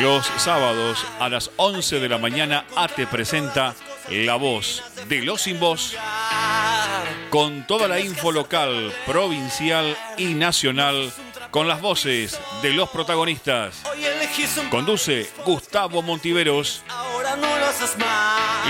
Los 0.00 0.26
sábados 0.38 1.04
a 1.18 1.28
las 1.28 1.50
11 1.56 2.00
de 2.00 2.08
la 2.08 2.16
mañana 2.16 2.64
ATE 2.74 3.06
presenta 3.06 3.74
La 4.08 4.36
Voz 4.36 4.82
de 5.08 5.20
los 5.20 5.42
Sin 5.42 5.60
Voz 5.60 5.94
con 7.28 7.66
toda 7.66 7.86
la 7.86 8.00
info 8.00 8.32
local, 8.32 8.92
provincial 9.04 9.94
y 10.16 10.32
nacional 10.32 11.12
con 11.50 11.68
las 11.68 11.82
voces 11.82 12.40
de 12.62 12.72
los 12.72 12.88
protagonistas. 12.88 13.82
Conduce 14.70 15.30
Gustavo 15.44 16.00
Montiveros. 16.00 16.82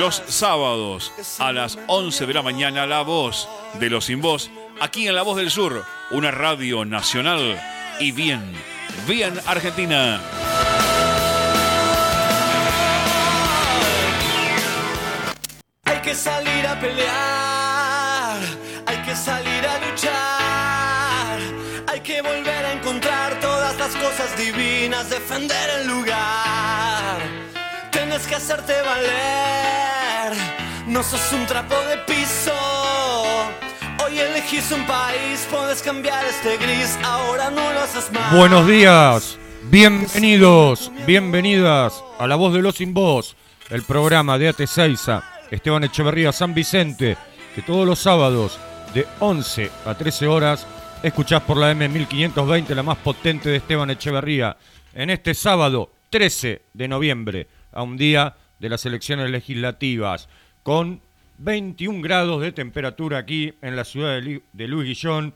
Los 0.00 0.22
sábados 0.26 1.12
a 1.38 1.52
las 1.52 1.78
11 1.86 2.26
de 2.26 2.34
la 2.34 2.42
mañana 2.42 2.86
La 2.86 3.02
Voz 3.02 3.48
de 3.74 3.88
los 3.88 4.06
Sin 4.06 4.20
Voz 4.20 4.50
aquí 4.80 5.06
en 5.06 5.14
La 5.14 5.22
Voz 5.22 5.36
del 5.36 5.52
Sur, 5.52 5.84
una 6.10 6.32
radio 6.32 6.84
nacional 6.84 7.60
y 8.00 8.10
bien, 8.10 8.52
bien 9.06 9.40
Argentina. 9.46 10.20
Que 16.10 16.16
salir 16.16 16.66
a 16.66 16.74
pelear, 16.80 18.36
hay 18.84 18.96
que 19.04 19.14
salir 19.14 19.64
a 19.64 19.78
luchar, 19.78 21.38
hay 21.86 22.00
que 22.00 22.20
volver 22.20 22.64
a 22.66 22.72
encontrar 22.72 23.38
todas 23.38 23.78
las 23.78 23.94
cosas 23.94 24.36
divinas, 24.36 25.08
defender 25.08 25.70
el 25.78 25.86
lugar. 25.86 27.20
Tienes 27.92 28.26
que 28.26 28.34
hacerte 28.34 28.72
valer, 28.82 30.36
no 30.88 31.04
sos 31.04 31.32
un 31.32 31.46
trapo 31.46 31.76
de 31.88 31.98
piso. 31.98 32.58
Hoy 34.04 34.18
elegís 34.18 34.72
un 34.72 34.84
país, 34.86 35.46
puedes 35.48 35.80
cambiar 35.80 36.24
este 36.24 36.56
gris, 36.56 36.98
ahora 37.04 37.50
no 37.50 37.72
lo 37.72 37.82
haces 37.82 38.10
más. 38.10 38.34
Buenos 38.34 38.66
días, 38.66 39.38
bienvenidos, 39.70 40.90
bienvenidas 41.06 42.02
a 42.18 42.26
La 42.26 42.34
Voz 42.34 42.52
de 42.52 42.62
los 42.62 42.74
Sin 42.74 42.94
Voz, 42.94 43.36
el 43.68 43.84
programa 43.84 44.38
de 44.38 44.48
AT 44.48 44.66
Seiza, 44.66 45.22
Esteban 45.50 45.84
Echeverría 45.84 46.32
San 46.32 46.54
Vicente, 46.54 47.16
que 47.54 47.62
todos 47.62 47.86
los 47.86 47.98
sábados 47.98 48.58
de 48.94 49.06
11 49.18 49.70
a 49.84 49.94
13 49.94 50.26
horas 50.26 50.66
escuchás 51.02 51.42
por 51.42 51.56
la 51.56 51.72
M1520, 51.72 52.74
la 52.74 52.82
más 52.82 52.98
potente 52.98 53.48
de 53.48 53.56
Esteban 53.56 53.90
Echeverría, 53.90 54.56
en 54.94 55.10
este 55.10 55.34
sábado 55.34 55.90
13 56.10 56.62
de 56.72 56.88
noviembre, 56.88 57.48
a 57.72 57.82
un 57.82 57.96
día 57.96 58.36
de 58.58 58.68
las 58.68 58.84
elecciones 58.86 59.30
legislativas, 59.30 60.28
con 60.62 61.00
21 61.38 62.02
grados 62.02 62.42
de 62.42 62.52
temperatura 62.52 63.18
aquí 63.18 63.54
en 63.62 63.74
la 63.74 63.84
ciudad 63.84 64.20
de, 64.20 64.68
Luis 64.68 64.86
Guillón, 64.86 65.34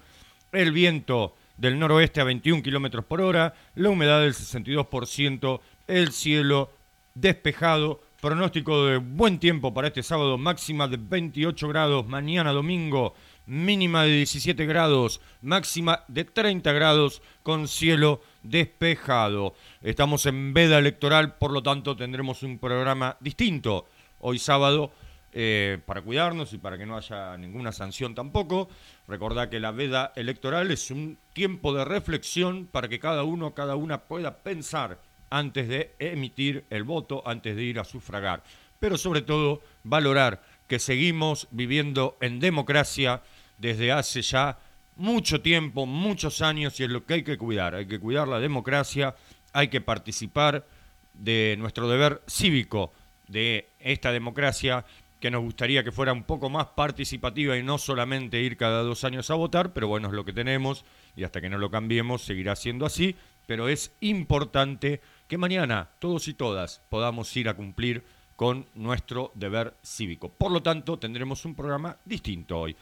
el 0.52 0.72
viento 0.72 1.34
del 1.56 1.78
noroeste 1.78 2.20
a 2.20 2.24
21 2.24 2.62
kilómetros 2.62 3.04
por 3.04 3.20
hora, 3.20 3.54
la 3.74 3.88
humedad 3.88 4.20
del 4.20 4.34
62%, 4.34 5.60
el 5.86 6.12
cielo 6.12 6.70
despejado, 7.14 8.02
pronóstico 8.24 8.86
de 8.86 8.96
buen 8.96 9.38
tiempo 9.38 9.74
para 9.74 9.88
este 9.88 10.02
sábado, 10.02 10.38
máxima 10.38 10.88
de 10.88 10.96
28 10.96 11.68
grados, 11.68 12.06
mañana 12.06 12.52
domingo, 12.52 13.12
mínima 13.44 14.04
de 14.04 14.12
17 14.12 14.64
grados, 14.64 15.20
máxima 15.42 16.04
de 16.08 16.24
30 16.24 16.72
grados 16.72 17.20
con 17.42 17.68
cielo 17.68 18.22
despejado. 18.42 19.54
Estamos 19.82 20.24
en 20.24 20.54
veda 20.54 20.78
electoral, 20.78 21.36
por 21.36 21.52
lo 21.52 21.62
tanto 21.62 21.96
tendremos 21.96 22.42
un 22.42 22.58
programa 22.58 23.18
distinto 23.20 23.84
hoy 24.20 24.38
sábado 24.38 24.90
eh, 25.34 25.78
para 25.84 26.00
cuidarnos 26.00 26.54
y 26.54 26.56
para 26.56 26.78
que 26.78 26.86
no 26.86 26.96
haya 26.96 27.36
ninguna 27.36 27.72
sanción 27.72 28.14
tampoco. 28.14 28.70
Recordad 29.06 29.50
que 29.50 29.60
la 29.60 29.70
veda 29.70 30.14
electoral 30.16 30.70
es 30.70 30.90
un 30.90 31.18
tiempo 31.34 31.74
de 31.74 31.84
reflexión 31.84 32.68
para 32.72 32.88
que 32.88 32.98
cada 32.98 33.22
uno, 33.22 33.52
cada 33.52 33.76
una 33.76 34.04
pueda 34.04 34.38
pensar 34.38 34.98
antes 35.30 35.68
de 35.68 35.94
emitir 35.98 36.64
el 36.70 36.84
voto, 36.84 37.22
antes 37.26 37.56
de 37.56 37.62
ir 37.62 37.78
a 37.78 37.84
sufragar. 37.84 38.42
Pero 38.78 38.96
sobre 38.98 39.22
todo 39.22 39.62
valorar 39.82 40.42
que 40.68 40.78
seguimos 40.78 41.48
viviendo 41.50 42.16
en 42.20 42.40
democracia 42.40 43.22
desde 43.58 43.92
hace 43.92 44.22
ya 44.22 44.58
mucho 44.96 45.40
tiempo, 45.40 45.86
muchos 45.86 46.40
años, 46.42 46.78
y 46.80 46.84
es 46.84 46.90
lo 46.90 47.04
que 47.04 47.14
hay 47.14 47.22
que 47.22 47.38
cuidar. 47.38 47.74
Hay 47.74 47.86
que 47.86 47.98
cuidar 47.98 48.28
la 48.28 48.40
democracia, 48.40 49.14
hay 49.52 49.68
que 49.68 49.80
participar 49.80 50.66
de 51.14 51.56
nuestro 51.58 51.88
deber 51.88 52.22
cívico 52.26 52.92
de 53.28 53.68
esta 53.80 54.12
democracia 54.12 54.84
que 55.20 55.30
nos 55.30 55.42
gustaría 55.42 55.82
que 55.82 55.92
fuera 55.92 56.12
un 56.12 56.24
poco 56.24 56.50
más 56.50 56.66
participativa 56.66 57.56
y 57.56 57.62
no 57.62 57.78
solamente 57.78 58.42
ir 58.42 58.58
cada 58.58 58.82
dos 58.82 59.04
años 59.04 59.30
a 59.30 59.34
votar, 59.34 59.72
pero 59.72 59.88
bueno, 59.88 60.08
es 60.08 60.14
lo 60.14 60.24
que 60.24 60.34
tenemos 60.34 60.84
y 61.16 61.24
hasta 61.24 61.40
que 61.40 61.48
no 61.48 61.56
lo 61.56 61.70
cambiemos 61.70 62.22
seguirá 62.22 62.54
siendo 62.56 62.84
así, 62.84 63.16
pero 63.46 63.68
es 63.68 63.92
importante 64.00 65.00
que 65.28 65.38
mañana 65.38 65.90
todos 65.98 66.28
y 66.28 66.34
todas 66.34 66.82
podamos 66.88 67.34
ir 67.36 67.48
a 67.48 67.54
cumplir 67.54 68.04
con 68.36 68.66
nuestro 68.74 69.30
deber 69.34 69.74
cívico. 69.82 70.28
Por 70.28 70.50
lo 70.50 70.62
tanto, 70.62 70.98
tendremos 70.98 71.44
un 71.44 71.54
programa 71.54 71.96
distinto 72.04 72.60
hoy. 72.60 72.76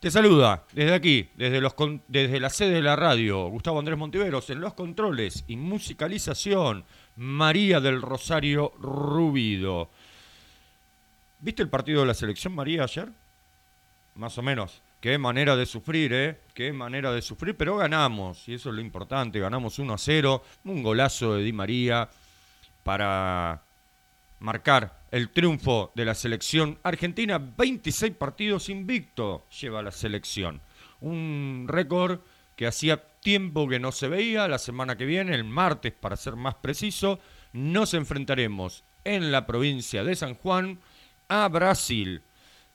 Te 0.00 0.10
saluda 0.10 0.64
desde 0.72 0.94
aquí, 0.94 1.30
desde, 1.36 1.60
los 1.60 1.74
desde 2.08 2.38
la 2.38 2.50
sede 2.50 2.74
de 2.74 2.82
la 2.82 2.96
radio, 2.96 3.48
Gustavo 3.48 3.78
Andrés 3.78 3.98
Montiveros, 3.98 4.50
en 4.50 4.60
los 4.60 4.74
controles 4.74 5.44
y 5.46 5.56
musicalización, 5.56 6.84
María 7.16 7.80
del 7.80 8.02
Rosario 8.02 8.72
Rubido. 8.78 9.90
¿Viste 11.38 11.62
el 11.62 11.70
partido 11.70 12.00
de 12.00 12.06
la 12.06 12.14
selección 12.14 12.54
María 12.54 12.82
ayer? 12.84 13.08
Más 14.16 14.36
o 14.36 14.42
menos. 14.42 14.82
Qué 15.00 15.18
manera 15.18 15.56
de 15.56 15.66
sufrir, 15.66 16.12
¿eh? 16.12 16.40
Qué 16.54 16.72
manera 16.72 17.12
de 17.12 17.22
sufrir, 17.22 17.56
pero 17.56 17.76
ganamos, 17.76 18.48
y 18.48 18.54
eso 18.54 18.70
es 18.70 18.74
lo 18.74 18.80
importante. 18.80 19.38
Ganamos 19.38 19.78
1 19.78 19.92
a 19.92 19.98
0, 19.98 20.42
un 20.64 20.82
golazo 20.82 21.34
de 21.34 21.44
Di 21.44 21.52
María 21.52 22.08
para 22.82 23.62
marcar 24.40 25.00
el 25.10 25.30
triunfo 25.30 25.92
de 25.94 26.04
la 26.04 26.14
selección 26.14 26.78
argentina. 26.82 27.38
26 27.38 28.14
partidos 28.14 28.68
invicto 28.68 29.46
lleva 29.60 29.82
la 29.82 29.92
selección. 29.92 30.60
Un 31.00 31.66
récord 31.68 32.20
que 32.56 32.66
hacía 32.66 33.02
tiempo 33.20 33.68
que 33.68 33.78
no 33.78 33.92
se 33.92 34.08
veía. 34.08 34.48
La 34.48 34.58
semana 34.58 34.96
que 34.96 35.04
viene, 35.04 35.34
el 35.34 35.44
martes 35.44 35.92
para 35.92 36.16
ser 36.16 36.36
más 36.36 36.54
preciso, 36.54 37.20
nos 37.52 37.94
enfrentaremos 37.94 38.82
en 39.04 39.30
la 39.30 39.46
provincia 39.46 40.04
de 40.04 40.16
San 40.16 40.34
Juan 40.34 40.80
a 41.28 41.48
Brasil. 41.48 42.22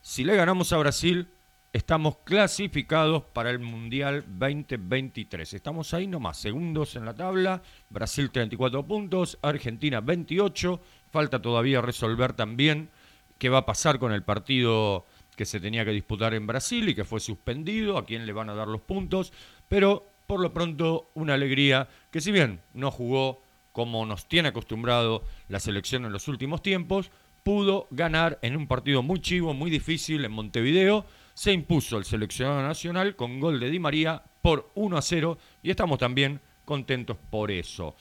Si 0.02 0.24
le 0.24 0.36
ganamos 0.36 0.72
a 0.74 0.78
Brasil, 0.78 1.28
estamos 1.74 2.18
clasificados 2.26 3.24
para 3.24 3.50
el 3.50 3.59
Mundial 3.59 4.26
2023. 4.28 5.54
Estamos 5.54 5.94
ahí 5.94 6.08
nomás, 6.08 6.38
segundos 6.38 6.96
en 6.96 7.06
la 7.06 7.16
tabla. 7.16 7.62
Brasil 7.90 8.30
34 8.30 8.86
puntos, 8.86 9.38
Argentina 9.42 10.02
28. 10.02 10.82
Falta 11.12 11.42
todavía 11.42 11.82
resolver 11.82 12.34
también 12.34 12.90
qué 13.38 13.50
va 13.50 13.59
a 13.59 13.66
pasar 13.66 14.00
con 14.00 14.12
el 14.12 14.24
partido 14.24 15.06
que 15.36 15.46
se 15.46 15.59
tenía 15.59 15.86
que 15.86 15.92
disputar 15.92 16.34
en 16.34 16.46
Brasil 16.46 16.90
y 16.90 16.96
que 16.96 17.06
fue 17.06 17.20
suspendido, 17.20 17.98
a 17.98 18.06
quién 18.06 18.26
le 18.26 18.34
van 18.34 18.50
a 18.50 18.56
dar 18.56 18.68
los 18.68 18.82
puntos. 18.82 19.32
Pero 19.70 20.08
por 20.28 20.42
lo 20.42 20.53
pronto 20.53 21.09
una 21.14 21.36
alegría 21.36 21.88
que 22.12 22.22
si 22.22 22.32
bien 22.32 22.62
no 22.74 22.92
jugó 22.92 23.42
como 23.72 24.06
nos 24.06 24.28
tiene 24.28 24.50
acostumbrado 24.50 25.24
la 25.48 25.62
selección 25.62 26.06
en 26.06 26.12
los 26.12 26.28
últimos 26.28 26.62
tiempos, 26.62 27.12
pudo 27.44 27.88
ganar 27.92 28.38
en 28.42 28.58
un 28.58 28.68
partido 28.68 29.02
muy 29.02 29.22
chivo, 29.22 29.53
muy 29.53 29.72
difícil 29.72 30.26
en 30.26 30.32
Montevideo. 30.34 31.06
Se 31.34 31.52
impuso 31.52 31.97
el 31.97 32.06
seleccionado 32.06 32.62
nacional 32.62 33.16
con 33.16 33.40
gol 33.40 33.59
de 33.59 33.69
Di 33.69 33.80
María 33.80 34.24
por 34.42 34.69
1 34.75 34.97
a 34.97 35.02
0 35.02 35.38
y 35.64 35.69
estamos 35.69 36.00
también 36.00 36.42
contentos 36.66 37.18
por 37.30 37.52
eso. 37.52 37.96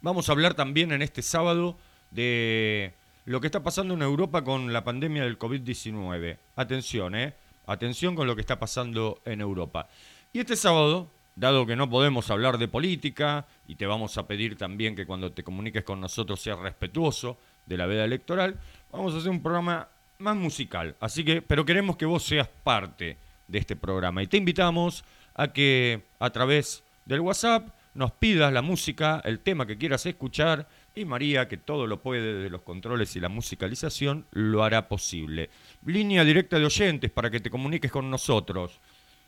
Vamos 0.00 0.28
a 0.28 0.32
hablar 0.32 0.54
también 0.54 0.92
en 0.92 1.02
este 1.02 1.22
sábado 1.22 1.76
de 2.10 2.94
lo 3.24 3.40
que 3.40 3.48
está 3.48 3.62
pasando 3.62 3.94
en 3.94 4.02
Europa 4.02 4.44
con 4.44 4.72
la 4.72 4.84
pandemia 4.84 5.24
del 5.24 5.38
COVID-19. 5.38 6.38
Atención, 6.56 7.14
¿eh? 7.14 7.34
Atención 7.66 8.14
con 8.14 8.26
lo 8.26 8.34
que 8.34 8.40
está 8.40 8.58
pasando 8.58 9.20
en 9.24 9.40
Europa. 9.40 9.88
Y 10.32 10.40
este 10.40 10.56
sábado, 10.56 11.10
dado 11.36 11.66
que 11.66 11.76
no 11.76 11.90
podemos 11.90 12.30
hablar 12.30 12.58
de 12.58 12.68
política, 12.68 13.46
y 13.66 13.74
te 13.74 13.86
vamos 13.86 14.16
a 14.16 14.26
pedir 14.26 14.56
también 14.56 14.96
que 14.96 15.04
cuando 15.04 15.32
te 15.32 15.42
comuniques 15.42 15.84
con 15.84 16.00
nosotros 16.00 16.40
seas 16.40 16.58
respetuoso 16.58 17.36
de 17.66 17.76
la 17.76 17.86
veda 17.86 18.04
electoral, 18.04 18.58
vamos 18.90 19.14
a 19.14 19.18
hacer 19.18 19.30
un 19.30 19.42
programa 19.42 19.88
más 20.18 20.36
musical. 20.36 20.96
Así 20.98 21.24
que, 21.24 21.42
pero 21.42 21.64
queremos 21.64 21.96
que 21.96 22.04
vos 22.04 22.24
seas 22.24 22.48
parte 22.48 23.18
de 23.46 23.58
este 23.58 23.76
programa. 23.76 24.20
Y 24.20 24.26
te 24.26 24.36
invitamos 24.36 25.04
a 25.34 25.52
que 25.52 26.02
a 26.18 26.30
través 26.30 26.82
del 27.04 27.20
WhatsApp 27.20 27.68
nos 27.94 28.10
pidas 28.10 28.52
la 28.52 28.60
música, 28.60 29.22
el 29.24 29.38
tema 29.38 29.64
que 29.64 29.78
quieras 29.78 30.06
escuchar, 30.06 30.68
y 30.92 31.04
María, 31.04 31.46
que 31.46 31.56
todo 31.56 31.86
lo 31.86 32.02
puede 32.02 32.34
desde 32.34 32.50
los 32.50 32.62
controles 32.62 33.14
y 33.14 33.20
la 33.20 33.28
musicalización, 33.28 34.26
lo 34.32 34.64
hará 34.64 34.88
posible. 34.88 35.50
Línea 35.86 36.24
directa 36.24 36.58
de 36.58 36.66
oyentes 36.66 37.12
para 37.12 37.30
que 37.30 37.38
te 37.38 37.50
comuniques 37.50 37.92
con 37.92 38.10
nosotros. 38.10 38.80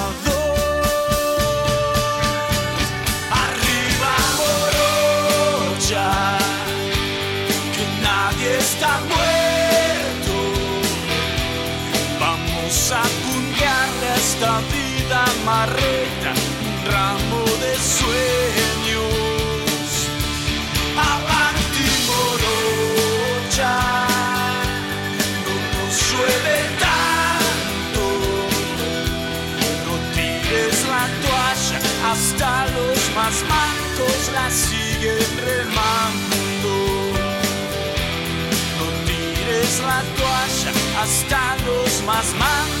Marreta 15.45 16.33
un 16.65 16.91
ramo 16.91 17.43
de 17.63 17.73
sueños. 17.97 19.11
Avanti 21.13 21.89
morocha, 22.09 23.75
no 25.45 25.53
nos 25.73 25.93
llueve 26.07 26.57
tanto. 26.85 28.03
No 29.85 29.93
tires 30.15 30.77
la 30.93 31.05
toalla, 31.23 31.79
hasta 32.11 32.49
los 32.75 32.99
más 33.15 33.35
mancos 33.53 34.21
la 34.33 34.45
siguen 34.51 35.31
remando. 35.47 36.73
No 38.77 38.85
tires 39.07 39.73
la 39.89 39.99
toalla, 40.17 40.71
hasta 41.01 41.41
los 41.65 41.91
más. 42.05 42.80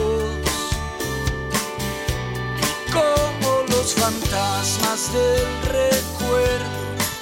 los 3.91 4.03
fantasmas 4.03 5.11
del 5.13 5.45
recuerdo 5.63 6.65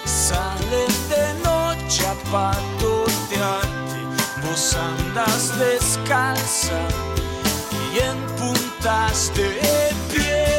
salen 0.06 0.88
de 1.10 1.33
noche 1.44 2.06
a 2.06 2.13
patotearte, 2.31 4.01
vos 4.44 4.75
andas 4.75 5.57
descalza 5.57 6.80
y 7.94 8.00
en 8.00 8.18
puntas 8.38 9.31
de 9.36 9.51
pie. 10.12 10.59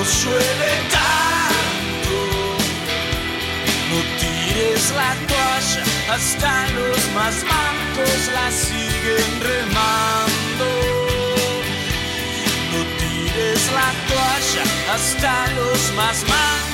Nos 0.00 0.08
suele 0.08 0.72
tanto. 0.96 2.16
No 3.90 3.98
tires 4.18 4.84
la 5.00 5.12
toalla, 5.30 5.84
hasta 6.14 6.52
los 6.78 7.00
más 7.16 7.36
mancos 7.52 8.20
la 8.36 8.50
siguen 8.50 9.30
remando. 9.50 10.68
No 12.72 12.80
tires 12.98 13.62
la 13.78 13.90
toalla, 14.08 14.64
hasta 14.94 15.32
los 15.58 15.92
más 15.92 16.18
mancos. 16.22 16.69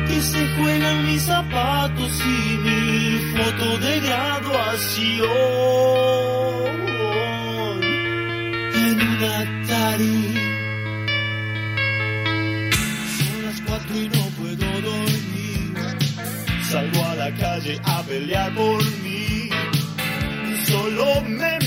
Que 0.06 0.21
se 0.21 0.47
juegan 0.56 1.06
mis 1.06 1.23
zapatos 1.23 2.12
y 2.21 2.56
mi 2.64 3.18
foto 3.35 3.78
de 3.78 4.00
graduación. 4.00 5.28
En 8.75 9.00
un 9.00 9.25
Atari. 9.40 10.23
Son 13.18 13.38
las 13.47 13.59
cuatro 13.66 13.97
y 13.97 14.09
no 14.09 14.25
puedo 14.38 14.80
dormir. 14.80 15.75
Salgo 16.71 17.04
a 17.04 17.14
la 17.16 17.30
calle 17.35 17.80
a 17.85 18.02
pelear 18.02 18.54
por 18.54 18.82
mí. 19.02 19.49
Solo 20.66 21.21
me 21.26 21.62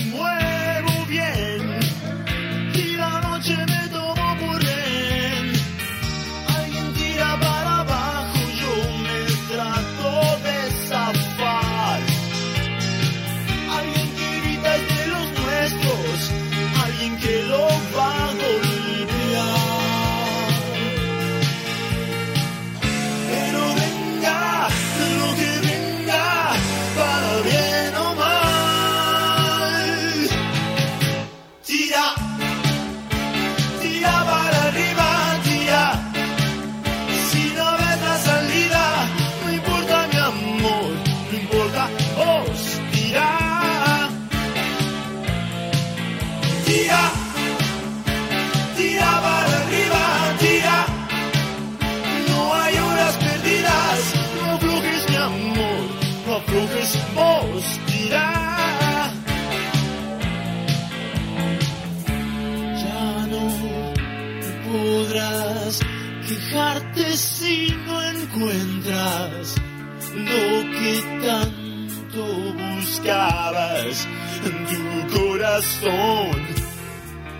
lo 69.05 70.47
que 70.77 70.93
tanto 71.25 72.23
buscabas 72.53 74.07
en 74.45 74.55
tu 74.71 74.83
corazón. 75.17 76.37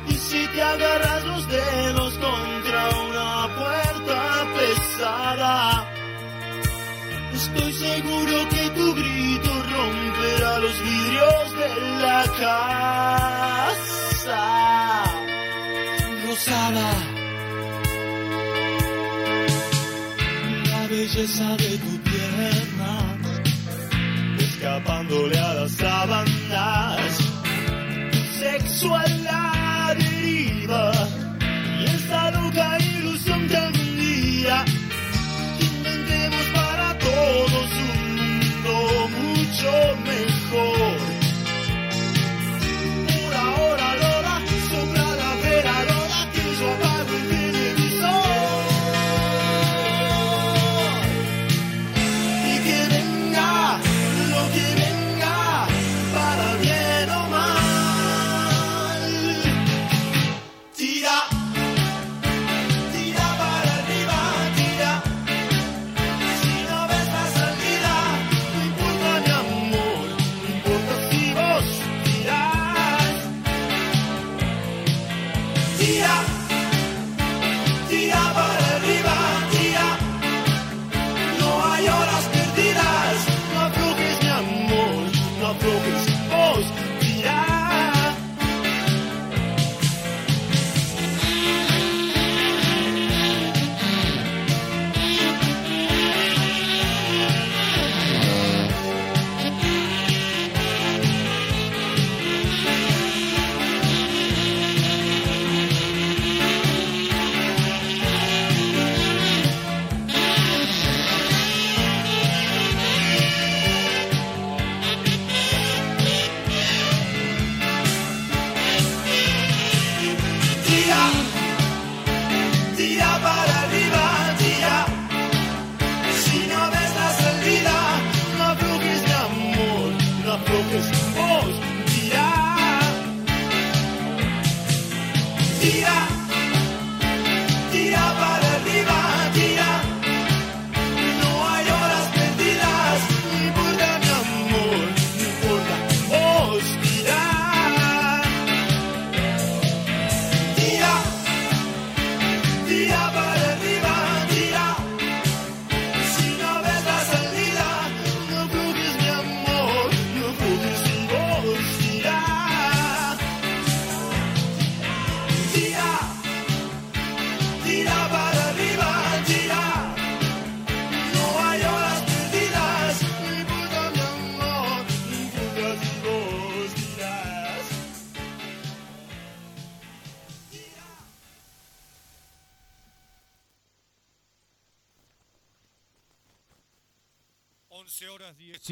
Y 0.07 0.13
si 0.13 0.47
te 0.47 0.61
agarras 0.61 1.23
los 1.25 1.47
dedos 1.49 2.13
contra 2.17 2.89
una 3.07 3.47
puerta 3.55 4.47
pesada, 4.57 5.55
estoy 7.33 7.73
seguro 7.73 8.49
que 8.49 8.69
tu 8.69 8.93
grito 8.93 9.51
romperá 9.73 10.59
los 10.59 10.79
vidrios 10.83 11.55
de 11.61 11.69
la 12.01 12.23
casa. 12.39 13.75
Rosada, 16.25 17.14
belleza 20.95 21.57
de 21.57 21.77
tu 21.77 21.93
pierna, 22.09 22.93
escapándole 24.39 25.37
a 25.37 25.53
las 25.55 25.71
sábanas 25.73 27.17
sexo 28.39 28.95
a 28.95 29.07
la 29.27 29.95
deriva 29.97 30.91
y 31.81 31.85
esta 31.85 32.31
loca 32.31 32.77
ilusión 32.79 33.47
que 33.47 33.84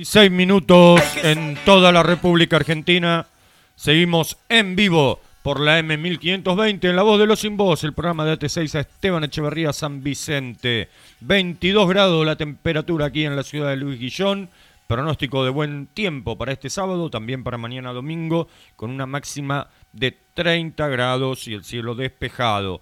16 0.04 0.32
minutos 0.32 1.00
en 1.24 1.58
toda 1.64 1.94
la 1.94 2.04
República 2.04 2.58
Argentina. 2.58 3.26
Seguimos 3.74 4.38
en 4.50 4.76
vivo 4.76 5.22
por 5.44 5.62
la 5.62 5.80
M1520 5.80 6.90
en 6.90 6.96
la 6.98 7.04
voz 7.04 7.18
de 7.20 7.26
los 7.26 7.40
sin 7.40 7.56
voz, 7.56 7.86
el 7.86 7.94
programa 7.94 8.26
de 8.26 8.38
AT6 8.38 8.76
a 8.76 8.80
Esteban 8.82 9.24
Echeverría 9.24 9.72
San 9.72 10.04
Vicente. 10.04 10.90
22 11.22 11.88
grados 11.88 12.26
la 12.26 12.36
temperatura 12.36 13.06
aquí 13.06 13.24
en 13.24 13.38
la 13.38 13.44
ciudad 13.44 13.70
de 13.70 13.78
Luis 13.78 13.98
Guillón. 13.98 14.50
Pronóstico 14.88 15.46
de 15.46 15.52
buen 15.52 15.88
tiempo 15.88 16.38
para 16.38 16.52
este 16.52 16.70
sábado, 16.70 17.10
también 17.10 17.46
para 17.46 17.58
mañana 17.58 17.94
domingo, 17.94 18.50
con 18.76 18.90
una 18.90 19.06
máxima 19.06 19.70
de 19.94 20.18
30 20.34 20.86
grados 20.90 21.48
y 21.48 21.54
el 21.54 21.64
cielo 21.64 21.96
despejado. 21.96 22.82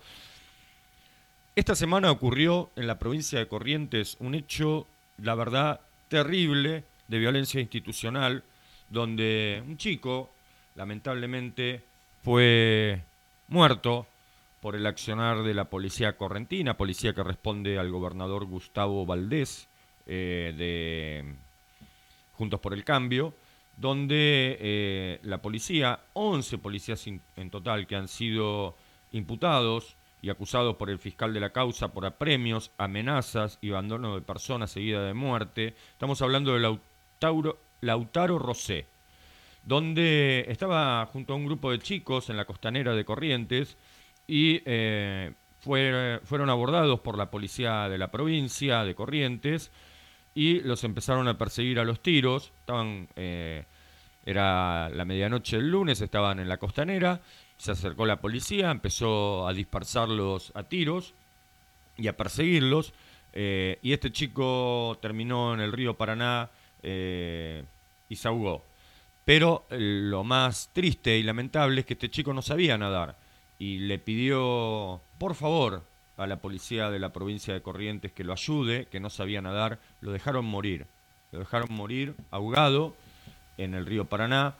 Esta 1.55 1.75
semana 1.75 2.09
ocurrió 2.09 2.71
en 2.75 2.87
la 2.87 2.97
provincia 2.97 3.37
de 3.37 3.47
Corrientes 3.47 4.17
un 4.19 4.33
hecho, 4.33 4.87
la 5.19 5.35
verdad, 5.35 5.81
terrible 6.07 6.83
de 7.11 7.19
violencia 7.19 7.59
institucional, 7.59 8.41
donde 8.89 9.61
un 9.67 9.75
chico, 9.75 10.31
lamentablemente, 10.75 11.83
fue 12.23 13.01
muerto 13.49 14.07
por 14.61 14.77
el 14.77 14.85
accionar 14.85 15.43
de 15.43 15.53
la 15.53 15.65
policía 15.65 16.15
correntina, 16.15 16.77
policía 16.77 17.13
que 17.13 17.21
responde 17.21 17.77
al 17.77 17.91
gobernador 17.91 18.45
Gustavo 18.45 19.05
Valdés 19.05 19.67
eh, 20.05 20.53
de 20.57 21.35
Juntos 22.31 22.61
por 22.61 22.73
el 22.73 22.85
Cambio, 22.85 23.33
donde 23.75 24.57
eh, 24.61 25.19
la 25.23 25.41
policía, 25.41 25.99
11 26.13 26.59
policías 26.59 27.05
en 27.07 27.49
total 27.49 27.87
que 27.87 27.97
han 27.97 28.07
sido 28.07 28.77
imputados 29.11 29.97
y 30.21 30.29
acusados 30.29 30.77
por 30.77 30.89
el 30.89 30.97
fiscal 30.97 31.33
de 31.33 31.41
la 31.41 31.51
causa 31.51 31.89
por 31.89 32.05
apremios, 32.05 32.71
amenazas 32.77 33.57
y 33.59 33.71
abandono 33.71 34.15
de 34.15 34.21
personas 34.21 34.71
seguida 34.71 35.03
de 35.03 35.13
muerte. 35.13 35.75
Estamos 35.91 36.21
hablando 36.21 36.53
de 36.53 36.61
Lautaro, 37.21 37.57
Lautaro 37.81 38.39
Rosé, 38.39 38.87
donde 39.63 40.45
estaba 40.47 41.05
junto 41.05 41.33
a 41.33 41.35
un 41.35 41.45
grupo 41.45 41.71
de 41.71 41.79
chicos 41.79 42.29
en 42.29 42.37
la 42.37 42.45
costanera 42.45 42.93
de 42.95 43.05
Corrientes 43.05 43.77
y 44.27 44.61
eh, 44.65 45.33
fueron 45.59 46.49
abordados 46.49 46.99
por 47.01 47.17
la 47.17 47.29
policía 47.29 47.87
de 47.89 47.97
la 47.97 48.09
provincia 48.11 48.83
de 48.83 48.95
Corrientes 48.95 49.71
y 50.33 50.61
los 50.61 50.83
empezaron 50.83 51.27
a 51.27 51.37
perseguir 51.37 51.79
a 51.79 51.83
los 51.83 52.01
tiros. 52.01 52.51
Estaban, 52.61 53.07
eh, 53.15 53.65
era 54.25 54.89
la 54.89 55.05
medianoche 55.05 55.57
del 55.57 55.69
lunes, 55.69 56.01
estaban 56.01 56.39
en 56.39 56.49
la 56.49 56.57
costanera 56.57 57.21
se 57.61 57.73
acercó 57.73 58.07
la 58.07 58.19
policía, 58.19 58.71
empezó 58.71 59.47
a 59.47 59.53
dispersarlos 59.53 60.51
a 60.55 60.63
tiros 60.63 61.13
y 61.95 62.07
a 62.07 62.17
perseguirlos. 62.17 62.91
Eh, 63.33 63.77
y 63.83 63.93
este 63.93 64.11
chico 64.11 64.97
terminó 64.99 65.53
en 65.53 65.59
el 65.59 65.71
río 65.71 65.95
Paraná 65.95 66.49
eh, 66.83 67.63
y 68.09 68.15
se 68.15 68.27
ahogó. 68.27 68.63
Pero 69.25 69.65
eh, 69.69 69.77
lo 69.79 70.23
más 70.23 70.69
triste 70.73 71.17
y 71.17 71.23
lamentable 71.23 71.81
es 71.81 71.85
que 71.85 71.93
este 71.93 72.09
chico 72.09 72.33
no 72.33 72.41
sabía 72.41 72.77
nadar 72.77 73.17
y 73.59 73.79
le 73.79 73.99
pidió, 73.99 75.01
por 75.17 75.35
favor, 75.35 75.83
a 76.17 76.27
la 76.27 76.37
policía 76.37 76.89
de 76.89 76.99
la 76.99 77.13
provincia 77.13 77.53
de 77.53 77.61
Corrientes 77.61 78.11
que 78.11 78.23
lo 78.23 78.33
ayude, 78.33 78.85
que 78.85 78.99
no 78.99 79.09
sabía 79.09 79.41
nadar. 79.41 79.79
Lo 80.01 80.11
dejaron 80.11 80.45
morir. 80.45 80.87
Lo 81.31 81.39
dejaron 81.39 81.73
morir 81.73 82.15
ahogado 82.29 82.95
en 83.57 83.73
el 83.73 83.85
río 83.85 84.05
Paraná 84.05 84.55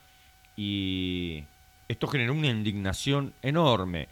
y 0.55 1.43
esto 1.87 2.07
generó 2.07 2.33
una 2.33 2.47
indignación 2.47 3.33
enorme. 3.41 4.07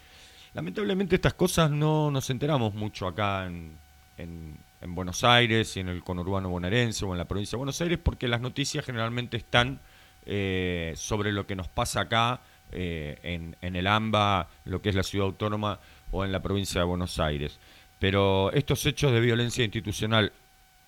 Lamentablemente 0.54 1.16
estas 1.16 1.34
cosas 1.36 1.72
no 1.72 2.12
nos 2.12 2.30
enteramos 2.30 2.74
mucho 2.74 3.08
acá 3.08 3.46
en, 3.46 4.58
Buenos 4.82 5.24
Aires 5.24 5.76
y 5.78 5.82
en 5.82 5.90
el 5.90 6.04
conurbano 6.04 6.50
bonaerense 6.50 7.06
o 7.06 7.12
en 7.12 7.18
la 7.18 7.26
provincia 7.26 7.56
de 7.56 7.60
Buenos 7.60 7.82
Aires 7.82 8.00
porque 8.02 8.28
las 8.28 8.42
noticias 8.42 8.86
generalmente 8.86 9.38
están 9.38 9.80
eh, 10.26 10.94
sobre 10.96 11.32
lo 11.32 11.46
que 11.46 11.56
nos 11.56 11.68
pasa 11.68 12.02
acá 12.02 12.42
eh, 12.72 13.18
en, 13.24 13.56
en, 13.62 13.76
el 13.76 13.88
AMBA, 13.88 14.48
lo 14.66 14.82
que 14.82 14.90
es 14.90 14.96
la 14.96 15.04
ciudad 15.04 15.28
autónoma 15.28 15.80
o 16.12 16.24
en 16.24 16.32
la 16.32 16.42
provincia 16.42 16.82
de 16.82 16.86
Buenos 16.86 17.20
Aires. 17.20 17.60
Pero 18.00 18.52
estos 18.54 18.86
hechos 18.86 19.12
de 19.12 19.20
violencia 19.20 19.64
institucional, 19.64 20.32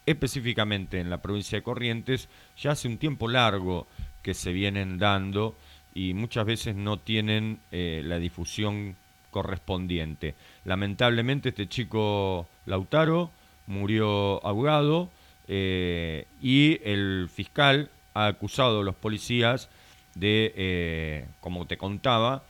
específicamente 0.06 1.00
en 1.00 1.10
la 1.10 1.22
provincia 1.22 1.58
de 1.58 1.64
Corrientes, 1.64 2.30
ya 2.58 2.72
hace 2.72 2.88
un 2.88 2.98
tiempo 2.98 3.28
largo 3.28 3.88
que 4.22 4.34
se 4.34 4.54
vienen 4.54 4.98
dando 4.98 5.56
y 5.94 6.14
muchas 6.14 6.46
veces 6.46 6.76
no 6.76 6.98
tienen 7.00 7.60
eh, 7.72 8.02
la 8.06 8.18
difusión 8.20 8.96
correspondiente. 9.30 10.36
Lamentablemente 10.66 11.50
este 11.50 11.68
chico 11.68 12.48
Lautaro 12.66 13.32
murió 13.68 14.46
ahogado 14.46 15.10
eh, 15.48 16.28
y 16.42 16.80
el 16.84 17.30
fiscal 17.34 17.90
ha 18.14 18.28
acusado 18.28 18.82
a 18.82 18.84
los 18.84 18.96
policías 18.96 19.70
de, 20.16 20.54
eh, 20.56 21.28
como 21.40 21.66
te 21.66 21.78
contaba, 21.78 22.44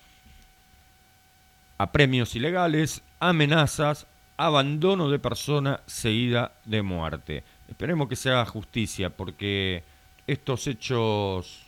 apremios 1.78 2.36
ilegales, 2.36 3.02
amenazas, 3.20 4.08
abandono 4.38 5.10
de 5.10 5.20
persona 5.20 5.82
seguida 5.86 6.54
de 6.66 6.82
muerte. 6.82 7.44
Esperemos 7.70 8.08
que 8.08 8.16
se 8.16 8.30
haga 8.30 8.46
justicia 8.46 9.10
porque 9.10 9.84
estos 10.28 10.68
hechos 10.68 11.66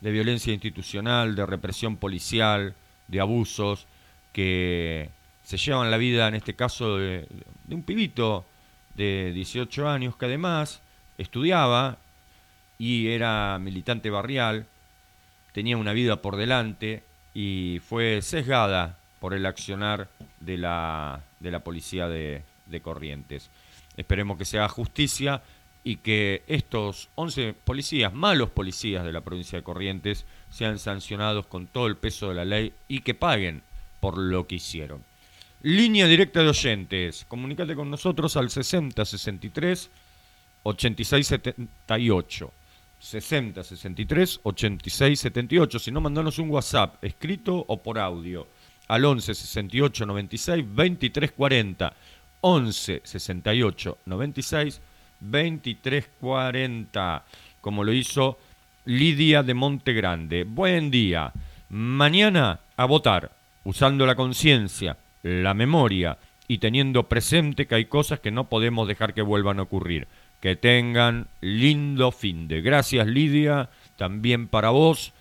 de 0.00 0.10
violencia 0.10 0.52
institucional, 0.52 1.34
de 1.34 1.46
represión 1.46 1.96
policial, 1.96 2.74
de 3.08 3.20
abusos 3.20 3.86
que 4.32 5.10
se 5.48 5.56
llevan 5.56 5.90
la 5.90 5.96
vida, 5.96 6.28
en 6.28 6.34
este 6.34 6.54
caso, 6.54 6.98
de, 6.98 7.26
un 7.70 7.82
pibito 7.82 8.44
de 8.94 9.32
18 9.32 9.88
años 9.88 10.14
que 10.14 10.26
además 10.26 10.82
estudiaba 11.16 11.96
y 12.76 13.08
era 13.08 13.58
militante 13.58 14.10
barrial, 14.10 14.66
tenía 15.52 15.78
una 15.78 15.94
vida 15.94 16.20
por 16.20 16.36
delante 16.36 17.02
y 17.32 17.80
fue 17.82 18.20
sesgada 18.20 18.98
por 19.20 19.32
el 19.32 19.46
accionar 19.46 20.10
de 20.38 20.58
la, 20.58 21.22
de 21.40 21.50
la 21.50 21.60
policía 21.60 22.08
de, 22.08 22.42
de 22.66 22.82
Corrientes. 22.82 23.48
Esperemos 23.96 24.36
que 24.36 24.44
se 24.44 24.58
haga 24.58 24.68
justicia 24.68 25.42
y 25.82 25.96
que 25.96 26.42
estos 26.46 27.08
11 27.14 27.54
policías, 27.64 28.12
malos 28.12 28.50
policías 28.50 29.02
de 29.02 29.14
la 29.14 29.22
provincia 29.22 29.56
de 29.56 29.64
Corrientes, 29.64 30.26
sean 30.50 30.78
sancionados 30.78 31.46
con 31.46 31.68
todo 31.68 31.86
el 31.86 31.96
peso 31.96 32.28
de 32.28 32.34
la 32.34 32.44
ley 32.44 32.74
y 32.86 33.00
que 33.00 33.14
paguen 33.14 33.62
por 33.98 34.18
lo 34.18 34.46
que 34.46 34.56
hicieron. 34.56 35.07
Línea 35.62 36.06
directa 36.06 36.40
de 36.40 36.50
oyentes, 36.50 37.24
comunícate 37.26 37.74
con 37.74 37.90
nosotros 37.90 38.36
al 38.36 38.48
60 38.48 39.04
63 39.04 39.90
86 40.62 41.26
78. 41.26 42.52
60 43.00 43.64
63 43.64 44.40
86 44.42 45.20
78. 45.20 45.78
Si 45.80 45.90
no, 45.90 46.00
mandanos 46.00 46.38
un 46.38 46.50
WhatsApp 46.50 47.02
escrito 47.02 47.64
o 47.66 47.82
por 47.82 47.98
audio 47.98 48.46
al 48.86 49.04
11 49.04 49.34
68 49.34 50.06
96 50.06 50.64
23 50.74 51.32
40. 51.32 51.96
11 52.40 53.02
68 53.04 53.98
96 54.06 54.80
2340, 55.20 57.24
como 57.60 57.82
lo 57.82 57.92
hizo 57.92 58.38
Lidia 58.84 59.42
de 59.42 59.54
Monte 59.54 59.92
Grande. 59.92 60.44
Buen 60.44 60.92
día. 60.92 61.32
Mañana 61.70 62.60
a 62.76 62.84
votar, 62.84 63.32
usando 63.64 64.06
la 64.06 64.14
conciencia, 64.14 64.96
la 65.22 65.54
memoria 65.54 66.18
y 66.46 66.58
teniendo 66.58 67.08
presente 67.08 67.66
que 67.66 67.74
hay 67.74 67.84
cosas 67.84 68.20
que 68.20 68.30
no 68.30 68.48
podemos 68.48 68.88
dejar 68.88 69.14
que 69.14 69.22
vuelvan 69.22 69.58
a 69.58 69.62
ocurrir. 69.62 70.08
Que 70.40 70.56
tengan 70.56 71.26
lindo 71.40 72.12
fin 72.12 72.48
de. 72.48 72.62
Gracias 72.62 73.06
Lidia, 73.06 73.70
también 73.96 74.48
para 74.48 74.70
vos. 74.70 75.12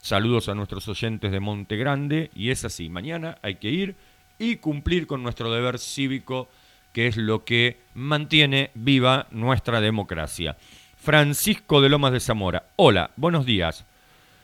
Saludos 0.00 0.48
a 0.48 0.54
nuestros 0.54 0.86
oyentes 0.88 1.32
de 1.32 1.40
Monte 1.40 1.76
Grande. 1.76 2.30
Y 2.34 2.50
es 2.50 2.64
así, 2.64 2.88
mañana 2.88 3.38
hay 3.42 3.56
que 3.56 3.70
ir 3.70 3.96
y 4.38 4.56
cumplir 4.56 5.06
con 5.06 5.22
nuestro 5.22 5.52
deber 5.52 5.78
cívico 5.78 6.48
que 6.96 7.08
es 7.08 7.18
lo 7.18 7.44
que 7.44 7.78
mantiene 7.92 8.70
viva 8.74 9.26
nuestra 9.30 9.82
democracia. 9.82 10.56
Francisco 10.96 11.82
de 11.82 11.90
Lomas 11.90 12.12
de 12.12 12.20
Zamora. 12.20 12.64
Hola, 12.76 13.10
buenos 13.16 13.44
días. 13.44 13.84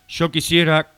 Yo 0.07 0.31
quisiera 0.31 0.90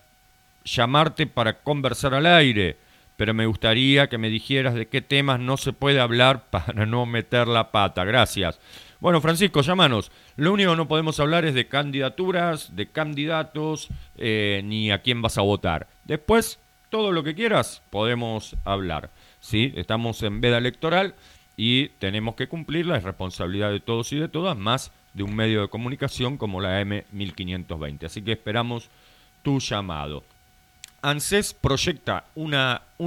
llamarte 0.64 1.28
para 1.28 1.60
conversar 1.60 2.12
al 2.12 2.26
aire, 2.26 2.76
pero 3.16 3.34
me 3.34 3.46
gustaría 3.46 4.08
que 4.08 4.18
me 4.18 4.30
dijeras 4.30 4.74
de 4.74 4.86
qué 4.86 5.02
temas 5.02 5.40
no 5.40 5.56
se 5.56 5.72
puede 5.72 6.00
hablar 6.00 6.46
para 6.50 6.86
no 6.86 7.06
meter 7.06 7.48
la 7.48 7.70
pata. 7.70 8.04
Gracias. 8.04 8.60
Bueno, 9.00 9.20
Francisco, 9.20 9.60
llámanos. 9.60 10.10
Lo 10.36 10.52
único 10.52 10.70
que 10.70 10.76
no 10.76 10.88
podemos 10.88 11.20
hablar 11.20 11.44
es 11.44 11.54
de 11.54 11.68
candidaturas, 11.68 12.74
de 12.74 12.86
candidatos, 12.86 13.88
eh, 14.16 14.62
ni 14.64 14.90
a 14.90 15.02
quién 15.02 15.20
vas 15.20 15.36
a 15.36 15.42
votar. 15.42 15.88
Después, 16.04 16.58
todo 16.88 17.12
lo 17.12 17.22
que 17.22 17.34
quieras, 17.34 17.82
podemos 17.90 18.56
hablar. 18.64 19.10
¿sí? 19.40 19.72
Estamos 19.76 20.22
en 20.22 20.40
veda 20.40 20.58
electoral 20.58 21.14
y 21.56 21.88
tenemos 21.98 22.34
que 22.34 22.48
cumplir 22.48 22.86
la 22.86 22.98
responsabilidad 22.98 23.70
de 23.70 23.80
todos 23.80 24.12
y 24.12 24.16
de 24.16 24.28
todas, 24.28 24.56
más 24.56 24.90
de 25.12 25.22
un 25.22 25.36
medio 25.36 25.62
de 25.62 25.68
comunicación 25.68 26.36
como 26.36 26.60
la 26.60 26.82
M1520. 26.82 28.04
Así 28.04 28.22
que 28.22 28.32
esperamos 28.32 28.90
tu 29.42 29.60
llamado. 29.60 30.24
ANSES 31.04 31.54
proyecta 31.54 32.24
un 32.34 32.54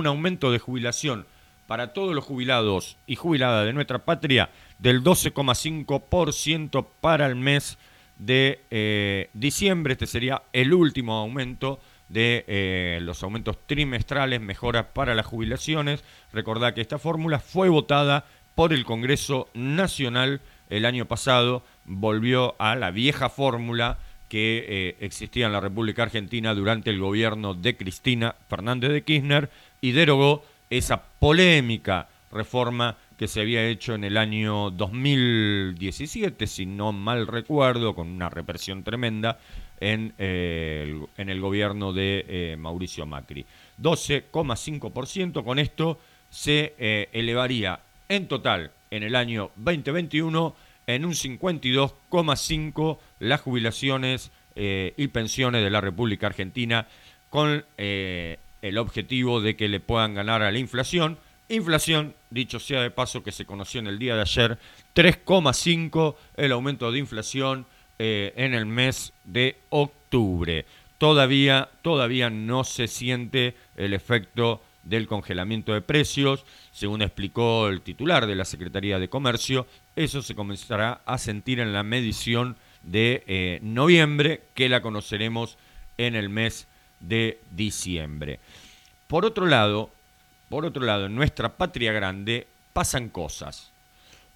aumento 0.05 0.51
de 0.51 0.59
jubilación 0.59 1.25
para 1.65 1.93
todos 1.93 2.13
los 2.13 2.23
jubilados 2.23 2.95
y 3.07 3.15
jubiladas 3.15 3.65
de 3.65 3.73
nuestra 3.73 4.05
patria 4.05 4.51
del 4.79 5.03
12,5% 5.03 6.85
para 7.01 7.25
el 7.25 7.35
mes 7.35 7.77
de 8.19 8.61
eh, 8.69 9.29
diciembre. 9.33 9.93
Este 9.93 10.05
sería 10.05 10.43
el 10.53 10.73
último 10.73 11.15
aumento 11.15 11.79
de 12.07 12.45
eh, 12.47 12.99
los 13.01 13.23
aumentos 13.23 13.57
trimestrales, 13.65 14.41
mejoras 14.41 14.85
para 14.93 15.15
las 15.15 15.25
jubilaciones. 15.25 16.03
Recordad 16.31 16.73
que 16.73 16.81
esta 16.81 16.99
fórmula 16.99 17.39
fue 17.39 17.67
votada 17.67 18.25
por 18.55 18.73
el 18.73 18.85
Congreso 18.85 19.49
Nacional 19.53 20.41
el 20.69 20.85
año 20.85 21.05
pasado, 21.05 21.63
volvió 21.85 22.55
a 22.59 22.75
la 22.75 22.91
vieja 22.91 23.29
fórmula 23.29 23.97
que 24.29 24.65
eh, 24.67 24.95
existía 24.99 25.45
en 25.45 25.53
la 25.53 25.59
República 25.59 26.03
Argentina 26.03 26.53
durante 26.53 26.89
el 26.89 26.99
gobierno 26.99 27.53
de 27.53 27.77
Cristina 27.77 28.35
Fernández 28.49 28.91
de 28.91 29.03
Kirchner 29.03 29.49
y 29.81 29.91
derogó 29.91 30.43
esa 30.69 31.01
polémica 31.19 32.09
reforma 32.31 32.97
que 33.17 33.27
se 33.27 33.41
había 33.41 33.65
hecho 33.65 33.95
en 33.95 34.03
el 34.03 34.17
año 34.17 34.69
2017, 34.71 36.45
si 36.45 36.65
no 36.65 36.91
mal 36.91 37.25
recuerdo, 37.25 37.95
con 37.95 38.09
una 38.09 38.29
represión 38.29 38.83
tremenda 38.83 39.39
en, 39.79 40.13
eh, 40.17 40.83
el, 40.85 41.07
en 41.17 41.29
el, 41.29 41.39
gobierno 41.39 41.93
de 41.93 42.25
eh, 42.27 42.55
Mauricio 42.57 43.05
Macri. 43.05 43.45
12,5%, 43.81 45.43
con 45.43 45.57
esto 45.57 45.99
se 46.29 46.73
elevaría 47.13 47.79
en 48.09 48.27
total 48.27 48.71
en 48.91 49.03
el 49.03 49.15
año 49.15 49.51
2021 49.55 50.55
en 50.87 51.05
un 51.05 51.11
52,5 51.11 52.97
las 53.19 53.41
jubilaciones 53.41 54.31
eh, 54.55 54.93
y 54.97 55.07
pensiones 55.07 55.63
de 55.63 55.69
la 55.69 55.81
República 55.81 56.27
Argentina 56.27 56.87
con 57.29 57.65
eh, 57.77 58.37
el 58.61 58.77
objetivo 58.77 59.41
de 59.41 59.55
que 59.55 59.67
le 59.67 59.79
puedan 59.79 60.13
ganar 60.13 60.41
a 60.41 60.51
la 60.51 60.59
inflación. 60.59 61.17
Inflación, 61.49 62.13
dicho 62.29 62.59
sea 62.59 62.81
de 62.81 62.91
paso, 62.91 63.23
que 63.23 63.31
se 63.31 63.45
conoció 63.45 63.79
en 63.79 63.87
el 63.87 63.99
día 63.99 64.15
de 64.15 64.21
ayer, 64.21 64.57
3,5 64.95 66.15
el 66.35 66.51
aumento 66.51 66.91
de 66.91 66.99
inflación 66.99 67.65
eh, 67.99 68.33
en 68.35 68.53
el 68.53 68.65
mes 68.65 69.13
de 69.23 69.57
octubre. 69.69 70.65
Todavía, 70.97 71.69
todavía 71.83 72.29
no 72.29 72.63
se 72.63 72.87
siente 72.87 73.55
el 73.75 73.93
efecto 73.93 74.61
del 74.83 75.07
congelamiento 75.07 75.73
de 75.73 75.81
precios, 75.81 76.45
según 76.71 77.01
explicó 77.01 77.67
el 77.67 77.81
titular 77.81 78.25
de 78.25 78.35
la 78.35 78.45
Secretaría 78.45 78.99
de 78.99 79.09
Comercio, 79.09 79.67
eso 79.95 80.21
se 80.21 80.35
comenzará 80.35 81.01
a 81.05 81.17
sentir 81.17 81.59
en 81.59 81.73
la 81.73 81.83
medición 81.83 82.55
de 82.87 83.23
eh, 83.27 83.59
noviembre, 83.61 84.41
que 84.55 84.69
la 84.69 84.81
conoceremos 84.81 85.57
en 85.97 86.15
el 86.15 86.29
mes 86.29 86.67
de 86.99 87.39
diciembre. 87.51 88.39
Por 89.07 89.25
otro 89.25 89.45
lado, 89.45 89.91
por 90.49 90.65
otro 90.65 90.83
lado, 90.83 91.05
en 91.05 91.15
nuestra 91.15 91.57
patria 91.57 91.91
grande 91.91 92.47
pasan 92.73 93.09
cosas. 93.09 93.71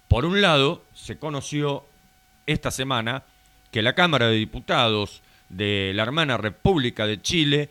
Por 0.08 0.24
un 0.24 0.42
lado, 0.42 0.84
se 0.94 1.18
conoció 1.18 1.84
esta 2.46 2.70
semana 2.70 3.22
que 3.70 3.82
la 3.82 3.94
Cámara 3.94 4.28
de 4.28 4.36
Diputados 4.36 5.22
de 5.48 5.92
la 5.94 6.02
hermana 6.02 6.36
República 6.36 7.06
de 7.06 7.20
Chile 7.20 7.70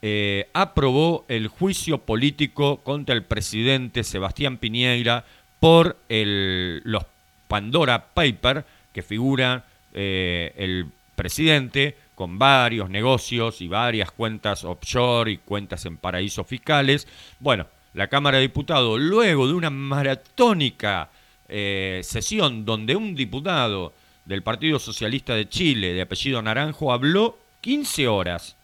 eh, 0.00 0.48
aprobó 0.54 1.24
el 1.28 1.48
juicio 1.48 1.98
político 1.98 2.78
contra 2.78 3.14
el 3.14 3.24
presidente 3.24 4.04
Sebastián 4.04 4.58
Piñera 4.58 5.24
por 5.60 5.98
los 6.08 7.04
Pandora 7.48 8.06
Paper, 8.14 8.64
que 8.92 9.02
figura 9.02 9.64
eh, 9.94 10.52
el 10.56 10.86
presidente 11.14 11.96
con 12.14 12.38
varios 12.38 12.90
negocios 12.90 13.60
y 13.60 13.68
varias 13.68 14.10
cuentas 14.10 14.64
offshore 14.64 15.32
y 15.32 15.38
cuentas 15.38 15.86
en 15.86 15.96
paraísos 15.96 16.46
fiscales. 16.46 17.08
Bueno, 17.40 17.66
la 17.94 18.08
Cámara 18.08 18.38
de 18.38 18.42
Diputados, 18.42 19.00
luego 19.00 19.46
de 19.46 19.54
una 19.54 19.70
maratónica 19.70 21.10
eh, 21.48 22.00
sesión 22.04 22.64
donde 22.64 22.96
un 22.96 23.14
diputado 23.14 23.94
del 24.24 24.42
Partido 24.42 24.78
Socialista 24.78 25.34
de 25.34 25.48
Chile, 25.48 25.92
de 25.92 26.02
apellido 26.02 26.42
Naranjo, 26.42 26.92
habló 26.92 27.38
15 27.60 28.08
horas 28.08 28.56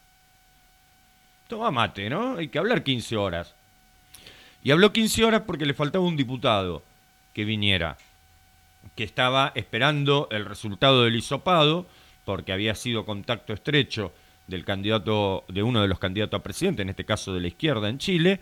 Toma 1.51 1.73
mate, 1.73 2.09
¿no? 2.09 2.37
Hay 2.37 2.47
que 2.47 2.61
hablar 2.61 2.85
15 2.85 3.17
horas. 3.17 3.57
Y 4.63 4.71
habló 4.71 4.93
15 4.93 5.25
horas 5.25 5.43
porque 5.45 5.67
le 5.67 5.75
faltaba 5.75 6.05
un 6.05 6.17
diputado 6.17 6.85
que 7.35 7.45
viniera, 7.45 7.99
que 8.95 9.05
estaba 9.05 9.53
esperando 9.55 10.29
el 10.31 10.45
resultado 10.45 11.05
del 11.05 11.17
hisopado, 11.17 11.87
porque 12.25 12.53
había 12.53 12.75
sido 12.75 13.05
contacto 13.05 13.53
estrecho 13.53 14.13
del 14.47 14.65
candidato, 14.65 15.45
de 15.49 15.63
uno 15.63 15.83
de 15.83 15.89
los 15.89 15.99
candidatos 15.99 16.41
a 16.41 16.43
presidente, 16.43 16.83
en 16.83 16.89
este 16.89 17.05
caso 17.05 17.33
de 17.33 17.41
la 17.41 17.49
izquierda 17.49 17.89
en 17.89 17.99
Chile, 17.99 18.41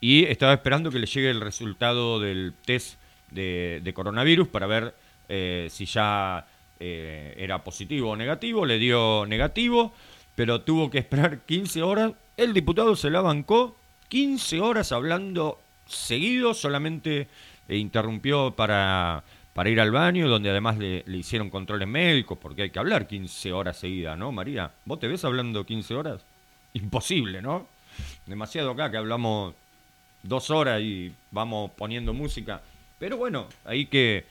y 0.00 0.24
estaba 0.24 0.52
esperando 0.52 0.90
que 0.90 0.98
le 0.98 1.06
llegue 1.06 1.30
el 1.30 1.40
resultado 1.40 2.20
del 2.20 2.54
test 2.64 2.98
de, 3.30 3.92
coronavirus 3.94 4.48
para 4.48 4.66
ver 4.66 4.94
eh, 5.28 5.68
si 5.70 5.86
ya 5.86 6.46
eh, 6.78 7.34
era 7.38 7.64
positivo 7.64 8.10
o 8.10 8.16
negativo. 8.16 8.66
Le 8.66 8.78
dio 8.78 9.24
negativo, 9.26 9.94
pero 10.34 10.60
tuvo 10.60 10.90
que 10.90 10.98
esperar 10.98 11.40
15 11.46 11.82
horas 11.82 12.12
el 12.36 12.52
diputado 12.52 12.96
se 12.96 13.08
la 13.08 13.22
bancó 13.22 13.76
15 14.08 14.60
horas 14.60 14.92
hablando 14.92 15.58
seguido, 15.86 16.52
solamente 16.52 17.28
interrumpió 17.68 18.54
para, 18.54 19.24
para 19.56 19.70
ir 19.70 19.80
al 19.80 19.90
baño, 19.90 20.28
donde 20.28 20.50
además 20.50 20.76
le, 20.76 21.02
hicieron 21.06 21.48
controles 21.48 21.88
médicos, 21.88 22.36
porque 22.36 22.64
hay 22.64 22.70
que 22.70 22.78
hablar 22.78 23.08
15 23.08 23.54
horas 23.54 23.78
seguidas, 23.78 24.18
¿no, 24.18 24.30
María? 24.30 24.70
¿Vos 24.84 25.00
te 25.00 25.08
ves 25.08 25.24
hablando 25.24 25.64
15 25.64 25.94
horas? 25.94 26.26
Imposible, 26.74 27.40
¿no? 27.40 27.66
Demasiado 28.26 28.72
acá 28.72 28.90
que 28.90 28.98
hablamos 28.98 29.54
dos 30.22 30.50
horas 30.50 30.82
y 30.82 31.10
vamos 31.30 31.70
poniendo 31.70 32.12
música. 32.12 32.60
Pero 32.98 33.16
bueno, 33.16 33.48
hay 33.64 33.86
que, 33.86 34.26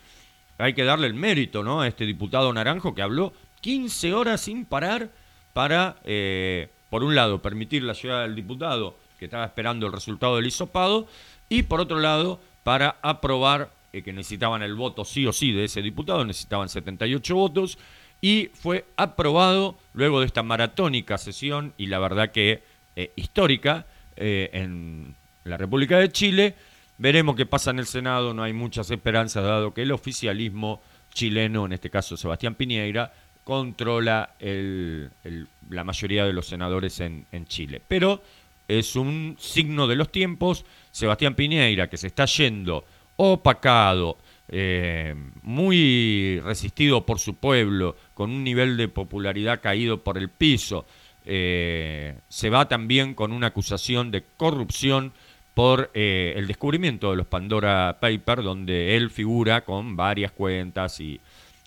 hay 0.59 0.75
que 0.75 0.83
darle 0.83 1.07
el 1.07 1.15
mérito, 1.15 1.63
¿no? 1.63 1.81
A 1.81 1.87
este 1.87 2.05
diputado 2.05 2.53
naranjo 2.53 2.93
que 2.93 3.01
habló 3.01 3.33
15 3.61 4.13
horas 4.13 4.41
sin 4.41 4.63
parar 4.63 5.09
para 5.53 5.95
eh, 6.03 6.69
por 6.91 7.03
un 7.03 7.15
lado, 7.15 7.41
permitir 7.41 7.81
la 7.81 7.93
llegada 7.93 8.21
del 8.21 8.35
diputado 8.35 8.95
que 9.17 9.25
estaba 9.25 9.45
esperando 9.45 9.87
el 9.87 9.91
resultado 9.91 10.35
del 10.35 10.45
hisopado, 10.45 11.07
y 11.49 11.63
por 11.63 11.81
otro 11.81 11.99
lado, 11.99 12.39
para 12.63 12.97
aprobar 13.01 13.71
eh, 13.95 14.01
que 14.01 14.11
necesitaban 14.11 14.61
el 14.61 14.75
voto 14.75 15.05
sí 15.05 15.25
o 15.25 15.31
sí 15.31 15.53
de 15.53 15.63
ese 15.63 15.81
diputado, 15.81 16.25
necesitaban 16.25 16.67
78 16.67 17.33
votos, 17.33 17.77
y 18.19 18.49
fue 18.53 18.83
aprobado 18.97 19.77
luego 19.93 20.19
de 20.19 20.25
esta 20.25 20.43
maratónica 20.43 21.17
sesión, 21.17 21.73
y 21.77 21.85
la 21.85 21.99
verdad 21.99 22.31
que 22.31 22.61
eh, 22.97 23.13
histórica, 23.15 23.85
eh, 24.17 24.49
en 24.51 25.15
la 25.45 25.55
República 25.55 25.97
de 25.97 26.11
Chile. 26.11 26.55
Veremos 26.97 27.37
qué 27.37 27.45
pasa 27.45 27.71
en 27.71 27.79
el 27.79 27.85
Senado, 27.85 28.33
no 28.33 28.43
hay 28.43 28.51
muchas 28.51 28.91
esperanzas, 28.91 29.45
dado 29.45 29.73
que 29.73 29.83
el 29.83 29.93
oficialismo 29.93 30.81
chileno, 31.13 31.65
en 31.65 31.71
este 31.71 31.89
caso 31.89 32.17
Sebastián 32.17 32.55
Piñeira, 32.55 33.13
controla 33.45 34.31
la 34.41 35.83
mayoría 35.85 36.25
de 36.25 36.33
los 36.33 36.47
senadores 36.47 36.99
en, 36.99 37.25
Chile. 37.47 37.81
Pero 37.87 38.21
es 38.67 38.97
un 38.97 39.37
signo 39.39 39.87
de 39.87 39.95
los 39.95 40.11
tiempos. 40.11 40.65
Sebastián 40.91 41.35
Piñeira, 41.35 41.89
que 41.89 41.97
se 41.97 42.07
está 42.07 42.25
yendo 42.25 42.83
opacado, 43.17 44.17
eh, 44.47 45.15
muy 45.41 46.39
resistido 46.43 47.05
por 47.05 47.19
su 47.19 47.35
pueblo, 47.35 47.95
con 48.13 48.29
un 48.29 48.43
nivel 48.43 48.77
de 48.77 48.87
popularidad 48.87 49.61
caído 49.61 50.01
por 50.03 50.17
el 50.17 50.29
piso, 50.29 50.85
eh, 51.25 52.19
se 52.29 52.49
va 52.49 52.67
también 52.67 53.15
con 53.15 53.31
una 53.31 53.47
acusación 53.47 54.11
de 54.11 54.23
corrupción 54.37 55.13
por 55.55 55.89
eh, 55.93 56.33
el 56.35 56.47
descubrimiento 56.47 57.11
de 57.11 57.17
los 57.17 57.27
Pandora 57.27 57.97
Papers, 57.99 58.43
donde 58.43 58.95
él 58.95 59.09
figura 59.09 59.61
con 59.61 59.95
varias 59.95 60.31
cuentas 60.31 60.99
y, 60.99 61.19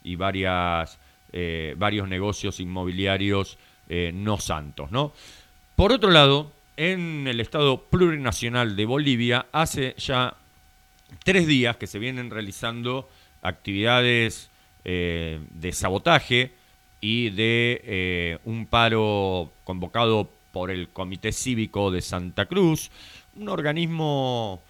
y 0.02 0.16
varias 0.16 0.98
varios 1.76 2.08
negocios 2.08 2.58
inmobiliarios 2.58 3.58
no 4.14 4.38
santos. 4.38 4.90
¿no? 4.90 5.12
Por 5.76 5.92
otro 5.92 6.10
lado, 6.10 6.50
en 6.78 7.28
el 7.28 7.38
Estado 7.38 7.82
plurinacional 7.82 8.76
de 8.76 8.86
Bolivia, 8.86 9.46
hace 9.52 9.94
ya 9.98 10.34
tres 11.24 11.46
días 11.46 11.76
que 11.76 11.86
se 11.86 11.98
vienen 11.98 12.30
realizando 12.30 13.08
actividades 13.42 14.50
eh, 14.84 15.40
de 15.50 15.72
sabotaje 15.72 16.52
y 17.00 17.30
de 17.30 18.40
un 18.44 18.66
paro 18.66 19.52
convocado 19.64 20.30
por 20.52 20.70
el 20.70 20.88
Comité 20.88 21.30
Cívico 21.32 21.90
de 21.90 22.00
Santa 22.00 22.46
Cruz, 22.46 22.90
un 23.36 23.48
organismo 23.48 24.62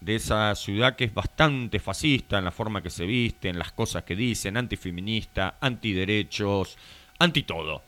de 0.00 0.16
esa 0.16 0.54
ciudad 0.54 0.96
que 0.96 1.04
es 1.04 1.14
bastante 1.14 1.78
fascista 1.78 2.38
en 2.38 2.44
la 2.44 2.50
forma 2.50 2.82
que 2.82 2.90
se 2.90 3.06
viste, 3.06 3.48
en 3.48 3.58
las 3.58 3.72
cosas 3.72 4.02
que 4.02 4.16
dicen, 4.16 4.56
antifeminista, 4.56 5.56
antiderechos, 5.60 6.76
anti 7.18 7.44
todo. 7.44 7.82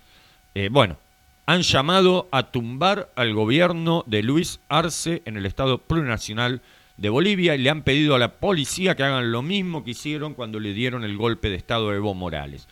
Eh, 0.54 0.68
bueno, 0.70 0.96
han 1.46 1.62
llamado 1.62 2.28
a 2.30 2.44
tumbar 2.50 3.10
al 3.16 3.34
gobierno 3.34 4.04
de 4.06 4.22
Luis 4.22 4.60
Arce 4.68 5.22
en 5.24 5.36
el 5.36 5.46
Estado 5.46 5.78
plurinacional 5.78 6.62
de 6.96 7.09
Bolivia 7.09 7.54
y 7.54 7.59
le 7.59 7.70
han 7.70 7.83
pedido 7.83 8.14
a 8.14 8.18
la 8.18 8.35
policía 8.35 8.94
que 8.94 9.02
hagan 9.02 9.33
lo 9.33 9.42
mismo 9.42 9.85
que 9.85 9.92
hicieron 9.92 10.35
cuando 10.35 10.61
le 10.61 10.72
dieron 10.72 11.04
el 11.04 11.16
golpe 11.16 11.50
de 11.50 11.57
Estado 11.57 11.90
a 11.90 11.94
Evo 11.94 12.14
Morales. 12.14 12.68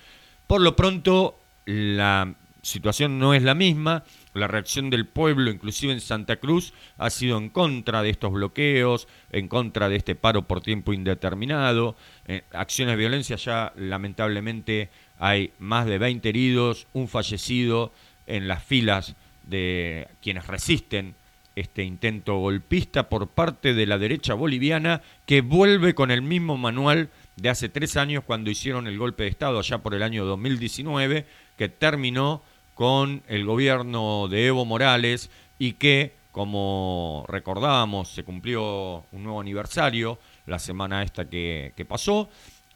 Por 0.46 0.61
lo 0.61 0.76
pronto, 0.76 1.38
la 1.64 2.35
situación 2.62 3.18
no 3.18 3.35
es 3.35 3.42
la 3.42 3.54
misma. 3.54 4.04
La 4.35 4.46
reacción 4.46 4.88
del 4.88 5.06
pueblo, 5.06 5.50
inclusive 5.50 5.92
en 5.92 6.00
Santa 6.00 6.37
Cruz, 6.37 6.72
ha 6.96 7.11
sido 7.11 7.37
en 7.37 7.50
contra 7.50 8.02
de 8.02 8.11
estos 8.11 8.32
bloqueos, 8.32 9.08
en 9.30 9.48
contra 9.48 9.88
de 9.88 9.96
este 9.96 10.14
paro 10.14 10.42
por 10.42 10.62
tiempo 10.62 10.92
indeterminado. 10.92 11.96
Eh, 12.26 12.42
acciones 12.52 12.94
de 12.94 12.98
violencia 12.98 13.37
ya 13.37 13.72
lamentablemente 13.76 14.88
hay 15.18 15.52
más 15.58 15.87
de 15.87 15.98
20 15.98 16.28
heridos, 16.28 16.87
un 16.92 17.08
fallecido 17.08 17.92
en 18.26 18.48
las 18.48 18.64
filas 18.64 19.16
de 19.44 20.08
quienes 20.22 20.46
resisten 20.46 21.14
este 21.56 21.82
intento 21.82 22.38
golpista 22.38 23.08
por 23.08 23.28
parte 23.28 23.74
de 23.74 23.86
la 23.86 23.98
derecha 23.98 24.34
boliviana 24.34 25.02
que 25.26 25.40
vuelve 25.40 25.94
con 25.94 26.10
el 26.10 26.22
mismo 26.22 26.56
manual 26.56 27.10
de 27.36 27.48
hace 27.48 27.68
tres 27.68 27.96
años 27.96 28.24
cuando 28.24 28.50
hicieron 28.50 28.86
el 28.86 28.98
golpe 28.98 29.24
de 29.24 29.30
Estado 29.30 29.58
allá 29.58 29.78
por 29.78 29.94
el 29.94 30.02
año 30.02 30.24
2019, 30.24 31.26
que 31.56 31.68
terminó 31.68 32.42
con 32.74 33.22
el 33.28 33.44
gobierno 33.44 34.28
de 34.28 34.46
Evo 34.46 34.64
Morales 34.64 35.30
y 35.58 35.74
que, 35.74 36.12
como 36.32 37.24
recordábamos, 37.28 38.08
se 38.08 38.24
cumplió 38.24 39.04
un 39.12 39.24
nuevo 39.24 39.40
aniversario 39.40 40.18
la 40.46 40.58
semana 40.58 41.02
esta 41.02 41.28
que, 41.28 41.86
pasó, 41.88 42.28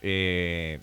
eh, 0.02 0.80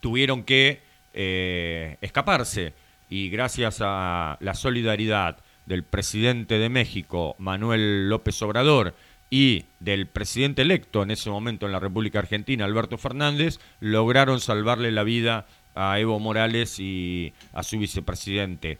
tuvieron 0.00 0.42
que 0.42 0.82
eh, 1.12 1.96
escaparse. 2.00 2.74
Y 3.08 3.28
gracias 3.28 3.78
a 3.80 4.36
la 4.40 4.54
solidaridad 4.54 5.38
del 5.66 5.84
presidente 5.84 6.58
de 6.58 6.68
México, 6.68 7.36
Manuel 7.38 8.08
López 8.08 8.40
Obrador, 8.42 8.94
y 9.30 9.64
del 9.80 10.06
presidente 10.06 10.62
electo 10.62 11.02
en 11.02 11.10
ese 11.10 11.30
momento 11.30 11.66
en 11.66 11.72
la 11.72 11.80
República 11.80 12.20
Argentina, 12.20 12.64
Alberto 12.64 12.98
Fernández, 12.98 13.58
lograron 13.80 14.40
salvarle 14.40 14.92
la 14.92 15.02
vida 15.02 15.46
a 15.74 15.98
Evo 15.98 16.20
Morales 16.20 16.78
y 16.78 17.32
a 17.52 17.62
su 17.62 17.78
vicepresidente 17.78 18.78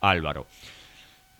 Álvaro. 0.00 0.46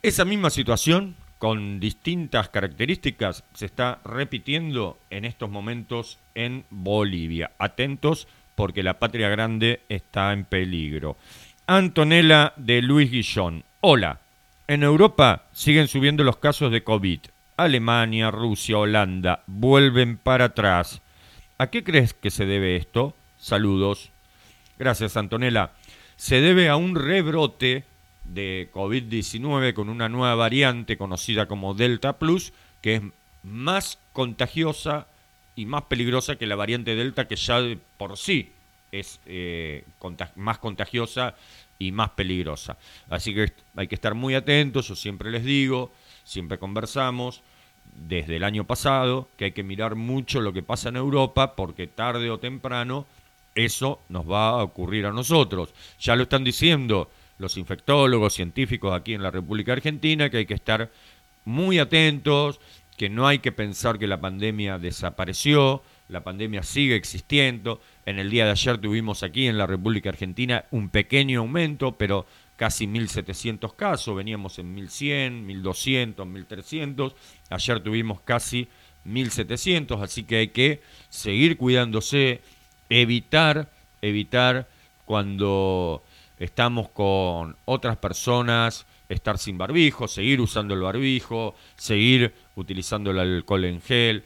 Esa 0.02 0.24
misma 0.24 0.50
situación, 0.50 1.16
con 1.38 1.78
distintas 1.80 2.48
características, 2.48 3.44
se 3.54 3.66
está 3.66 4.00
repitiendo 4.04 4.98
en 5.10 5.24
estos 5.24 5.50
momentos 5.50 6.18
en 6.34 6.64
Bolivia. 6.70 7.50
Atentos 7.58 8.28
porque 8.54 8.82
la 8.82 8.98
patria 8.98 9.28
grande 9.28 9.80
está 9.88 10.32
en 10.32 10.44
peligro. 10.44 11.16
Antonella 11.66 12.52
de 12.56 12.82
Luis 12.82 13.10
Guillón. 13.10 13.64
Hola. 13.80 14.23
En 14.66 14.82
Europa 14.82 15.44
siguen 15.52 15.88
subiendo 15.88 16.24
los 16.24 16.38
casos 16.38 16.72
de 16.72 16.82
COVID. 16.82 17.20
Alemania, 17.58 18.30
Rusia, 18.30 18.78
Holanda 18.78 19.42
vuelven 19.46 20.16
para 20.16 20.46
atrás. 20.46 21.02
¿A 21.58 21.66
qué 21.66 21.84
crees 21.84 22.14
que 22.14 22.30
se 22.30 22.46
debe 22.46 22.76
esto? 22.76 23.14
Saludos. 23.38 24.10
Gracias, 24.78 25.18
Antonella. 25.18 25.72
Se 26.16 26.40
debe 26.40 26.70
a 26.70 26.76
un 26.76 26.94
rebrote 26.94 27.84
de 28.24 28.70
COVID-19 28.72 29.74
con 29.74 29.90
una 29.90 30.08
nueva 30.08 30.34
variante 30.34 30.96
conocida 30.96 31.46
como 31.46 31.74
Delta 31.74 32.18
Plus, 32.18 32.54
que 32.80 32.94
es 32.94 33.02
más 33.42 33.98
contagiosa 34.14 35.08
y 35.56 35.66
más 35.66 35.82
peligrosa 35.82 36.36
que 36.36 36.46
la 36.46 36.56
variante 36.56 36.96
Delta, 36.96 37.28
que 37.28 37.36
ya 37.36 37.60
por 37.98 38.16
sí 38.16 38.50
es 38.92 39.20
eh, 39.26 39.84
más 40.36 40.58
contagiosa 40.58 41.34
y 41.78 41.92
más 41.92 42.10
peligrosa. 42.10 42.76
Así 43.08 43.34
que 43.34 43.52
hay 43.76 43.86
que 43.86 43.94
estar 43.94 44.14
muy 44.14 44.34
atentos, 44.34 44.88
yo 44.88 44.96
siempre 44.96 45.30
les 45.30 45.44
digo, 45.44 45.92
siempre 46.24 46.58
conversamos 46.58 47.42
desde 48.08 48.36
el 48.36 48.44
año 48.44 48.64
pasado 48.64 49.28
que 49.36 49.46
hay 49.46 49.52
que 49.52 49.62
mirar 49.62 49.94
mucho 49.94 50.40
lo 50.40 50.52
que 50.52 50.62
pasa 50.62 50.88
en 50.88 50.96
Europa 50.96 51.54
porque 51.54 51.86
tarde 51.86 52.30
o 52.30 52.38
temprano 52.38 53.06
eso 53.54 54.00
nos 54.08 54.28
va 54.28 54.50
a 54.50 54.62
ocurrir 54.62 55.06
a 55.06 55.12
nosotros. 55.12 55.72
Ya 56.00 56.16
lo 56.16 56.24
están 56.24 56.44
diciendo 56.44 57.10
los 57.38 57.56
infectólogos, 57.56 58.34
científicos 58.34 58.92
aquí 58.92 59.14
en 59.14 59.22
la 59.22 59.30
República 59.30 59.72
Argentina, 59.72 60.30
que 60.30 60.38
hay 60.38 60.46
que 60.46 60.54
estar 60.54 60.90
muy 61.44 61.78
atentos, 61.78 62.60
que 62.96 63.08
no 63.08 63.26
hay 63.26 63.38
que 63.38 63.52
pensar 63.52 63.98
que 63.98 64.06
la 64.06 64.20
pandemia 64.20 64.78
desapareció, 64.78 65.82
la 66.08 66.22
pandemia 66.22 66.62
sigue 66.62 66.96
existiendo. 66.96 67.80
En 68.06 68.18
el 68.18 68.30
día 68.30 68.44
de 68.44 68.50
ayer 68.50 68.78
tuvimos 68.78 69.22
aquí 69.22 69.46
en 69.46 69.56
la 69.56 69.66
República 69.66 70.10
Argentina 70.10 70.64
un 70.70 70.90
pequeño 70.90 71.40
aumento, 71.40 71.92
pero 71.92 72.26
casi 72.56 72.86
1.700 72.86 73.74
casos, 73.74 74.14
veníamos 74.14 74.58
en 74.58 74.76
1.100, 74.76 75.46
1.200, 75.46 76.14
1.300, 76.16 77.14
ayer 77.50 77.80
tuvimos 77.80 78.20
casi 78.20 78.68
1.700, 79.06 80.02
así 80.02 80.24
que 80.24 80.36
hay 80.36 80.48
que 80.48 80.82
seguir 81.08 81.56
cuidándose, 81.56 82.42
evitar, 82.90 83.70
evitar 84.02 84.68
cuando 85.04 86.02
estamos 86.38 86.90
con 86.90 87.56
otras 87.64 87.96
personas, 87.96 88.86
estar 89.08 89.38
sin 89.38 89.58
barbijo, 89.58 90.08
seguir 90.08 90.40
usando 90.40 90.74
el 90.74 90.80
barbijo, 90.80 91.54
seguir 91.76 92.34
utilizando 92.54 93.10
el 93.10 93.18
alcohol 93.18 93.64
en 93.64 93.80
gel, 93.80 94.24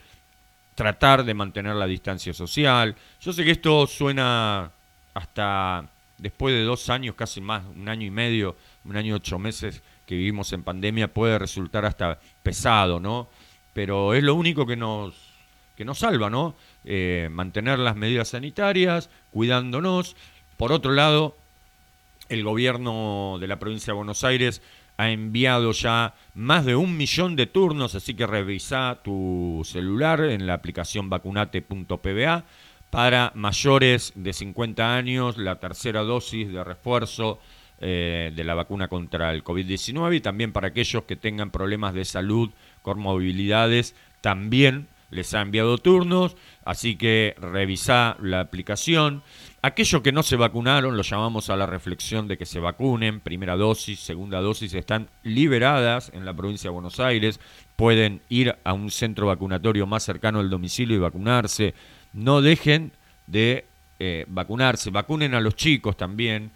tratar 0.79 1.25
de 1.25 1.33
mantener 1.33 1.75
la 1.75 1.85
distancia 1.85 2.33
social. 2.33 2.95
Yo 3.19 3.33
sé 3.33 3.43
que 3.43 3.51
esto 3.51 3.85
suena 3.85 4.71
hasta 5.13 5.89
después 6.17 6.55
de 6.55 6.63
dos 6.63 6.89
años, 6.89 7.15
casi 7.15 7.41
más, 7.41 7.65
un 7.75 7.89
año 7.89 8.07
y 8.07 8.09
medio, 8.09 8.55
un 8.85 8.95
año 8.95 9.09
y 9.09 9.11
ocho 9.11 9.37
meses 9.37 9.83
que 10.05 10.15
vivimos 10.15 10.53
en 10.53 10.63
pandemia, 10.63 11.13
puede 11.13 11.37
resultar 11.37 11.83
hasta 11.83 12.21
pesado, 12.43 13.01
¿no? 13.01 13.27
Pero 13.73 14.13
es 14.13 14.23
lo 14.23 14.35
único 14.35 14.65
que 14.65 14.77
nos, 14.77 15.15
que 15.75 15.83
nos 15.83 15.99
salva, 15.99 16.29
¿no? 16.29 16.55
Eh, 16.85 17.27
mantener 17.29 17.77
las 17.77 17.97
medidas 17.97 18.29
sanitarias, 18.29 19.09
cuidándonos. 19.31 20.15
Por 20.55 20.71
otro 20.71 20.93
lado, 20.93 21.35
el 22.29 22.41
gobierno 22.45 23.35
de 23.37 23.47
la 23.47 23.59
provincia 23.59 23.91
de 23.91 23.97
Buenos 23.97 24.23
Aires 24.23 24.61
ha 24.99 25.11
enviado 25.11 25.71
ya 25.71 26.13
más 26.33 26.65
de 26.65 26.75
un 26.75 26.97
millón 26.97 27.37
de 27.37 27.47
turnos, 27.47 27.95
así 27.95 28.15
que 28.15 28.27
revisa 28.27 28.99
tu 29.01 29.61
celular 29.63 30.19
en 30.19 30.45
la 30.45 30.55
aplicación 30.55 31.09
vacunate.pba 31.09 32.43
para 32.89 33.31
mayores 33.33 34.11
de 34.15 34.33
50 34.33 34.97
años, 34.97 35.37
la 35.37 35.57
tercera 35.57 36.01
dosis 36.01 36.51
de 36.51 36.65
refuerzo 36.65 37.39
eh, 37.79 38.33
de 38.35 38.43
la 38.43 38.55
vacuna 38.55 38.89
contra 38.89 39.31
el 39.31 39.41
COVID-19 39.41 40.17
y 40.17 40.19
también 40.19 40.51
para 40.51 40.67
aquellos 40.67 41.03
que 41.03 41.15
tengan 41.15 41.49
problemas 41.49 41.93
de 41.93 42.03
salud, 42.03 42.49
con 42.81 42.99
movilidades, 42.99 43.95
también 44.19 44.89
les 45.11 45.33
ha 45.33 45.39
enviado 45.39 45.77
turnos, 45.77 46.35
así 46.65 46.97
que 46.97 47.35
revisa 47.39 48.17
la 48.19 48.41
aplicación. 48.41 49.23
Aquellos 49.61 50.01
que 50.01 50.13
no 50.13 50.23
se 50.23 50.37
vacunaron, 50.37 50.95
los 50.95 51.09
llamamos 51.09 51.49
a 51.49 51.57
la 51.57 51.65
reflexión 51.65 52.29
de 52.29 52.37
que 52.37 52.45
se 52.45 52.61
vacunen, 52.61 53.19
primera 53.19 53.57
dosis, 53.57 53.99
segunda 53.99 54.39
dosis, 54.39 54.73
están 54.73 55.09
liberadas 55.23 56.11
en 56.13 56.23
la 56.23 56.33
provincia 56.33 56.69
de 56.69 56.73
Buenos 56.73 57.01
Aires, 57.01 57.41
pueden 57.75 58.21
ir 58.29 58.55
a 58.63 58.71
un 58.71 58.89
centro 58.89 59.27
vacunatorio 59.27 59.85
más 59.85 60.03
cercano 60.03 60.39
al 60.39 60.49
domicilio 60.49 60.95
y 60.95 60.99
vacunarse. 60.99 61.73
No 62.13 62.41
dejen 62.41 62.93
de 63.27 63.65
eh, 63.99 64.23
vacunarse, 64.29 64.91
vacunen 64.91 65.33
a 65.33 65.41
los 65.41 65.57
chicos 65.57 65.97
también. 65.97 66.51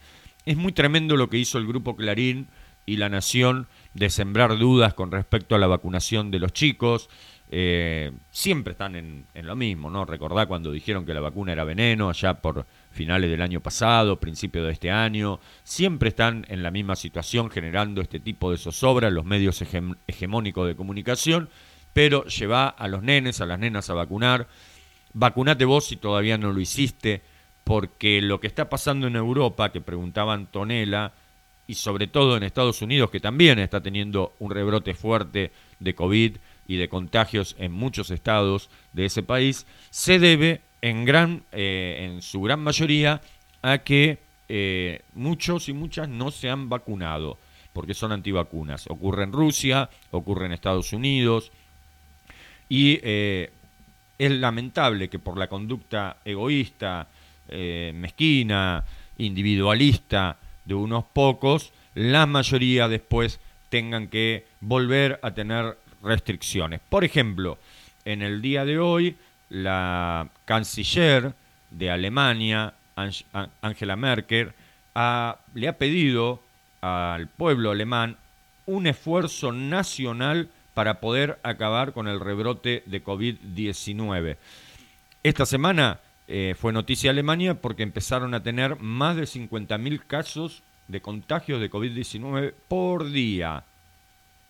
Es 0.45 0.55
muy 0.55 0.71
tremendo 0.71 1.17
lo 1.17 1.29
que 1.29 1.37
hizo 1.37 1.57
el 1.57 1.67
Grupo 1.67 1.97
Clarín 1.97 2.47
y 2.85 2.95
la 2.95 3.09
Nación 3.09 3.67
de 3.93 4.09
sembrar 4.09 4.57
dudas 4.57 4.93
con 4.93 5.11
respecto 5.11 5.55
a 5.55 5.59
la 5.59 5.67
vacunación 5.67 6.31
de 6.31 6.39
los 6.39 6.53
chicos. 6.53 7.09
Eh, 7.51 8.11
siempre 8.31 8.71
están 8.71 8.95
en, 8.95 9.25
lo 9.35 9.55
mismo, 9.55 9.89
¿no? 9.89 10.05
Recordá 10.05 10.45
cuando 10.45 10.71
dijeron 10.71 11.05
que 11.05 11.13
la 11.13 11.19
vacuna 11.19 11.51
era 11.51 11.63
veneno 11.63 12.09
allá 12.09 12.35
por 12.35 12.65
finales 12.93 13.29
del 13.29 13.41
año 13.41 13.59
pasado, 13.59 14.19
principio 14.19 14.63
de 14.63 14.71
este 14.71 14.91
año. 14.91 15.39
Siempre 15.63 16.09
están 16.09 16.45
en 16.49 16.63
la 16.63 16.71
misma 16.71 16.95
situación 16.95 17.49
generando 17.49 18.01
este 18.01 18.19
tipo 18.19 18.51
de 18.51 18.57
zozobra 18.57 19.09
los 19.09 19.25
medios 19.25 19.61
hegemónicos 20.07 20.67
de 20.67 20.75
comunicación, 20.75 21.49
pero 21.91 22.25
lleva 22.25 22.69
a 22.69 22.87
los 22.87 23.03
nenes, 23.03 23.41
a 23.41 23.45
las 23.45 23.59
nenas 23.59 23.89
a 23.89 23.93
vacunar. 23.93 24.47
Vacunate 25.13 25.65
vos 25.65 25.85
si 25.85 25.97
todavía 25.97 26.37
no 26.37 26.53
lo 26.53 26.59
hiciste, 26.59 27.21
porque 27.63 28.21
lo 28.21 28.39
que 28.39 28.47
está 28.47 28.69
pasando 28.69 29.07
en 29.07 29.15
Europa, 29.15 29.71
que 29.71 29.81
preguntaba 29.81 30.33
Antonella, 30.33 31.13
y 31.65 31.75
sobre 31.75 32.07
todo 32.07 32.35
en 32.35 32.43
Estados 32.43 32.81
Unidos, 32.81 33.09
que 33.09 33.19
también 33.19 33.57
está 33.59 33.81
teniendo 33.81 34.33
un 34.39 34.51
rebrote 34.51 34.93
fuerte 34.93 35.51
de 35.79 35.95
COVID, 35.95 36.37
y 36.67 36.77
de 36.77 36.89
contagios 36.89 37.55
en 37.59 37.71
muchos 37.71 38.11
estados 38.11 38.69
de 38.93 39.05
ese 39.05 39.23
país 39.23 39.65
se 39.89 40.19
debe 40.19 40.61
en, 40.83 41.05
gran, 41.05 41.43
eh, 41.53 42.09
en 42.11 42.21
su 42.21 42.41
gran 42.41 42.59
mayoría 42.59 43.21
a 43.61 43.77
que 43.79 44.19
eh, 44.49 45.01
muchos 45.13 45.69
y 45.69 45.73
muchas 45.73 46.09
no 46.09 46.29
se 46.29 46.49
han 46.49 46.67
vacunado 46.67 47.37
porque 47.71 47.93
son 47.93 48.11
antivacunas. 48.11 48.85
Ocurre 48.89 49.23
en 49.23 49.31
Rusia, 49.31 49.89
ocurre 50.11 50.45
en 50.45 50.51
Estados 50.51 50.91
Unidos 50.91 51.53
y 52.67 52.99
eh, 53.01 53.49
es 54.19 54.31
lamentable 54.31 55.09
que 55.09 55.19
por 55.19 55.37
la 55.37 55.47
conducta 55.47 56.17
egoísta, 56.25 57.07
mezquina, 57.49 58.83
individualista 59.17 60.37
de 60.65 60.73
unos 60.73 61.05
pocos, 61.05 61.71
la 61.93 62.25
mayoría 62.25 62.87
después 62.87 63.39
tengan 63.69 64.07
que 64.07 64.45
volver 64.59 65.19
a 65.21 65.31
tener 65.31 65.77
restricciones. 66.01 66.81
Por 66.89 67.03
ejemplo, 67.03 67.57
en 68.05 68.21
el 68.21 68.41
día 68.41 68.65
de 68.65 68.79
hoy, 68.79 69.15
la 69.53 70.29
canciller 70.45 71.33
de 71.69 71.91
Alemania, 71.91 72.73
Angela 73.61 73.95
Merkel, 73.95 74.51
le 75.53 75.67
ha 75.67 75.77
pedido 75.77 76.41
al 76.81 77.27
pueblo 77.27 77.71
alemán 77.71 78.17
un 78.65 78.87
esfuerzo 78.87 79.51
nacional 79.51 80.49
para 80.73 80.99
poder 80.99 81.39
acabar 81.43 81.93
con 81.93 82.07
el 82.07 82.19
rebrote 82.19 82.81
de 82.87 83.03
COVID-19. 83.03 84.37
Esta 85.21 85.45
semana 85.45 85.99
eh, 86.27 86.55
fue 86.59 86.73
noticia 86.73 87.11
Alemania 87.11 87.53
porque 87.53 87.83
empezaron 87.83 88.33
a 88.33 88.41
tener 88.41 88.77
más 88.79 89.15
de 89.15 89.23
50.000 89.23 90.01
casos 90.07 90.63
de 90.87 90.99
contagios 90.99 91.61
de 91.61 91.69
COVID-19 91.69 92.53
por 92.67 93.11
día, 93.11 93.63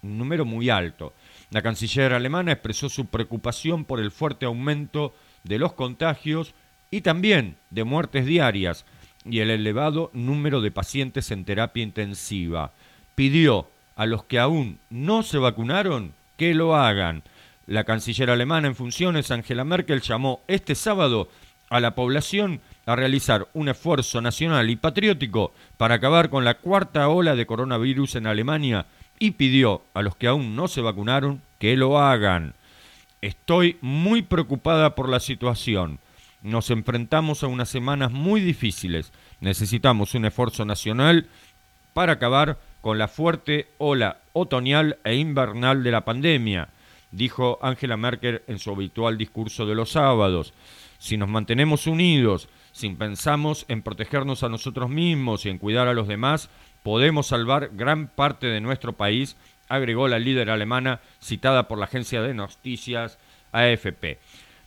un 0.02 0.18
número 0.18 0.46
muy 0.46 0.70
alto. 0.70 1.14
La 1.54 1.62
canciller 1.62 2.14
alemana 2.14 2.52
expresó 2.52 2.90
su 2.90 3.06
preocupación 3.06 3.86
por 3.86 4.00
el 4.00 4.10
fuerte 4.10 4.48
aumento 4.48 5.14
de 5.44 5.60
los 5.60 5.74
contagios 5.74 6.56
y 6.90 7.02
también 7.02 7.58
de 7.70 7.84
muertes 7.84 8.26
diarias 8.26 8.86
y 9.24 9.38
el 9.38 9.52
elevado 9.52 10.10
número 10.14 10.62
de 10.62 10.72
pacientes 10.72 11.30
en 11.30 11.46
terapia 11.46 11.84
intensiva. 11.84 12.72
Pidió 13.14 13.68
a 13.96 14.08
los 14.08 14.24
que 14.24 14.40
aún 14.40 14.80
no 14.90 15.22
se 15.22 15.38
vacunaron 15.38 16.16
que 16.38 16.56
lo 16.56 16.76
hagan. 16.76 17.22
La 17.68 17.84
canciller 17.84 18.32
alemana 18.32 18.68
en 18.68 18.76
funciones, 18.76 19.30
Angela 19.30 19.64
Merkel, 19.64 20.02
llamó 20.02 20.42
este 20.48 20.74
sábado 20.74 21.30
a 21.70 21.80
la 21.80 21.94
población 21.94 22.62
a 22.88 22.96
realizar 22.96 23.48
un 23.54 23.70
esfuerzo 23.70 24.22
nacional 24.22 24.72
y 24.72 24.76
patriótico 24.76 25.54
para 25.78 25.96
acabar 25.96 26.32
con 26.32 26.46
la 26.46 26.56
cuarta 26.56 27.08
ola 27.10 27.36
de 27.36 27.46
coronavirus 27.46 28.16
en 28.16 28.26
Alemania 28.26 28.88
y 29.20 29.32
pidió 29.32 29.82
a 29.94 30.02
los 30.02 30.16
que 30.16 30.28
aún 30.28 30.56
no 30.56 30.68
se 30.68 30.82
vacunaron 30.82 31.42
que 31.60 31.76
lo 31.78 32.00
hagan. 32.00 32.54
Estoy 33.22 33.78
muy 33.82 34.22
preocupada 34.22 34.96
por 34.96 35.08
la 35.08 35.20
situación. 35.20 36.00
Nos 36.42 36.70
enfrentamos 36.70 37.44
a 37.44 37.48
unas 37.48 37.70
semanas 37.70 38.12
muy 38.12 38.42
difíciles. 38.42 39.14
Necesitamos 39.40 40.14
un 40.14 40.26
esfuerzo 40.26 40.66
nacional 40.66 41.28
para 41.94 42.14
acabar 42.14 42.60
con 42.82 42.98
la 42.98 43.08
fuerte 43.08 43.70
ola 43.78 44.18
otoñal 44.34 44.98
e 45.06 45.16
invernal 45.16 45.84
de 45.84 45.92
la 45.92 46.04
pandemia, 46.04 46.68
dijo 47.12 47.60
Angela 47.62 47.96
Merkel 47.96 48.42
en 48.48 48.60
su 48.60 48.72
habitual 48.72 49.18
discurso 49.18 49.66
de 49.66 49.76
los 49.76 49.92
sábados. 49.92 50.54
Si 51.00 51.16
nos 51.16 51.30
mantenemos 51.30 51.88
unidos, 51.88 52.50
si 52.74 52.90
pensamos 52.90 53.66
en 53.70 53.84
protegernos 53.84 54.44
a 54.44 54.50
nosotros 54.50 54.90
mismos 54.90 55.46
y 55.46 55.50
en 55.50 55.60
cuidar 55.60 55.88
a 55.88 55.94
los 55.94 56.10
demás, 56.10 56.50
podemos 56.84 57.28
salvar 57.28 57.72
gran 57.74 58.08
parte 58.08 58.48
de 58.48 58.62
nuestro 58.62 58.94
país, 58.94 59.36
agregó 59.70 60.08
la 60.08 60.20
líder 60.20 60.50
alemana 60.50 61.00
citada 61.22 61.68
por 61.68 61.80
la 61.80 61.86
agencia 61.86 62.22
de 62.22 62.34
noticias 62.34 63.18
AFP. 63.52 64.20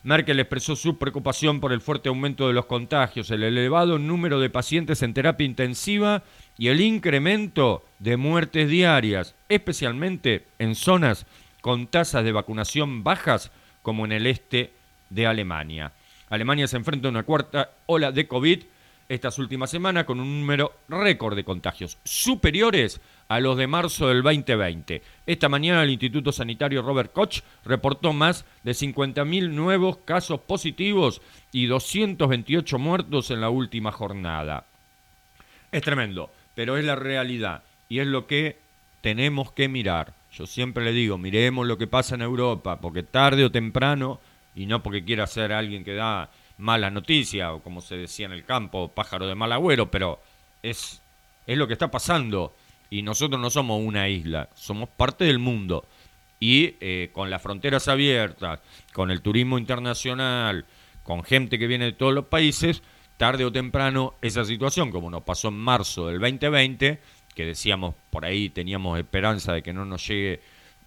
Merkel 0.02 0.38
expresó 0.38 0.76
su 0.76 0.98
preocupación 0.98 1.60
por 1.60 1.72
el 1.72 1.80
fuerte 1.80 2.08
aumento 2.08 2.46
de 2.46 2.54
los 2.54 2.66
contagios, 2.66 3.30
el 3.30 3.42
elevado 3.42 3.98
número 3.98 4.38
de 4.38 4.50
pacientes 4.50 5.02
en 5.02 5.14
terapia 5.14 5.44
intensiva 5.44 6.22
y 6.56 6.68
el 6.68 6.80
incremento 6.80 7.84
de 7.98 8.16
muertes 8.16 8.68
diarias, 8.68 9.34
especialmente 9.48 10.44
en 10.60 10.76
zonas 10.76 11.26
con 11.60 11.88
tasas 11.88 12.22
de 12.22 12.30
vacunación 12.30 13.02
bajas 13.02 13.50
como 13.82 14.04
en 14.04 14.12
el 14.12 14.28
este 14.28 14.72
de 15.10 15.26
Alemania. 15.26 15.92
Alemania 16.30 16.68
se 16.68 16.76
enfrenta 16.76 17.08
a 17.08 17.10
una 17.10 17.24
cuarta 17.24 17.70
ola 17.86 18.12
de 18.12 18.28
COVID 18.28 18.62
estas 19.08 19.38
últimas 19.38 19.70
semanas 19.70 20.04
con 20.04 20.20
un 20.20 20.40
número 20.40 20.72
récord 20.88 21.36
de 21.36 21.44
contagios, 21.44 21.98
superiores 22.04 23.00
a 23.28 23.40
los 23.40 23.56
de 23.56 23.66
marzo 23.66 24.08
del 24.08 24.22
2020. 24.22 25.02
Esta 25.26 25.48
mañana 25.48 25.82
el 25.82 25.90
Instituto 25.90 26.32
Sanitario 26.32 26.82
Robert 26.82 27.12
Koch 27.12 27.40
reportó 27.64 28.12
más 28.12 28.44
de 28.62 28.72
50.000 28.72 29.50
nuevos 29.50 29.98
casos 29.98 30.40
positivos 30.40 31.20
y 31.52 31.66
228 31.66 32.78
muertos 32.78 33.30
en 33.30 33.40
la 33.40 33.50
última 33.50 33.92
jornada. 33.92 34.64
Es 35.72 35.82
tremendo, 35.82 36.30
pero 36.54 36.76
es 36.76 36.84
la 36.84 36.96
realidad 36.96 37.62
y 37.88 38.00
es 38.00 38.06
lo 38.06 38.26
que 38.26 38.58
tenemos 39.00 39.52
que 39.52 39.68
mirar. 39.68 40.14
Yo 40.32 40.46
siempre 40.46 40.84
le 40.84 40.92
digo, 40.92 41.16
miremos 41.18 41.66
lo 41.66 41.78
que 41.78 41.86
pasa 41.86 42.14
en 42.14 42.22
Europa, 42.22 42.80
porque 42.80 43.02
tarde 43.02 43.44
o 43.44 43.50
temprano, 43.50 44.20
y 44.54 44.66
no 44.66 44.82
porque 44.82 45.04
quiera 45.04 45.26
ser 45.26 45.52
alguien 45.52 45.84
que 45.84 45.94
da 45.94 46.30
mala 46.58 46.90
noticia, 46.90 47.52
o 47.52 47.62
como 47.62 47.80
se 47.80 47.96
decía 47.96 48.26
en 48.26 48.32
el 48.32 48.44
campo, 48.44 48.88
pájaro 48.88 49.26
de 49.26 49.34
mal 49.34 49.52
agüero, 49.52 49.90
pero 49.90 50.20
es, 50.62 51.02
es 51.46 51.58
lo 51.58 51.66
que 51.66 51.74
está 51.74 51.90
pasando. 51.90 52.54
Y 52.88 53.02
nosotros 53.02 53.40
no 53.40 53.50
somos 53.50 53.82
una 53.82 54.08
isla, 54.08 54.48
somos 54.54 54.88
parte 54.88 55.24
del 55.24 55.38
mundo. 55.38 55.84
Y 56.38 56.74
eh, 56.80 57.10
con 57.12 57.30
las 57.30 57.42
fronteras 57.42 57.88
abiertas, 57.88 58.60
con 58.92 59.10
el 59.10 59.22
turismo 59.22 59.58
internacional, 59.58 60.66
con 61.02 61.22
gente 61.22 61.58
que 61.58 61.66
viene 61.66 61.86
de 61.86 61.92
todos 61.92 62.14
los 62.14 62.26
países, 62.26 62.82
tarde 63.16 63.44
o 63.44 63.52
temprano 63.52 64.14
esa 64.20 64.44
situación, 64.44 64.90
como 64.90 65.10
nos 65.10 65.22
pasó 65.22 65.48
en 65.48 65.54
marzo 65.54 66.08
del 66.08 66.20
2020, 66.20 67.00
que 67.34 67.44
decíamos 67.44 67.94
por 68.10 68.24
ahí 68.24 68.50
teníamos 68.50 68.98
esperanza 68.98 69.52
de 69.52 69.62
que 69.62 69.72
no 69.72 69.84
nos 69.84 70.06
llegue 70.06 70.40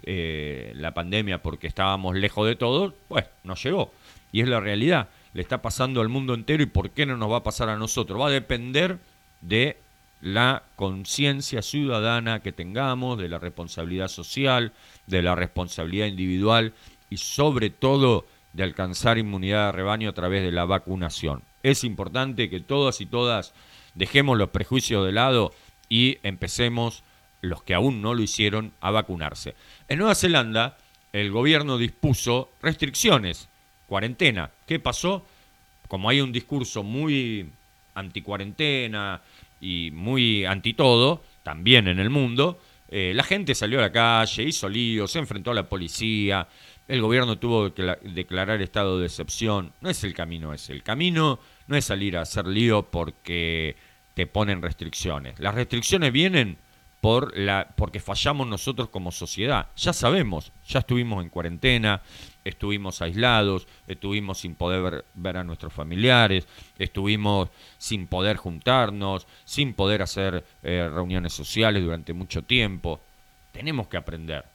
eh, 0.03 0.71
la 0.75 0.93
pandemia 0.93 1.41
porque 1.41 1.67
estábamos 1.67 2.15
lejos 2.15 2.47
de 2.47 2.55
todo, 2.55 2.93
pues 3.07 3.25
nos 3.43 3.63
llegó. 3.63 3.91
Y 4.31 4.41
es 4.41 4.47
la 4.47 4.59
realidad 4.59 5.09
le 5.33 5.41
está 5.41 5.61
pasando 5.61 6.01
al 6.01 6.09
mundo 6.09 6.33
entero 6.33 6.63
y 6.63 6.67
por 6.67 6.91
qué 6.91 7.05
no 7.05 7.17
nos 7.17 7.31
va 7.31 7.37
a 7.37 7.43
pasar 7.43 7.69
a 7.69 7.77
nosotros. 7.77 8.19
Va 8.19 8.27
a 8.27 8.31
depender 8.31 8.99
de 9.41 9.77
la 10.21 10.63
conciencia 10.75 11.61
ciudadana 11.61 12.41
que 12.41 12.51
tengamos, 12.51 13.17
de 13.17 13.29
la 13.29 13.39
responsabilidad 13.39 14.07
social, 14.07 14.73
de 15.07 15.21
la 15.21 15.35
responsabilidad 15.35 16.07
individual 16.07 16.73
y 17.09 17.17
sobre 17.17 17.69
todo 17.69 18.25
de 18.53 18.63
alcanzar 18.63 19.17
inmunidad 19.17 19.67
de 19.67 19.71
rebaño 19.73 20.09
a 20.09 20.13
través 20.13 20.43
de 20.43 20.51
la 20.51 20.65
vacunación. 20.65 21.43
Es 21.63 21.83
importante 21.83 22.49
que 22.49 22.59
todas 22.59 22.99
y 23.01 23.05
todas 23.05 23.53
dejemos 23.95 24.37
los 24.37 24.49
prejuicios 24.49 25.05
de 25.05 25.11
lado 25.11 25.53
y 25.87 26.17
empecemos, 26.23 27.03
los 27.41 27.63
que 27.63 27.73
aún 27.73 28.01
no 28.01 28.13
lo 28.13 28.21
hicieron, 28.21 28.73
a 28.81 28.91
vacunarse. 28.91 29.55
En 29.87 29.99
Nueva 29.99 30.15
Zelanda, 30.15 30.77
el 31.13 31.31
gobierno 31.31 31.77
dispuso 31.77 32.51
restricciones 32.61 33.49
cuarentena. 33.89 34.51
¿Qué 34.65 34.79
pasó? 34.79 35.25
Como 35.89 36.07
hay 36.07 36.21
un 36.21 36.31
discurso 36.31 36.83
muy 36.83 37.49
anticuarentena 37.95 39.21
y 39.59 39.91
muy 39.91 40.45
anti 40.45 40.73
todo, 40.73 41.21
también 41.43 41.87
en 41.87 41.99
el 41.99 42.09
mundo, 42.09 42.61
eh, 42.87 43.11
la 43.13 43.23
gente 43.23 43.53
salió 43.55 43.79
a 43.79 43.81
la 43.81 43.91
calle, 43.91 44.43
hizo 44.43 44.69
lío, 44.69 45.07
se 45.07 45.19
enfrentó 45.19 45.51
a 45.51 45.55
la 45.55 45.67
policía, 45.67 46.47
el 46.87 47.01
gobierno 47.01 47.37
tuvo 47.37 47.73
que 47.73 47.83
declarar 48.03 48.61
estado 48.61 48.99
de 48.99 49.07
excepción. 49.07 49.73
No 49.81 49.89
es 49.89 50.03
el 50.03 50.13
camino 50.13 50.53
ese. 50.53 50.73
El 50.73 50.83
camino 50.83 51.39
no 51.67 51.75
es 51.75 51.85
salir 51.85 52.17
a 52.17 52.21
hacer 52.21 52.47
lío 52.47 52.83
porque 52.83 53.75
te 54.13 54.25
ponen 54.25 54.61
restricciones. 54.61 55.39
Las 55.39 55.53
restricciones 55.53 56.11
vienen 56.11 56.57
por 57.01 57.37
la, 57.37 57.73
porque 57.75 57.99
fallamos 57.99 58.47
nosotros 58.47 58.89
como 58.89 59.11
sociedad. 59.11 59.67
Ya 59.77 59.93
sabemos, 59.93 60.51
ya 60.67 60.79
estuvimos 60.79 61.23
en 61.23 61.29
cuarentena, 61.29 62.01
estuvimos 62.49 63.01
aislados, 63.01 63.67
estuvimos 63.87 64.39
sin 64.39 64.55
poder 64.55 65.05
ver, 65.13 65.37
a 65.37 65.43
nuestros 65.43 65.73
familiares, 65.73 66.47
estuvimos 66.77 67.49
sin 67.77 68.07
poder 68.07 68.37
juntarnos, 68.37 69.27
sin 69.45 69.73
poder 69.73 70.01
hacer 70.01 70.43
eh, 70.63 70.89
reuniones 70.93 71.33
sociales 71.33 71.83
durante 71.83 72.13
mucho 72.13 72.41
tiempo. 72.41 72.99
Tenemos 73.51 73.87
que 73.87 73.97
aprender, 73.97 74.45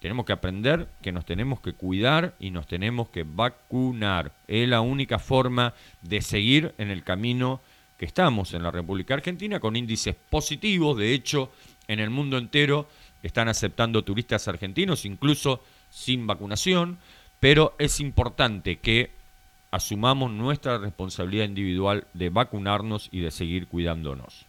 tenemos 0.00 0.26
que 0.26 0.32
aprender 0.32 0.88
que 1.02 1.12
nos 1.12 1.24
tenemos 1.24 1.60
que 1.60 1.72
cuidar 1.72 2.34
y 2.38 2.50
nos 2.50 2.66
tenemos 2.66 3.08
que 3.08 3.24
vacunar. 3.24 4.32
Es 4.46 4.68
la 4.68 4.80
única 4.80 5.18
forma 5.18 5.74
de 6.02 6.20
seguir 6.22 6.74
en 6.78 6.90
el 6.90 7.02
camino 7.02 7.60
que 7.98 8.04
estamos 8.04 8.52
en 8.54 8.62
la 8.62 8.70
República 8.70 9.14
Argentina 9.14 9.58
con 9.60 9.76
índices 9.76 10.14
positivos. 10.28 10.98
De 10.98 11.12
hecho, 11.12 11.50
en 11.88 12.00
el 12.00 12.10
mundo 12.10 12.38
entero 12.38 12.88
están 13.22 13.48
aceptando 13.48 14.04
turistas 14.04 14.48
argentinos, 14.48 15.04
incluso 15.04 15.62
sin 15.90 16.26
vacunación, 16.26 16.98
pero 17.40 17.74
es 17.78 18.00
importante 18.00 18.76
que 18.76 19.10
asumamos 19.70 20.30
nuestra 20.30 20.78
responsabilidad 20.78 21.44
individual 21.44 22.06
de 22.14 22.30
vacunarnos 22.30 23.08
y 23.12 23.20
de 23.20 23.30
seguir 23.30 23.66
cuidándonos. 23.66 24.46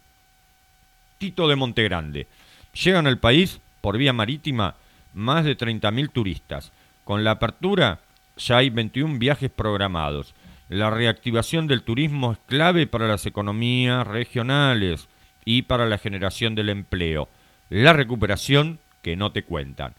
Tito 1.17 1.47
de 1.47 1.55
Montegrande. 1.55 2.27
Llegan 2.73 3.07
al 3.07 3.17
país 3.17 3.59
por 3.81 3.97
vía 3.97 4.13
marítima 4.13 4.75
más 5.13 5.45
de 5.45 5.57
30.000 5.57 6.11
turistas. 6.11 6.71
Con 7.03 7.23
la 7.23 7.31
apertura 7.31 7.99
ya 8.37 8.57
hay 8.57 8.69
21 8.69 9.17
viajes 9.17 9.49
programados. 9.49 10.33
La 10.69 10.89
reactivación 10.89 11.67
del 11.67 11.83
turismo 11.83 12.33
es 12.33 12.37
clave 12.45 12.87
para 12.87 13.07
las 13.07 13.25
economías 13.25 14.05
regionales 14.05 15.07
y 15.45 15.63
para 15.63 15.85
la 15.85 15.97
generación 15.97 16.55
del 16.55 16.69
empleo. 16.69 17.29
La 17.69 17.93
recuperación 17.93 18.79
que 19.01 19.15
no 19.15 19.31
te 19.31 19.43
cuentan. 19.43 19.93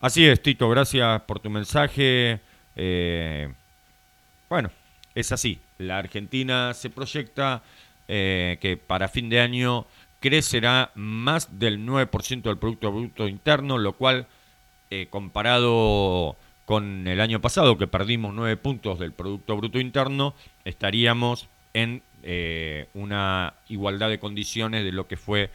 Así 0.00 0.26
es, 0.26 0.42
Tito, 0.42 0.68
gracias 0.68 1.22
por 1.22 1.40
tu 1.40 1.48
mensaje. 1.48 2.40
Eh, 2.76 3.50
bueno, 4.50 4.70
es 5.14 5.32
así. 5.32 5.58
La 5.78 5.96
Argentina 5.96 6.74
se 6.74 6.90
proyecta 6.90 7.62
eh, 8.06 8.58
que 8.60 8.76
para 8.76 9.08
fin 9.08 9.30
de 9.30 9.40
año 9.40 9.86
crecerá 10.20 10.90
más 10.94 11.58
del 11.58 11.86
9% 11.86 12.42
del 12.42 12.58
Producto 12.58 12.92
Bruto 12.92 13.26
Interno, 13.26 13.78
lo 13.78 13.94
cual, 13.94 14.26
eh, 14.90 15.06
comparado 15.08 16.36
con 16.66 17.08
el 17.08 17.20
año 17.22 17.40
pasado, 17.40 17.78
que 17.78 17.86
perdimos 17.86 18.34
9 18.34 18.58
puntos 18.58 18.98
del 18.98 19.12
Producto 19.12 19.56
Bruto 19.56 19.80
Interno, 19.80 20.34
estaríamos 20.64 21.48
en 21.72 22.02
una 22.94 23.54
igualdad 23.68 24.08
de 24.08 24.18
condiciones 24.18 24.82
de 24.82 24.90
lo 24.90 25.06
que 25.06 25.16
fue 25.16 25.50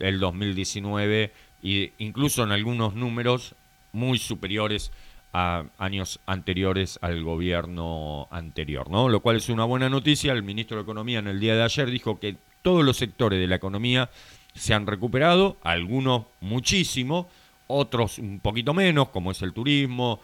el 0.00 0.18
2019 0.18 1.32
e 1.62 1.92
incluso 1.98 2.42
en 2.42 2.50
algunos 2.50 2.94
números 2.94 3.54
muy 3.96 4.18
superiores 4.18 4.92
a 5.32 5.64
años 5.78 6.20
anteriores 6.26 6.98
al 7.02 7.22
gobierno 7.24 8.28
anterior, 8.30 8.88
¿no? 8.90 9.08
Lo 9.08 9.20
cual 9.20 9.36
es 9.36 9.48
una 9.48 9.64
buena 9.64 9.88
noticia. 9.88 10.32
El 10.32 10.42
ministro 10.42 10.76
de 10.76 10.84
Economía 10.84 11.18
en 11.18 11.26
el 11.26 11.40
día 11.40 11.56
de 11.56 11.62
ayer 11.62 11.90
dijo 11.90 12.20
que 12.20 12.36
todos 12.62 12.84
los 12.84 12.96
sectores 12.96 13.40
de 13.40 13.46
la 13.46 13.56
economía 13.56 14.08
se 14.54 14.74
han 14.74 14.86
recuperado, 14.86 15.56
algunos 15.62 16.24
muchísimo, 16.40 17.28
otros 17.66 18.18
un 18.18 18.40
poquito 18.40 18.72
menos, 18.72 19.08
como 19.10 19.30
es 19.30 19.42
el 19.42 19.52
turismo, 19.52 20.20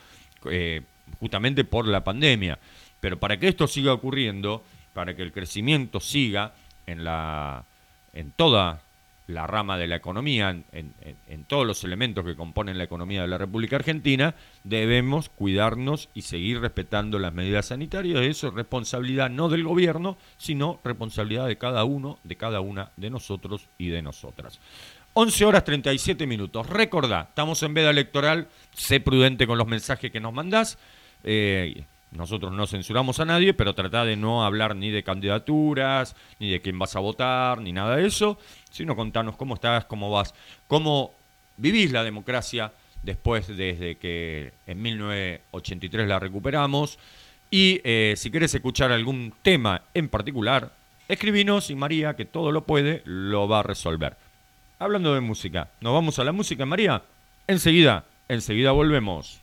eh, 0.47 0.83
justamente 1.20 1.64
por 1.64 1.87
la 1.87 2.03
pandemia. 2.05 2.59
Pero 3.01 3.18
para 3.18 3.39
que 3.39 3.49
esto 3.49 3.66
siga 3.66 3.93
ocurriendo, 3.93 4.64
para 4.95 5.14
que 5.14 5.23
el 5.23 5.33
crecimiento 5.33 6.01
siga 6.01 6.55
en, 6.87 7.05
la, 7.05 7.64
en 8.12 8.31
toda 8.33 8.81
la 9.27 9.47
rama 9.47 9.79
de 9.79 9.87
la 9.87 9.97
economía, 9.97 10.51
en, 10.73 11.45
todos 11.47 11.66
los 11.66 11.85
elementos 11.85 12.25
que 12.25 12.37
componen 12.37 12.79
la 12.79 12.85
economía 12.85 13.23
de 13.23 13.29
la 13.29 13.39
República 13.39 13.77
Argentina, 13.77 14.35
debemos 14.64 15.29
cuidarnos 15.29 16.09
y 16.14 16.23
seguir 16.23 16.61
respetando 16.61 17.18
las 17.18 17.33
medidas 17.33 17.66
sanitarias. 17.66 18.20
Eso 18.23 18.49
es 18.49 18.55
responsabilidad 18.55 19.31
no 19.31 19.49
del 19.49 19.64
gobierno, 19.64 20.16
sino 20.37 20.81
responsabilidad 20.85 21.47
de 21.47 21.59
cada 21.59 21.85
uno, 21.85 22.18
de 22.25 22.37
cada 22.37 22.61
una 22.61 22.91
de 22.97 23.11
nosotros 23.11 23.68
y 23.79 23.89
de 23.89 24.03
nosotras. 24.03 24.61
11 25.14 25.45
horas 25.45 25.64
37 25.64 26.27
minutos. 26.27 26.66
Recordá, 26.68 27.27
estamos 27.29 27.62
en 27.62 27.75
veda 27.75 27.91
electoral, 27.91 28.49
sé 28.73 29.01
prudente 29.01 29.47
con 29.47 29.59
los 29.59 29.66
mensajes 29.66 30.11
que 30.11 30.20
nos 30.20 30.33
mandás. 30.33 30.79
Eh, 31.23 31.85
nosotros 32.12 32.53
no 32.53 32.66
censuramos 32.66 33.20
a 33.20 33.25
nadie, 33.25 33.55
pero 33.55 33.75
trata 33.75 34.05
de 34.05 34.16
no 34.16 34.45
hablar 34.45 34.77
ni 34.77 34.91
de 34.91 35.03
candidaturas, 35.03 36.14
ni 36.39 36.51
de 36.51 36.61
quién 36.61 36.79
vas 36.79 36.95
a 36.95 37.01
votar, 37.01 37.61
ni 37.61 37.73
nada 37.73 37.97
de 37.97 38.07
eso, 38.07 38.39
sino 38.73 38.97
contanos 38.97 39.37
cómo 39.37 39.55
estás, 39.55 39.85
cómo 39.85 40.11
vas, 40.11 40.35
cómo 40.66 41.14
vivís 41.57 41.93
la 41.93 42.03
democracia 42.03 42.73
después 43.03 43.47
desde 43.49 43.97
que 43.97 44.53
en 44.66 44.83
1983 44.83 46.09
la 46.09 46.18
recuperamos. 46.18 46.99
Y 47.51 47.81
eh, 47.85 48.14
si 48.16 48.31
quieres 48.31 48.55
escuchar 48.55 48.91
algún 48.93 49.35
tema 49.43 49.83
en 49.93 50.09
particular, 50.09 50.73
escribinos 51.07 51.68
y 51.68 51.75
María, 51.75 52.16
que 52.16 52.25
todo 52.25 52.51
lo 52.51 52.64
puede, 52.64 53.03
lo 53.05 53.47
va 53.47 53.61
a 53.61 53.62
resolver. 53.62 54.16
Hablando 54.79 55.14
de 55.14 55.20
música, 55.20 55.68
¿nos 55.81 55.93
vamos 55.93 56.18
a 56.18 56.25
la 56.25 56.33
música, 56.33 56.64
María? 56.64 57.03
Enseguida, 57.47 58.07
enseguida 58.29 58.73
volvemos. 58.73 59.41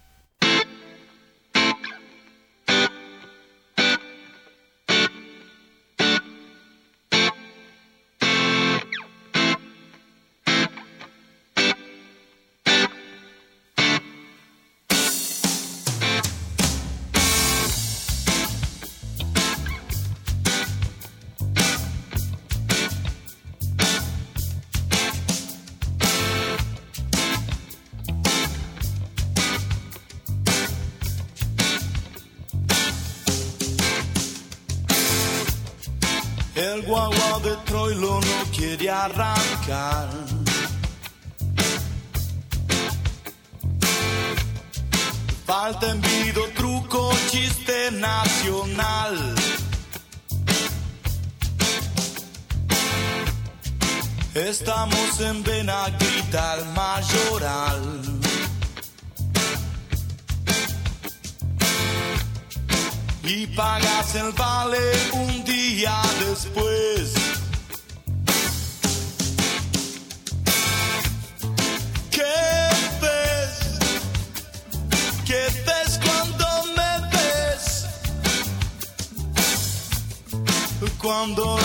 Arrancar. 39.11 40.09
Falta 45.45 45.89
envido, 45.89 46.47
truco, 46.55 47.11
chiste 47.29 47.91
nacional. 47.91 49.35
Estamos 54.35 55.19
en 55.21 55.43
Benaguita, 55.43 56.57
mayoral. 56.75 58.01
Y 63.23 63.47
pagas 63.47 64.15
el 64.15 64.31
vale 64.33 64.77
un 65.13 65.43
día 65.43 66.01
después. 66.27 67.38
Cuando 81.19 81.57
la 81.57 81.58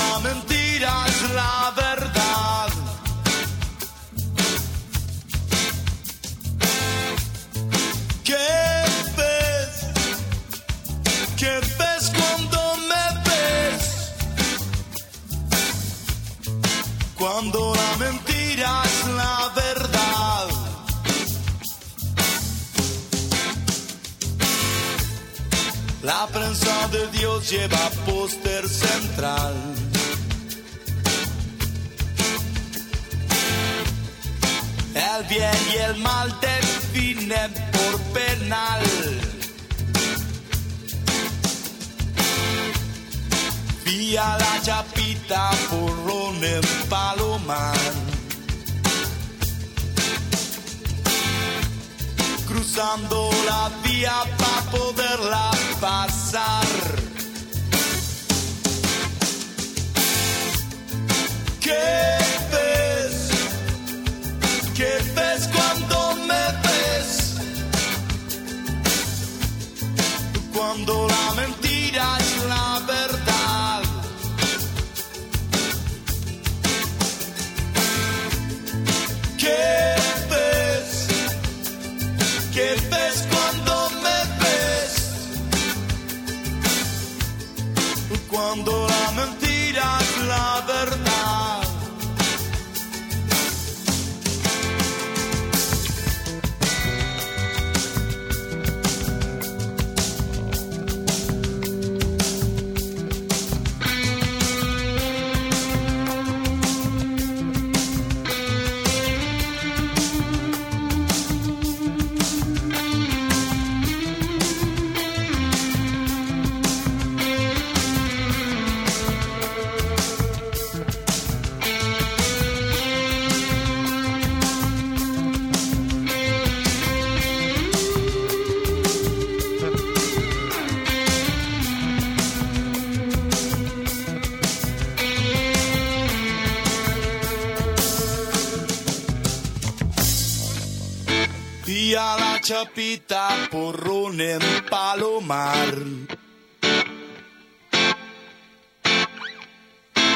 a 142.64 142.68
la 142.68 142.70
chapita 142.70 143.28
por 143.50 143.88
un 143.88 144.20
en 144.20 144.40
Palomar. 144.70 145.74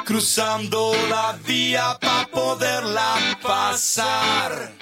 Cruzando 0.05 0.93
la 1.11 1.39
vía 1.45 1.99
para 2.01 2.27
poderla 2.29 3.15
pasar. 3.43 4.78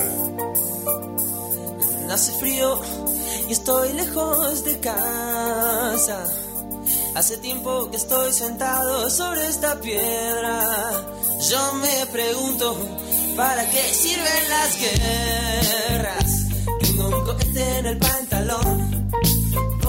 Hace 2.11 2.33
frío 2.41 2.81
y 3.51 3.53
estoy 3.53 3.93
lejos 3.93 4.65
de 4.65 4.81
casa. 4.81 6.25
Hace 7.15 7.37
tiempo 7.37 7.91
que 7.91 7.99
estoy 7.99 8.33
sentado 8.33 9.11
sobre 9.11 9.47
esta 9.47 9.79
piedra. 9.79 11.07
Yo 11.51 11.75
me 11.75 12.07
pregunto, 12.07 12.79
¿para 13.37 13.69
qué 13.69 13.83
sirven 13.93 14.49
las 14.49 14.81
guerras? 14.81 16.47
Tengo 16.81 17.09
un 17.09 17.25
cohete 17.27 17.79
en 17.81 17.85
el 17.85 17.99
pantalón. 17.99 18.88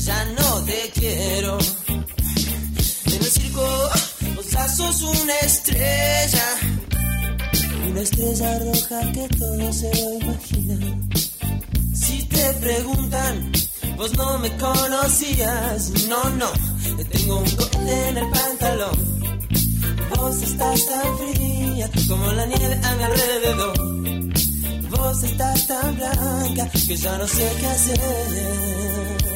ya 0.00 0.24
no 0.24 0.64
te 0.64 0.90
quiero. 0.94 1.58
En 3.06 3.14
el 3.14 3.24
circo, 3.24 3.66
vos 4.34 4.46
sos 4.76 5.02
una 5.02 5.38
estrella, 5.40 6.46
una 7.88 8.00
estrella 8.00 8.58
roja 8.60 9.12
que 9.12 9.28
todo 9.36 9.72
se 9.72 9.90
lo 9.94 10.14
imagina. 10.20 10.98
Si 11.94 12.22
te 12.24 12.52
preguntan, 12.54 13.52
vos 13.96 14.12
no 14.16 14.38
me 14.38 14.56
conocías. 14.56 15.90
No, 16.08 16.30
no, 16.30 16.50
tengo 17.10 17.38
un 17.38 17.50
cohete 17.50 18.08
en 18.08 18.16
el 18.16 18.30
pantalón. 18.30 19.20
Vos 20.16 20.42
estás 20.42 20.86
tan 20.86 21.18
fría 21.18 21.90
como 22.08 22.32
la 22.32 22.46
nieve 22.46 22.80
a 22.82 22.94
mi 22.96 23.02
alrededor. 23.02 23.74
Vos 24.90 25.22
estás 25.22 25.66
tan 25.66 25.96
blanca 25.96 26.70
que 26.86 26.96
ya 26.96 27.18
no 27.18 27.26
sé 27.26 27.52
qué 27.60 27.66
hacer. 27.66 29.29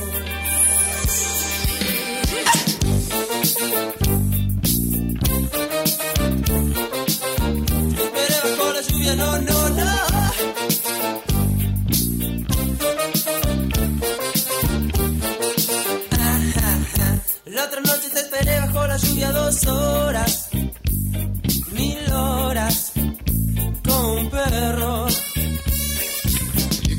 Horas, 19.66 20.48
mil 21.72 22.12
horas, 22.12 22.92
como 23.84 24.14
un 24.14 24.30
perro. 24.30 25.06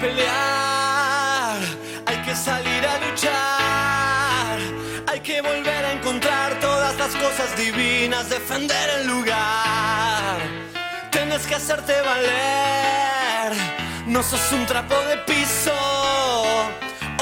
Pelear, 0.00 1.58
hay 2.06 2.16
que 2.24 2.34
salir 2.34 2.86
a 2.86 2.98
luchar, 3.06 4.58
hay 5.06 5.20
que 5.20 5.40
volver 5.40 5.84
a 5.84 5.92
encontrar 5.92 6.58
todas 6.60 6.96
las 6.96 7.14
cosas 7.16 7.56
divinas, 7.56 8.30
defender 8.30 8.90
el 9.00 9.08
lugar. 9.08 10.38
Tienes 11.10 11.46
que 11.46 11.54
hacerte 11.54 11.92
valer, 12.00 13.52
no 14.06 14.22
sos 14.22 14.52
un 14.52 14.66
trapo 14.66 14.94
de 15.08 15.18
piso. 15.18 15.72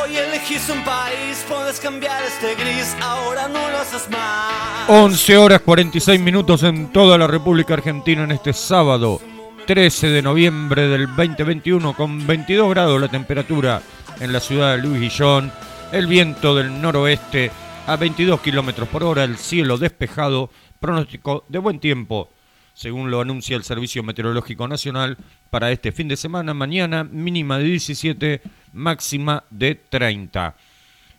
Hoy 0.02 0.16
elegís 0.16 0.68
un 0.68 0.84
país, 0.84 1.44
puedes 1.48 1.80
cambiar 1.80 2.22
este 2.24 2.54
gris, 2.54 2.94
ahora 3.00 3.48
no 3.48 3.70
lo 3.70 3.78
haces 3.78 4.08
más. 4.10 4.88
11 4.88 5.36
horas 5.36 5.60
46 5.62 6.20
minutos 6.20 6.62
en 6.62 6.92
toda 6.92 7.16
la 7.18 7.26
República 7.26 7.74
Argentina 7.74 8.24
en 8.24 8.32
este 8.32 8.52
sábado 8.52 9.20
13 9.66 10.10
de 10.10 10.22
noviembre 10.22 10.86
del 10.86 11.08
2021 11.08 11.94
con 11.94 12.24
22 12.24 12.70
grados 12.70 13.00
la 13.00 13.08
temperatura 13.08 13.82
en 14.20 14.32
la 14.32 14.38
ciudad 14.38 14.76
de 14.76 14.82
Luis 14.82 15.00
Guillón. 15.00 15.50
El 15.90 16.06
viento 16.06 16.54
del 16.54 16.80
noroeste 16.80 17.50
a 17.88 17.96
22 17.96 18.40
kilómetros 18.42 18.88
por 18.88 19.02
hora, 19.02 19.24
el 19.24 19.36
cielo 19.36 19.76
despejado, 19.76 20.50
pronóstico 20.78 21.44
de 21.48 21.58
buen 21.58 21.80
tiempo, 21.80 22.30
según 22.74 23.10
lo 23.10 23.20
anuncia 23.20 23.56
el 23.56 23.64
Servicio 23.64 24.04
Meteorológico 24.04 24.68
Nacional 24.68 25.16
para 25.50 25.72
este 25.72 25.90
fin 25.90 26.06
de 26.06 26.16
semana. 26.16 26.54
Mañana 26.54 27.02
mínima 27.02 27.58
de 27.58 27.64
17, 27.64 28.42
máxima 28.72 29.42
de 29.50 29.74
30. 29.74 30.54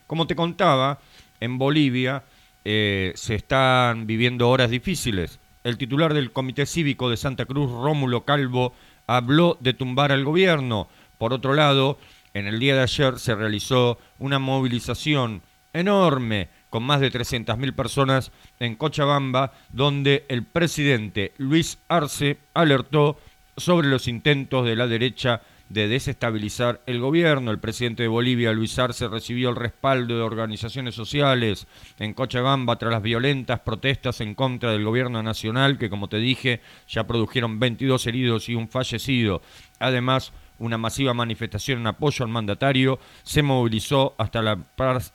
Como 0.06 0.26
te 0.26 0.34
contaba, 0.34 1.00
en 1.38 1.58
Bolivia 1.58 2.24
eh, 2.64 3.12
se 3.14 3.34
están 3.34 4.06
viviendo 4.06 4.48
horas 4.48 4.70
difíciles. 4.70 5.38
El 5.68 5.76
titular 5.76 6.14
del 6.14 6.32
Comité 6.32 6.64
Cívico 6.64 7.10
de 7.10 7.18
Santa 7.18 7.44
Cruz, 7.44 7.70
Rómulo 7.70 8.24
Calvo, 8.24 8.72
habló 9.06 9.58
de 9.60 9.74
tumbar 9.74 10.12
al 10.12 10.24
gobierno. 10.24 10.88
Por 11.18 11.34
otro 11.34 11.52
lado, 11.52 11.98
en 12.32 12.46
el 12.46 12.58
día 12.58 12.74
de 12.74 12.80
ayer 12.80 13.18
se 13.18 13.34
realizó 13.34 13.98
una 14.18 14.38
movilización 14.38 15.42
enorme 15.74 16.48
con 16.70 16.84
más 16.84 17.00
de 17.00 17.12
300.000 17.12 17.74
personas 17.74 18.32
en 18.60 18.76
Cochabamba, 18.76 19.52
donde 19.70 20.24
el 20.30 20.42
presidente 20.42 21.34
Luis 21.36 21.76
Arce 21.88 22.38
alertó 22.54 23.20
sobre 23.58 23.88
los 23.88 24.08
intentos 24.08 24.64
de 24.64 24.74
la 24.74 24.86
derecha 24.86 25.42
de 25.68 25.88
desestabilizar 25.88 26.80
el 26.86 27.00
gobierno. 27.00 27.50
El 27.50 27.58
presidente 27.58 28.02
de 28.02 28.08
Bolivia, 28.08 28.52
Luis 28.52 28.78
Arce, 28.78 29.08
recibió 29.08 29.50
el 29.50 29.56
respaldo 29.56 30.16
de 30.16 30.22
organizaciones 30.22 30.94
sociales 30.94 31.66
en 31.98 32.14
Cochabamba 32.14 32.76
tras 32.76 32.92
las 32.92 33.02
violentas 33.02 33.60
protestas 33.60 34.20
en 34.20 34.34
contra 34.34 34.72
del 34.72 34.84
gobierno 34.84 35.22
nacional, 35.22 35.78
que 35.78 35.90
como 35.90 36.08
te 36.08 36.18
dije, 36.18 36.60
ya 36.88 37.06
produjeron 37.06 37.58
22 37.58 38.06
heridos 38.06 38.48
y 38.48 38.54
un 38.54 38.68
fallecido. 38.68 39.42
Además, 39.78 40.32
una 40.58 40.78
masiva 40.78 41.14
manifestación 41.14 41.80
en 41.80 41.86
apoyo 41.86 42.24
al 42.24 42.30
mandatario 42.30 42.98
se 43.22 43.42
movilizó 43.42 44.14
hasta 44.18 44.42
la 44.42 44.56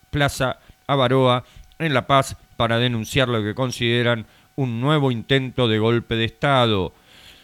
Plaza 0.10 0.60
Avaroa 0.88 1.43
en 1.80 1.93
La 1.93 2.08
Paz 2.08 2.38
para 2.56 2.78
denunciar 2.78 3.28
lo 3.28 3.43
que 3.43 3.56
consideran 3.56 4.26
un 4.56 4.80
nuevo 4.80 5.12
intento 5.12 5.68
de 5.68 5.80
golpe 5.80 6.16
de 6.16 6.26
Estado. 6.26 6.93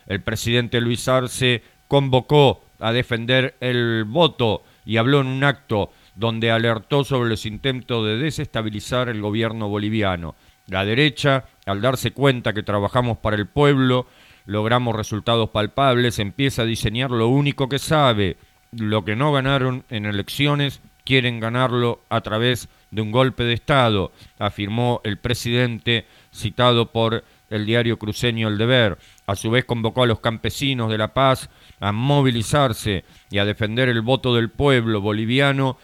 El 0.07 0.21
presidente 0.21 0.79
Luis 0.79 1.07
Arce 1.07 1.63
convocó 1.87 2.63
a 2.79 2.91
defender 2.91 3.55
el 3.59 4.05
voto 4.05 4.63
y 4.85 4.97
habló 4.97 5.21
en 5.21 5.27
un 5.27 5.43
acto 5.43 5.91
donde 6.15 6.51
alertó 6.51 7.03
sobre 7.03 7.29
los 7.29 7.45
intentos 7.45 8.05
de 8.05 8.17
desestabilizar 8.17 9.09
el 9.09 9.21
gobierno 9.21 9.69
boliviano. 9.69 10.35
La 10.67 10.85
derecha, 10.85 11.45
al 11.65 11.81
darse 11.81 12.11
cuenta 12.11 12.53
que 12.53 12.63
trabajamos 12.63 13.17
para 13.17 13.35
el 13.35 13.47
pueblo, 13.47 14.07
logramos 14.45 14.95
resultados 14.95 15.49
palpables, 15.49 16.19
empieza 16.19 16.63
a 16.63 16.65
diseñar 16.65 17.11
lo 17.11 17.27
único 17.27 17.69
que 17.69 17.79
sabe. 17.79 18.37
Lo 18.71 19.03
que 19.03 19.15
no 19.15 19.31
ganaron 19.31 19.83
en 19.89 20.05
elecciones, 20.05 20.81
quieren 21.05 21.39
ganarlo 21.39 22.01
a 22.09 22.21
través 22.21 22.69
de 22.91 23.01
un 23.01 23.11
golpe 23.11 23.43
de 23.43 23.53
Estado, 23.53 24.11
afirmó 24.37 25.01
el 25.03 25.17
presidente 25.17 26.05
citado 26.31 26.91
por 26.91 27.23
el 27.49 27.65
diario 27.65 27.97
cruceño 27.97 28.47
El 28.47 28.57
Deber. 28.57 28.97
A 29.29 29.35
su 29.35 29.51
vez 29.51 29.63
convocó 29.63 30.01
a 30.01 30.07
los 30.07 30.21
campesinos 30.21 30.89
de 30.89 30.97
La 30.97 31.13
Paz 31.13 31.51
a 31.79 31.91
movilizarse 31.91 33.05
y 33.29 33.37
a 33.37 33.45
defender 33.45 33.87
el 33.87 34.01
voto 34.01 34.33
del 34.33 34.49
pueblo 34.49 35.01
boliviano 35.01 35.77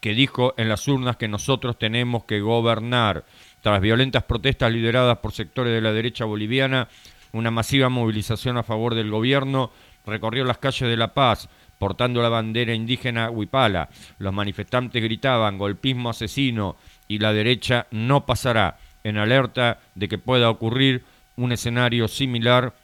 que 0.00 0.14
dijo 0.14 0.54
en 0.56 0.70
las 0.70 0.88
urnas 0.88 1.18
que 1.18 1.28
nosotros 1.28 1.78
tenemos 1.78 2.24
que 2.24 2.40
gobernar. 2.40 3.26
Tras 3.60 3.82
violentas 3.82 4.22
protestas 4.22 4.72
lideradas 4.72 5.18
por 5.18 5.32
sectores 5.32 5.74
de 5.74 5.82
la 5.82 5.92
derecha 5.92 6.24
boliviana, 6.24 6.88
una 7.32 7.50
masiva 7.50 7.90
movilización 7.90 8.56
a 8.56 8.62
favor 8.62 8.94
del 8.94 9.10
gobierno 9.10 9.70
recorrió 10.06 10.46
las 10.46 10.56
calles 10.56 10.88
de 10.88 10.96
La 10.96 11.12
Paz, 11.12 11.50
portando 11.78 12.22
la 12.22 12.30
bandera 12.30 12.72
indígena 12.72 13.28
huipala. 13.28 13.90
Los 14.18 14.32
manifestantes 14.32 15.02
gritaban 15.02 15.58
golpismo 15.58 16.08
asesino 16.08 16.76
y 17.06 17.18
la 17.18 17.34
derecha 17.34 17.86
no 17.90 18.24
pasará, 18.24 18.78
en 19.04 19.18
alerta 19.18 19.78
de 19.94 20.08
que 20.08 20.16
pueda 20.16 20.48
ocurrir 20.48 21.04
un 21.38 21.52
escenario 21.52 22.08
similar 22.08 22.74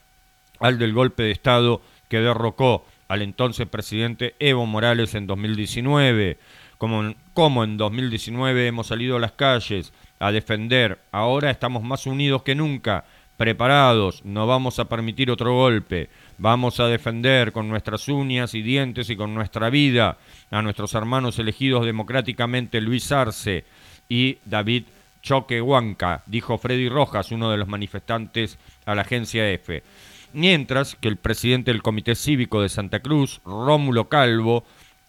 al 0.59 0.79
del 0.79 0.93
golpe 0.93 1.23
de 1.23 1.31
Estado 1.31 1.81
que 2.09 2.21
derrocó 2.21 2.85
al 3.07 3.21
entonces 3.21 3.67
presidente 3.67 4.35
Evo 4.39 4.65
Morales 4.65 5.13
en 5.13 5.27
2019. 5.27 6.39
Como, 6.77 7.13
como 7.33 7.63
en 7.63 7.77
2019 7.77 8.67
hemos 8.67 8.87
salido 8.87 9.17
a 9.17 9.19
las 9.19 9.33
calles 9.33 9.93
a 10.19 10.31
defender, 10.31 10.99
ahora 11.11 11.51
estamos 11.51 11.83
más 11.83 12.05
unidos 12.05 12.43
que 12.43 12.55
nunca, 12.55 13.05
preparados, 13.37 14.23
no 14.23 14.47
vamos 14.47 14.79
a 14.79 14.85
permitir 14.85 15.29
otro 15.29 15.53
golpe, 15.53 16.09
vamos 16.37 16.79
a 16.79 16.87
defender 16.87 17.51
con 17.51 17.67
nuestras 17.67 18.07
uñas 18.07 18.53
y 18.53 18.61
dientes 18.61 19.09
y 19.09 19.17
con 19.17 19.33
nuestra 19.33 19.69
vida 19.69 20.17
a 20.51 20.61
nuestros 20.61 20.93
hermanos 20.93 21.37
elegidos 21.39 21.85
democráticamente 21.85 22.79
Luis 22.79 23.11
Arce 23.11 23.65
y 24.07 24.37
David 24.45 24.83
Choquehuanca, 25.25 26.23
dijo 26.27 26.57
Freddy 26.57 26.87
Rojas, 26.87 27.31
uno 27.31 27.51
de 27.51 27.57
los 27.57 27.67
manifestantes 27.67 28.57
a 28.85 28.95
la 28.95 29.01
agencia 29.01 29.51
EFE 29.51 29.83
mientras 30.35 30.95
que 30.95 31.07
el 31.07 31.15
presidente 31.15 31.71
del 31.71 31.81
Comité 31.81 32.13
Cívico 32.13 32.61
de 32.61 32.69
Santa 32.69 32.99
Cruz, 32.99 33.41
Rómulo 33.45 34.09
Calvo, 34.09 34.65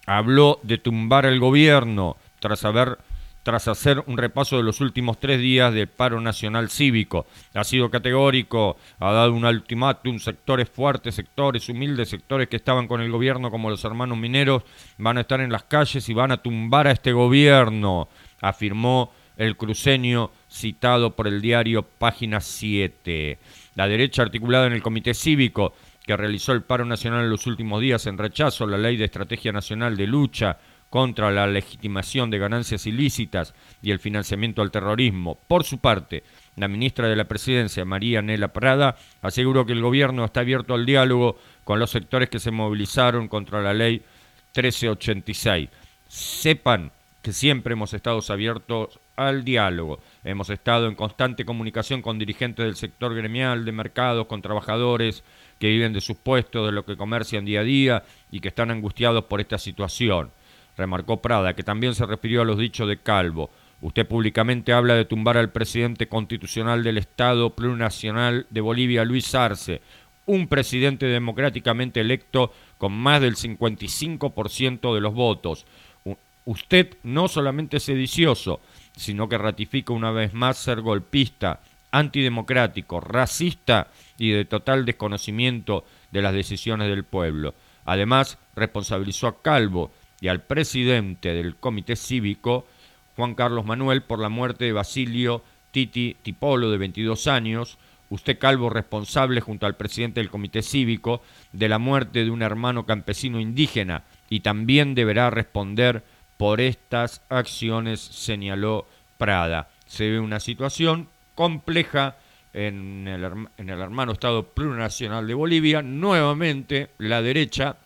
habló 0.06 0.60
de 0.62 0.78
tumbar 0.78 1.26
el 1.26 1.40
gobierno 1.40 2.16
tras 2.38 2.64
haber 2.64 2.98
tras 3.42 3.68
hacer 3.68 4.02
un 4.08 4.18
repaso 4.18 4.56
de 4.56 4.64
los 4.64 4.80
últimos 4.80 5.20
tres 5.20 5.38
días 5.40 5.72
del 5.72 5.86
paro 5.86 6.20
nacional 6.20 6.68
cívico. 6.68 7.26
Ha 7.54 7.62
sido 7.62 7.88
categórico, 7.92 8.76
ha 8.98 9.12
dado 9.12 9.32
un 9.32 9.44
ultimátum, 9.44 10.18
sectores 10.18 10.68
fuertes, 10.68 11.14
sectores 11.14 11.68
humildes, 11.68 12.08
sectores 12.08 12.48
que 12.48 12.56
estaban 12.56 12.88
con 12.88 13.00
el 13.00 13.12
gobierno 13.12 13.48
como 13.48 13.70
los 13.70 13.84
hermanos 13.84 14.18
mineros, 14.18 14.64
van 14.98 15.18
a 15.18 15.20
estar 15.20 15.40
en 15.40 15.52
las 15.52 15.62
calles 15.62 16.08
y 16.08 16.12
van 16.12 16.32
a 16.32 16.42
tumbar 16.42 16.88
a 16.88 16.90
este 16.90 17.12
gobierno, 17.12 18.08
afirmó 18.40 19.12
el 19.36 19.56
cruceño 19.56 20.30
citado 20.50 21.14
por 21.14 21.26
el 21.26 21.40
diario 21.40 21.82
Página 21.82 22.40
7. 22.40 23.38
La 23.74 23.88
derecha 23.88 24.22
articulada 24.22 24.66
en 24.66 24.72
el 24.72 24.82
Comité 24.82 25.14
Cívico, 25.14 25.74
que 26.04 26.16
realizó 26.16 26.52
el 26.52 26.62
paro 26.62 26.84
nacional 26.84 27.24
en 27.24 27.30
los 27.30 27.46
últimos 27.46 27.80
días 27.80 28.06
en 28.06 28.18
rechazo 28.18 28.64
a 28.64 28.68
la 28.68 28.78
Ley 28.78 28.96
de 28.96 29.04
Estrategia 29.04 29.52
Nacional 29.52 29.96
de 29.96 30.06
Lucha 30.06 30.58
contra 30.88 31.30
la 31.30 31.46
legitimación 31.46 32.30
de 32.30 32.38
ganancias 32.38 32.86
ilícitas 32.86 33.54
y 33.82 33.90
el 33.90 33.98
financiamiento 33.98 34.62
al 34.62 34.70
terrorismo. 34.70 35.36
Por 35.48 35.64
su 35.64 35.78
parte, 35.78 36.22
la 36.54 36.68
ministra 36.68 37.08
de 37.08 37.16
la 37.16 37.24
Presidencia, 37.24 37.84
María 37.84 38.22
Nela 38.22 38.48
Prada, 38.48 38.96
aseguró 39.20 39.66
que 39.66 39.72
el 39.72 39.82
gobierno 39.82 40.24
está 40.24 40.40
abierto 40.40 40.74
al 40.74 40.86
diálogo 40.86 41.38
con 41.64 41.80
los 41.80 41.90
sectores 41.90 42.30
que 42.30 42.38
se 42.38 42.52
movilizaron 42.52 43.28
contra 43.28 43.60
la 43.60 43.74
ley 43.74 44.02
1386. 44.54 45.68
Sepan 46.08 46.92
que 47.20 47.32
siempre 47.32 47.72
hemos 47.72 47.92
estado 47.92 48.20
abiertos 48.28 49.00
al 49.16 49.44
diálogo. 49.44 49.98
Hemos 50.24 50.50
estado 50.50 50.86
en 50.86 50.94
constante 50.94 51.44
comunicación 51.44 52.02
con 52.02 52.18
dirigentes 52.18 52.64
del 52.64 52.76
sector 52.76 53.14
gremial, 53.14 53.64
de 53.64 53.72
mercados, 53.72 54.26
con 54.26 54.42
trabajadores 54.42 55.24
que 55.58 55.68
viven 55.68 55.92
de 55.92 56.00
sus 56.00 56.16
puestos, 56.16 56.66
de 56.66 56.72
lo 56.72 56.84
que 56.84 56.96
comercian 56.96 57.44
día 57.44 57.60
a 57.60 57.64
día 57.64 58.02
y 58.30 58.40
que 58.40 58.48
están 58.48 58.70
angustiados 58.70 59.24
por 59.24 59.40
esta 59.40 59.58
situación. 59.58 60.30
Remarcó 60.76 61.22
Prada, 61.22 61.54
que 61.54 61.62
también 61.62 61.94
se 61.94 62.06
refirió 62.06 62.42
a 62.42 62.44
los 62.44 62.58
dichos 62.58 62.86
de 62.88 62.98
Calvo. 62.98 63.50
Usted 63.80 64.06
públicamente 64.06 64.72
habla 64.72 64.94
de 64.94 65.04
tumbar 65.04 65.36
al 65.36 65.50
presidente 65.50 66.08
constitucional 66.08 66.82
del 66.82 66.98
Estado 66.98 67.50
plurinacional 67.50 68.46
de 68.50 68.60
Bolivia, 68.60 69.04
Luis 69.04 69.34
Arce, 69.34 69.80
un 70.26 70.48
presidente 70.48 71.06
democráticamente 71.06 72.00
electo 72.00 72.52
con 72.78 72.92
más 72.92 73.20
del 73.20 73.36
55% 73.36 74.94
de 74.94 75.00
los 75.00 75.14
votos. 75.14 75.66
Usted 76.44 76.96
no 77.02 77.28
solamente 77.28 77.78
es 77.78 77.84
sedicioso, 77.84 78.60
sino 78.96 79.28
que 79.28 79.38
ratifica 79.38 79.92
una 79.92 80.10
vez 80.10 80.34
más 80.34 80.56
ser 80.56 80.80
golpista, 80.80 81.60
antidemocrático, 81.90 83.00
racista 83.00 83.88
y 84.18 84.30
de 84.30 84.44
total 84.44 84.84
desconocimiento 84.84 85.84
de 86.10 86.22
las 86.22 86.34
decisiones 86.34 86.88
del 86.88 87.04
pueblo. 87.04 87.54
Además, 87.84 88.38
responsabilizó 88.56 89.28
a 89.28 89.42
Calvo 89.42 89.92
y 90.20 90.28
al 90.28 90.42
presidente 90.42 91.32
del 91.34 91.56
Comité 91.56 91.94
Cívico, 91.94 92.66
Juan 93.14 93.34
Carlos 93.34 93.64
Manuel, 93.64 94.02
por 94.02 94.18
la 94.18 94.28
muerte 94.28 94.64
de 94.64 94.72
Basilio 94.72 95.42
Titi 95.70 96.16
Tipolo, 96.22 96.70
de 96.70 96.78
22 96.78 97.26
años, 97.26 97.78
usted 98.10 98.38
Calvo 98.38 98.70
responsable 98.70 99.40
junto 99.40 99.66
al 99.66 99.76
presidente 99.76 100.20
del 100.20 100.30
Comité 100.30 100.62
Cívico 100.62 101.22
de 101.52 101.68
la 101.68 101.78
muerte 101.78 102.24
de 102.24 102.30
un 102.30 102.42
hermano 102.42 102.86
campesino 102.86 103.40
indígena 103.40 104.04
y 104.28 104.40
también 104.40 104.94
deberá 104.94 105.30
responder 105.30 106.04
por 106.36 106.60
estas 106.60 107.22
acciones, 107.28 108.00
señaló 108.00 108.86
Prada. 109.18 109.68
Se 109.86 110.10
ve 110.10 110.20
una 110.20 110.40
situación 110.40 111.08
compleja 111.34 112.16
en 112.52 113.08
el, 113.08 113.24
en 113.56 113.70
el 113.70 113.80
hermano 113.80 114.12
Estado 114.12 114.44
plurinacional 114.44 115.26
de 115.26 115.34
Bolivia. 115.34 115.82
Nuevamente 115.82 116.90
la 116.98 117.22
derecha, 117.22 117.76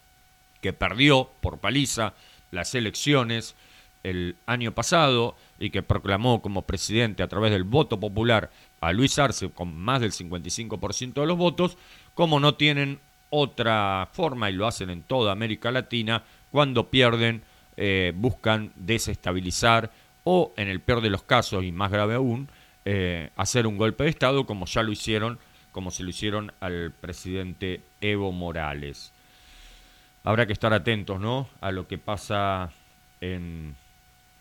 que 0.61 0.73
perdió 0.73 1.31
por 1.41 1.59
paliza 1.59 2.15
las 2.51 2.75
elecciones 2.75 3.55
el 4.03 4.37
año 4.47 4.73
pasado 4.73 5.37
y 5.59 5.71
que 5.71 5.83
proclamó 5.83 6.41
como 6.41 6.63
presidente 6.63 7.23
a 7.23 7.29
través 7.29 7.53
del 7.53 7.65
voto 7.65 8.01
popular 8.01 8.51
a 8.81 8.93
Luis 8.93 9.19
Arce 9.19 9.51
con 9.51 9.77
más 9.77 10.01
del 10.01 10.13
55% 10.13 11.15
de 11.15 11.27
los 11.27 11.37
votos, 11.37 11.77
como 12.15 12.41
no 12.41 12.55
tienen 12.55 12.99
otra 13.29 14.09
forma 14.13 14.51
y 14.51 14.55
lo 14.55 14.67
hacen 14.67 14.91
en 14.91 15.03
toda 15.03 15.33
América 15.33 15.71
Latina 15.71 16.25
cuando 16.51 16.91
pierden 16.91 17.43
eh, 17.83 18.13
buscan 18.15 18.73
desestabilizar 18.77 19.91
o, 20.25 20.53
en 20.59 20.69
el 20.69 20.81
peor 20.81 21.01
de 21.01 21.09
los 21.09 21.23
casos 21.23 21.65
y 21.65 21.73
más 21.73 21.91
grave 21.91 22.15
aún, 22.15 22.51
eh, 22.85 23.31
hacer 23.37 23.67
un 23.67 23.79
golpe 23.79 24.05
de 24.05 24.11
Estado 24.11 24.45
como 24.45 24.67
ya 24.67 24.83
lo 24.83 24.93
hicieron, 24.93 25.39
como 25.73 25.91
se 25.91 26.03
lo 26.03 26.11
hicieron 26.11 26.53
al 26.61 26.93
presidente 26.93 27.81
Evo 28.03 28.33
Morales. 28.33 29.15
Habrá 30.25 30.45
que 30.45 30.53
estar 30.53 30.75
atentos 30.75 31.19
¿no? 31.21 31.49
a 31.63 31.73
lo 31.73 31.89
que 31.89 31.97
pasa 31.97 32.71
en, 33.23 33.75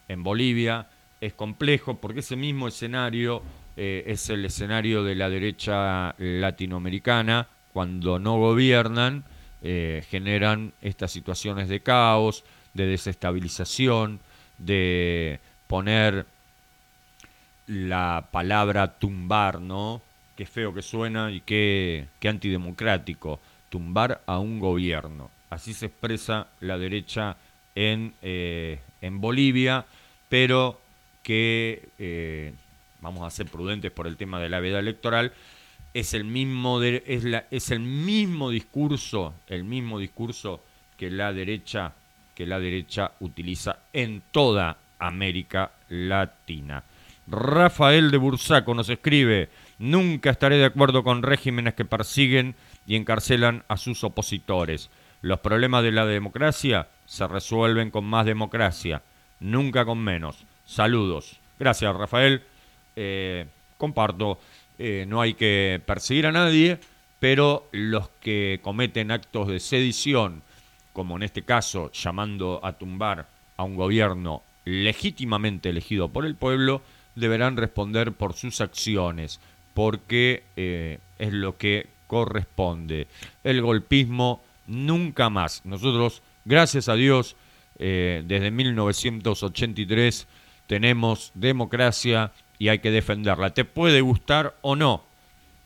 en 0.10 0.22
Bolivia. 0.22 0.88
Es 1.22 1.34
complejo 1.34 1.96
porque 1.96 2.20
ese 2.20 2.36
mismo 2.36 2.68
escenario 2.68 3.42
eh, 3.78 4.04
es 4.06 4.30
el 4.30 4.44
escenario 4.44 5.02
de 5.06 5.16
la 5.16 5.30
derecha 5.30 6.14
latinoamericana. 6.18 7.48
Cuando 7.72 8.20
no 8.20 8.38
gobiernan, 8.38 9.24
generan 9.62 10.74
estas 10.82 11.12
situaciones 11.12 11.70
de 11.70 11.82
caos, 11.82 12.44
de 12.74 12.86
desestabilización, 12.86 14.20
de 14.58 15.40
poner 15.68 16.26
la 17.68 18.30
palabra 18.32 19.00
tumbar, 19.00 19.62
¿no? 19.62 20.02
Qué 20.36 20.46
feo 20.46 20.74
que 20.74 20.82
suena 20.82 21.32
y 21.32 21.42
qué, 21.42 22.08
qué 22.20 22.30
antidemocrático. 22.30 23.40
Tumbar 23.70 24.22
a 24.26 24.40
un 24.40 24.60
gobierno. 24.60 25.30
Así 25.50 25.74
se 25.74 25.88
expresa 25.88 26.48
la 26.60 26.78
derecha 26.78 27.38
en, 27.76 28.14
eh, 28.22 28.80
en 29.02 29.22
Bolivia, 29.22 29.86
pero 30.30 30.80
que, 31.24 31.90
eh, 32.00 32.54
vamos 33.02 33.26
a 33.26 33.30
ser 33.30 33.48
prudentes 33.48 33.92
por 33.92 34.08
el 34.08 34.18
tema 34.18 34.40
de 34.40 34.50
la 34.50 34.60
veda 34.60 34.80
electoral, 34.80 35.34
es 35.94 36.14
el 36.14 36.24
mismo, 36.24 36.82
es 36.82 37.24
la, 37.24 37.46
es 37.52 37.72
el 37.72 37.80
mismo 37.80 38.50
discurso, 38.50 39.34
el 39.48 39.64
mismo 39.64 40.00
discurso 40.00 40.64
que 40.98 41.10
la 41.10 41.34
derecha, 41.34 41.94
que 42.40 42.46
la 42.46 42.58
derecha 42.58 43.12
utiliza 43.20 43.80
en 43.92 44.24
toda 44.32 44.78
América 44.98 45.72
Latina. 45.90 46.86
Rafael 47.28 48.12
de 48.12 48.18
Bursaco 48.18 48.74
nos 48.74 48.88
escribe, 48.88 49.50
nunca 49.78 50.30
estaré 50.30 50.56
de 50.56 50.64
acuerdo 50.64 51.04
con 51.04 51.22
regímenes 51.22 51.74
que 51.74 51.84
persiguen 51.84 52.56
y 52.88 52.96
encarcelan 52.96 53.66
a 53.68 53.76
sus 53.76 54.06
opositores. 54.06 54.90
Los 55.22 55.42
problemas 55.42 55.84
de 55.84 55.92
la 55.92 56.06
democracia 56.06 56.88
se 57.06 57.28
resuelven 57.28 57.92
con 57.92 58.06
más 58.06 58.26
democracia, 58.26 59.02
nunca 59.42 59.84
con 59.84 59.98
menos. 59.98 60.46
Saludos. 60.66 61.42
Gracias, 61.60 61.94
Rafael. 61.94 62.42
Eh, 62.96 63.48
comparto, 63.78 64.40
eh, 64.78 65.04
no 65.10 65.20
hay 65.20 65.34
que 65.34 65.82
perseguir 65.86 66.26
a 66.26 66.32
nadie, 66.32 66.80
pero 67.20 67.68
los 67.74 68.08
que 68.22 68.62
cometen 68.64 69.12
actos 69.12 69.50
de 69.50 69.60
sedición, 69.60 70.42
como 70.94 71.18
en 71.18 71.24
este 71.24 71.44
caso 71.44 71.92
llamando 71.92 72.60
a 72.64 72.74
tumbar 72.74 73.28
a 73.58 73.64
un 73.64 73.76
gobierno 73.76 74.44
legítimamente 74.66 75.70
elegido 75.70 76.10
por 76.10 76.26
el 76.26 76.36
pueblo, 76.36 76.82
deberán 77.16 77.58
responder 77.58 78.14
por 78.14 78.34
sus 78.34 78.62
acciones, 78.62 79.40
porque 79.74 80.44
eh, 80.56 81.00
es 81.18 81.34
lo 81.34 81.58
que 81.58 81.88
corresponde. 82.08 83.08
El 83.44 83.62
golpismo 83.62 84.42
nunca 84.68 85.30
más. 85.30 85.66
Nosotros, 85.66 86.22
gracias 86.46 86.90
a 86.90 86.96
Dios, 86.96 87.36
eh, 87.78 88.24
desde 88.26 88.52
1983 88.52 90.28
tenemos 90.68 91.32
democracia 91.34 92.32
y 92.58 92.68
hay 92.68 92.80
que 92.80 92.92
defenderla. 92.92 93.54
Te 93.54 93.66
puede 93.66 94.02
gustar 94.02 94.56
o 94.62 94.76
no 94.76 95.04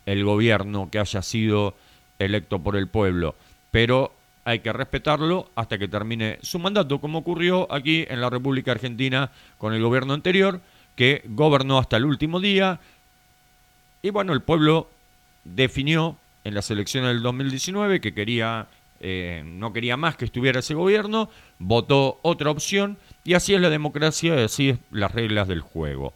el 0.06 0.24
gobierno 0.24 0.88
que 0.90 0.98
haya 0.98 1.22
sido 1.22 1.74
electo 2.18 2.60
por 2.60 2.76
el 2.76 2.88
pueblo, 2.88 3.34
pero 3.70 4.12
hay 4.44 4.60
que 4.60 4.72
respetarlo 4.72 5.50
hasta 5.54 5.78
que 5.78 5.88
termine 5.88 6.38
su 6.42 6.58
mandato, 6.58 7.00
como 7.00 7.18
ocurrió 7.18 7.72
aquí 7.72 8.04
en 8.08 8.20
la 8.20 8.30
República 8.30 8.72
Argentina 8.72 9.30
con 9.58 9.72
el 9.72 9.82
gobierno 9.82 10.14
anterior, 10.14 10.60
que 10.96 11.22
gobernó 11.26 11.78
hasta 11.78 11.96
el 11.96 12.04
último 12.04 12.40
día, 12.40 12.80
y 14.02 14.10
bueno, 14.10 14.34
el 14.34 14.42
pueblo 14.42 14.90
definió 15.44 16.18
en 16.44 16.54
las 16.54 16.70
elecciones 16.70 17.14
del 17.14 17.22
2019 17.22 18.00
que 18.02 18.12
quería, 18.12 18.66
eh, 19.00 19.42
no 19.46 19.72
quería 19.72 19.96
más 19.96 20.16
que 20.16 20.26
estuviera 20.26 20.60
ese 20.60 20.74
gobierno, 20.74 21.30
votó 21.58 22.20
otra 22.22 22.50
opción, 22.50 22.98
y 23.24 23.32
así 23.32 23.54
es 23.54 23.60
la 23.62 23.70
democracia 23.70 24.38
y 24.38 24.44
así 24.44 24.68
es 24.70 24.78
las 24.90 25.12
reglas 25.12 25.48
del 25.48 25.62
juego. 25.62 26.12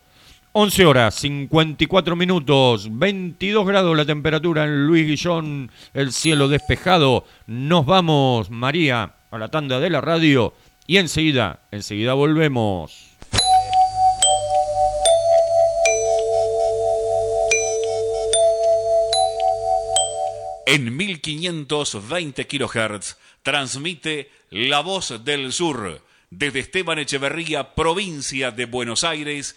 11 0.60 0.86
horas 0.86 1.14
54 1.14 2.16
minutos, 2.16 2.88
22 2.90 3.64
grados 3.64 3.96
la 3.96 4.04
temperatura 4.04 4.64
en 4.64 4.88
Luis 4.88 5.06
Guillón, 5.06 5.70
el 5.94 6.12
cielo 6.12 6.48
despejado. 6.48 7.24
Nos 7.46 7.86
vamos, 7.86 8.50
María, 8.50 9.14
a 9.30 9.38
la 9.38 9.52
tanda 9.52 9.78
de 9.78 9.88
la 9.88 10.00
radio 10.00 10.54
y 10.88 10.96
enseguida, 10.96 11.60
enseguida 11.70 12.14
volvemos. 12.14 13.06
En 20.66 20.96
1520 20.96 22.48
kHz 22.48 23.16
transmite 23.44 24.32
La 24.50 24.80
Voz 24.80 25.24
del 25.24 25.52
Sur 25.52 26.02
desde 26.30 26.60
Esteban 26.60 26.98
Echeverría, 26.98 27.74
provincia 27.74 28.50
de 28.50 28.66
Buenos 28.66 29.04
Aires, 29.04 29.56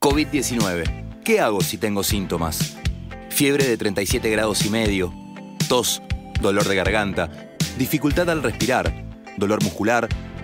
COVID-19. 0.00 1.22
¿Qué 1.24 1.40
hago 1.40 1.60
si 1.60 1.78
tengo 1.78 2.02
síntomas? 2.02 2.76
Fiebre 3.30 3.64
de 3.64 3.76
37 3.76 4.28
grados 4.30 4.64
y 4.64 4.70
medio, 4.70 5.14
tos, 5.68 6.02
dolor 6.40 6.64
de 6.64 6.74
garganta, 6.74 7.54
dificultad 7.78 8.28
al 8.30 8.42
respirar, 8.42 9.06
dolor 9.36 9.62
muscular, 9.62 10.08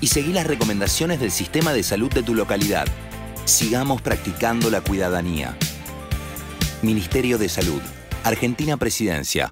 y 0.00 0.08
seguí 0.08 0.32
las 0.32 0.46
recomendaciones 0.46 1.20
del 1.20 1.30
sistema 1.30 1.72
de 1.72 1.82
salud 1.82 2.12
de 2.12 2.22
tu 2.22 2.34
localidad. 2.34 2.86
Sigamos 3.44 4.02
practicando 4.02 4.70
la 4.70 4.80
cuidadanía. 4.80 5.56
Ministerio 6.82 7.38
de 7.38 7.48
Salud. 7.48 7.82
Argentina 8.24 8.76
Presidencia. 8.76 9.50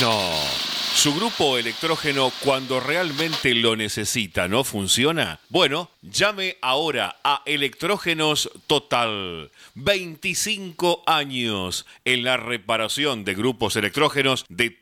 No, 0.00 0.30
Su 0.94 1.14
grupo 1.14 1.58
electrógeno 1.58 2.32
cuando 2.44 2.78
realmente 2.78 3.54
lo 3.54 3.76
necesita 3.76 4.46
no 4.46 4.62
funciona. 4.62 5.40
Bueno, 5.48 5.90
llame 6.02 6.58
ahora 6.62 7.16
a 7.24 7.42
Electrógenos 7.44 8.50
Total. 8.66 9.50
25 9.74 11.02
años 11.06 11.86
en 12.04 12.24
la 12.24 12.36
reparación 12.36 13.24
de 13.24 13.34
grupos 13.34 13.76
electrógenos 13.76 14.44
de 14.48 14.81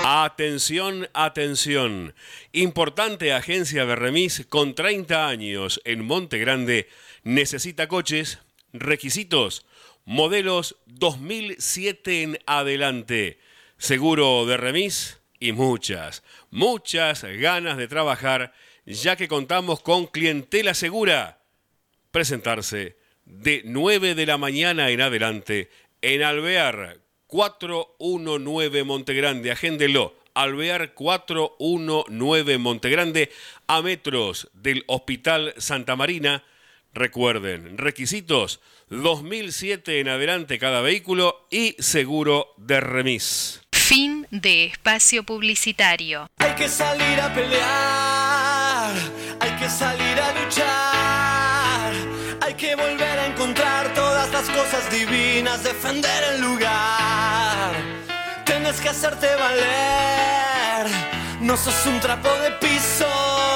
Atención, 0.05 1.09
atención. 1.15 2.15
Importante 2.53 3.33
agencia 3.33 3.87
de 3.87 3.97
remis 3.97 4.45
con 4.49 4.75
30 4.75 5.29
años 5.29 5.81
en 5.85 6.05
Monte 6.05 6.39
Grande 6.39 6.89
necesita 7.23 7.89
coches, 7.89 8.39
requisitos, 8.73 9.65
modelos 10.05 10.77
2007 10.87 12.23
en 12.23 12.39
adelante. 12.47 13.39
Seguro 13.79 14.47
de 14.47 14.57
remis 14.57 15.20
y 15.41 15.53
muchas, 15.53 16.23
muchas 16.51 17.25
ganas 17.25 17.79
de 17.79 17.89
trabajar, 17.89 18.53
ya 18.85 19.17
que 19.17 19.27
contamos 19.27 19.81
con 19.81 20.07
clientela 20.07 20.75
segura. 20.75 21.41
Presentarse 22.11 22.97
de 23.25 23.63
9 23.65 24.15
de 24.15 24.27
la 24.27 24.37
mañana 24.37 24.91
en 24.91 25.01
adelante 25.01 25.71
en 26.03 26.23
Alvear 26.23 26.99
419 27.27 28.85
Montegrande. 28.85 29.51
Agéndelo. 29.51 30.15
Alvear 30.35 30.95
419 30.95 32.59
Montegrande 32.59 33.31
a 33.67 33.83
metros 33.83 34.49
del 34.53 34.85
Hospital 34.87 35.55
Santa 35.57 35.97
Marina. 35.97 36.45
Recuerden, 36.93 37.79
requisitos 37.79 38.61
2007 38.91 40.01
en 40.01 40.09
adelante 40.09 40.59
cada 40.59 40.81
vehículo 40.81 41.47
y 41.51 41.77
seguro 41.79 42.55
de 42.57 42.81
remis. 42.81 43.61
Fin 43.91 44.25
de 44.31 44.67
espacio 44.67 45.25
publicitario. 45.25 46.31
Hay 46.39 46.55
que 46.55 46.69
salir 46.69 47.21
a 47.21 47.35
pelear, 47.35 48.93
hay 49.41 49.51
que 49.59 49.69
salir 49.69 50.17
a 50.21 50.31
luchar, 50.41 51.93
hay 52.41 52.55
que 52.55 52.77
volver 52.77 53.19
a 53.19 53.27
encontrar 53.27 53.93
todas 53.93 54.31
las 54.31 54.49
cosas 54.51 54.89
divinas, 54.93 55.65
defender 55.65 56.23
el 56.35 56.41
lugar. 56.41 57.73
Tienes 58.45 58.81
que 58.81 58.91
hacerte 58.91 59.27
valer, 59.35 60.87
no 61.41 61.57
sos 61.57 61.85
un 61.87 61.99
trapo 61.99 62.29
de 62.45 62.53
piso. 62.65 63.50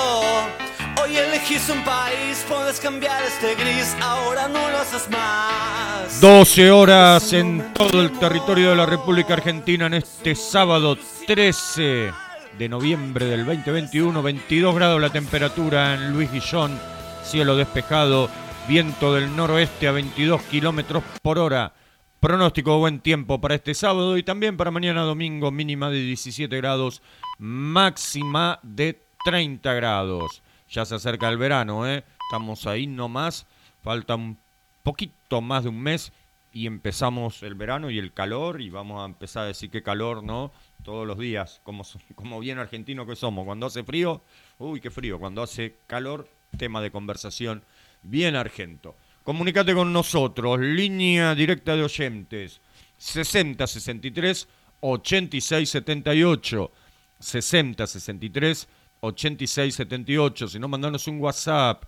Hoy 1.05 1.19
elegís 1.19 1.69
un 1.69 1.85
país, 1.85 2.47
puedes 2.49 2.81
cambiar 2.81 3.23
este 3.25 3.55
gris, 3.57 3.95
ahora 4.01 4.49
no 4.49 4.71
lo 4.71 4.79
haces 4.79 5.07
más. 5.11 6.19
12 6.19 6.71
horas 6.71 7.31
en 7.35 7.75
todo 7.75 8.01
el 8.01 8.11
territorio 8.19 8.71
de 8.71 8.77
la 8.77 8.87
República 8.87 9.35
Argentina 9.35 9.85
en 9.85 9.95
este 9.95 10.35
sábado 10.35 10.97
13 11.27 12.11
de 12.59 12.69
noviembre 12.71 13.27
del 13.27 13.45
2021, 13.45 14.23
22 14.23 14.75
grados 14.75 14.99
la 14.99 15.11
temperatura 15.11 15.93
en 15.93 16.15
Luis 16.15 16.33
Guillón, 16.33 16.81
cielo 17.23 17.55
despejado, 17.55 18.31
viento 18.67 19.13
del 19.13 19.37
noroeste 19.37 19.89
a 19.89 19.93
22 19.93 20.41
kilómetros 20.45 21.03
por 21.21 21.39
hora. 21.39 21.75
Pronóstico 22.19 22.73
de 22.73 22.79
buen 22.79 23.01
tiempo 23.01 23.43
para 23.43 23.57
este 23.57 23.75
sábado 23.75 24.17
y 24.17 24.23
también 24.23 24.57
para 24.57 24.71
mañana 24.71 25.03
domingo, 25.03 25.51
mínima 25.51 25.91
de 25.91 26.01
17 26.01 26.57
grados, 26.57 27.03
máxima 27.39 28.59
de 28.63 29.05
30 29.27 29.75
grados. 29.75 30.44
Ya 30.75 30.85
se 30.85 30.97
acerca 30.97 31.29
el 31.29 31.39
verano, 31.39 31.89
¿eh? 31.89 32.03
Estamos 32.27 32.67
ahí 32.67 32.89
nomás, 32.89 33.47
falta 33.85 34.17
un 34.17 34.37
poquito 34.83 35.41
más 35.41 35.63
de 35.63 35.69
un 35.69 35.81
mes 35.81 36.13
y 36.53 36.67
empezamos 36.67 37.45
el 37.45 37.55
verano 37.55 37.91
y 37.91 37.99
el 38.01 38.13
calor 38.13 38.61
y 38.61 38.71
vamos 38.71 39.01
a 39.01 39.05
empezar 39.05 39.45
a 39.45 39.47
decir 39.47 39.71
qué 39.71 39.85
calor, 39.85 40.25
¿no? 40.25 40.51
Todos 40.83 41.07
los 41.07 41.17
días, 41.17 41.61
como, 41.63 41.85
como 42.17 42.41
bien 42.41 42.59
argentino 42.59 43.07
que 43.07 43.15
somos. 43.15 43.45
Cuando 43.45 43.67
hace 43.67 43.85
frío, 43.85 44.21
uy, 44.59 44.81
qué 44.81 44.91
frío. 44.91 45.21
Cuando 45.21 45.45
hace 45.45 45.77
calor, 45.87 46.29
tema 46.59 46.83
de 46.83 46.91
conversación 46.91 47.63
bien 48.03 48.35
argento. 48.35 48.97
Comunicate 49.23 49.75
con 49.75 49.93
nosotros, 49.93 50.59
línea 50.59 51.37
directa 51.37 51.77
de 51.77 51.85
oyentes, 51.85 52.61
6063 52.99 54.49
8678 54.81 56.73
6063 57.21 58.69
8678. 59.05 60.49
Si 60.49 60.59
no, 60.59 60.69
mandanos 60.69 61.07
un 61.07 61.21
WhatsApp. 61.21 61.85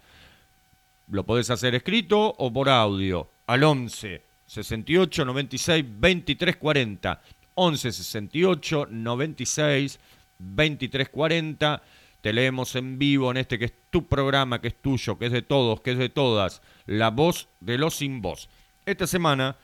Lo 1.09 1.25
podés 1.25 1.51
hacer 1.51 1.75
escrito 1.75 2.35
o 2.39 2.53
por 2.53 2.69
audio. 2.69 3.29
Al 3.47 3.62
11 3.62 4.23
68 4.47 5.25
96 5.25 5.85
23 5.99 6.57
40. 6.57 7.23
11 7.55 7.93
68 7.93 8.89
96 8.91 9.99
23 10.39 11.09
40. 11.09 11.83
Te 12.21 12.33
leemos 12.33 12.75
en 12.75 12.99
vivo 12.99 13.31
en 13.31 13.37
este 13.37 13.59
que 13.59 13.67
es 13.67 13.73
tu 13.91 14.07
programa, 14.07 14.61
que 14.61 14.69
es 14.69 14.75
tuyo, 14.75 15.17
que 15.17 15.27
es 15.27 15.33
de 15.33 15.43
todos, 15.43 15.81
que 15.81 15.93
es 15.93 15.99
de 15.99 16.09
todas. 16.09 16.61
La 16.87 17.11
voz 17.11 17.49
de 17.61 17.79
los 17.79 17.97
sin 17.97 18.21
voz. 18.21 18.49
Esta 18.85 19.07
semana 19.07 19.57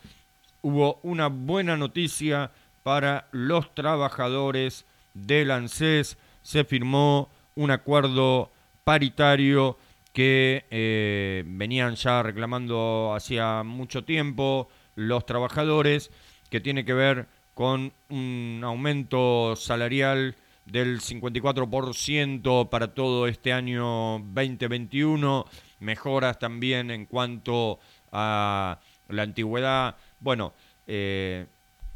hubo 0.62 1.00
una 1.02 1.28
buena 1.28 1.76
noticia 1.76 2.50
para 2.82 3.28
los 3.32 3.74
trabajadores 3.74 4.84
del 5.14 5.50
ANSES. 5.50 6.16
Se 6.42 6.64
firmó 6.64 7.30
un 7.54 7.70
acuerdo 7.70 8.50
paritario 8.84 9.78
que 10.12 10.64
eh, 10.70 11.44
venían 11.46 11.94
ya 11.94 12.22
reclamando 12.22 13.14
hacía 13.14 13.62
mucho 13.62 14.04
tiempo 14.04 14.68
los 14.94 15.24
trabajadores, 15.24 16.10
que 16.50 16.60
tiene 16.60 16.84
que 16.84 16.94
ver 16.94 17.26
con 17.54 17.92
un 18.10 18.60
aumento 18.62 19.56
salarial 19.56 20.36
del 20.66 21.00
54% 21.00 22.68
para 22.68 22.94
todo 22.94 23.26
este 23.26 23.52
año 23.52 24.18
2021, 24.18 25.46
mejoras 25.80 26.38
también 26.38 26.90
en 26.90 27.06
cuanto 27.06 27.80
a 28.12 28.78
la 29.08 29.22
antigüedad. 29.22 29.96
Bueno, 30.20 30.52
eh, 30.86 31.46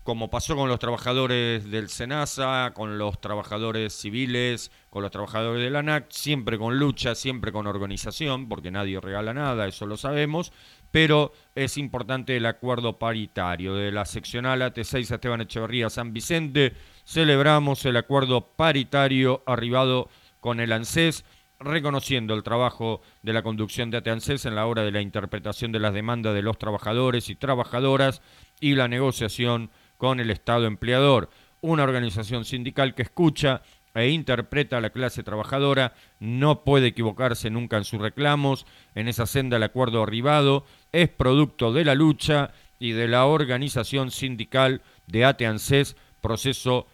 como 0.06 0.30
pasó 0.30 0.54
con 0.54 0.68
los 0.68 0.78
trabajadores 0.78 1.68
del 1.68 1.88
SENASA, 1.88 2.70
con 2.74 2.96
los 2.96 3.20
trabajadores 3.20 3.92
civiles, 3.92 4.70
con 4.88 5.02
los 5.02 5.10
trabajadores 5.10 5.60
del 5.64 5.74
ANAC, 5.74 6.06
siempre 6.10 6.58
con 6.58 6.78
lucha, 6.78 7.16
siempre 7.16 7.50
con 7.50 7.66
organización, 7.66 8.48
porque 8.48 8.70
nadie 8.70 9.00
regala 9.00 9.34
nada, 9.34 9.66
eso 9.66 9.84
lo 9.84 9.96
sabemos, 9.96 10.52
pero 10.92 11.32
es 11.56 11.76
importante 11.76 12.36
el 12.36 12.46
acuerdo 12.46 13.00
paritario 13.00 13.74
de 13.74 13.90
la 13.90 14.04
seccional 14.04 14.62
AT6 14.62 15.12
Esteban 15.12 15.40
Echeverría 15.40 15.90
San 15.90 16.12
Vicente. 16.12 16.74
Celebramos 17.04 17.84
el 17.84 17.96
acuerdo 17.96 18.52
paritario 18.54 19.42
arribado 19.44 20.08
con 20.38 20.60
el 20.60 20.70
ANSES 20.70 21.24
reconociendo 21.58 22.34
el 22.34 22.44
trabajo 22.44 23.00
de 23.22 23.32
la 23.32 23.42
conducción 23.42 23.90
de 23.90 23.96
ATANSES 23.96 24.44
en 24.44 24.54
la 24.54 24.66
hora 24.66 24.82
de 24.82 24.92
la 24.92 25.00
interpretación 25.00 25.72
de 25.72 25.80
las 25.80 25.94
demandas 25.94 26.34
de 26.34 26.42
los 26.42 26.58
trabajadores 26.58 27.28
y 27.28 27.34
trabajadoras 27.34 28.22
y 28.60 28.74
la 28.74 28.88
negociación 28.88 29.70
con 29.96 30.20
el 30.20 30.30
Estado 30.30 30.66
empleador, 30.66 31.30
una 31.60 31.82
organización 31.82 32.44
sindical 32.44 32.94
que 32.94 33.02
escucha 33.02 33.62
e 33.94 34.10
interpreta 34.10 34.76
a 34.76 34.80
la 34.80 34.90
clase 34.90 35.22
trabajadora, 35.22 35.94
no 36.20 36.64
puede 36.64 36.88
equivocarse 36.88 37.48
nunca 37.48 37.78
en 37.78 37.84
sus 37.84 38.00
reclamos, 38.00 38.66
en 38.94 39.08
esa 39.08 39.26
senda 39.26 39.56
el 39.56 39.62
acuerdo 39.62 40.02
arribado 40.02 40.66
es 40.92 41.08
producto 41.08 41.72
de 41.72 41.84
la 41.84 41.94
lucha 41.94 42.50
y 42.78 42.92
de 42.92 43.08
la 43.08 43.24
organización 43.24 44.10
sindical 44.10 44.82
de 45.06 45.24
ATEANSES, 45.24 45.96
proceso 46.20 46.86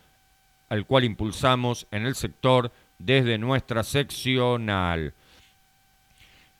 al 0.68 0.86
cual 0.86 1.04
impulsamos 1.04 1.86
en 1.90 2.06
el 2.06 2.14
sector 2.14 2.70
desde 2.98 3.36
nuestra 3.36 3.82
seccional. 3.82 5.12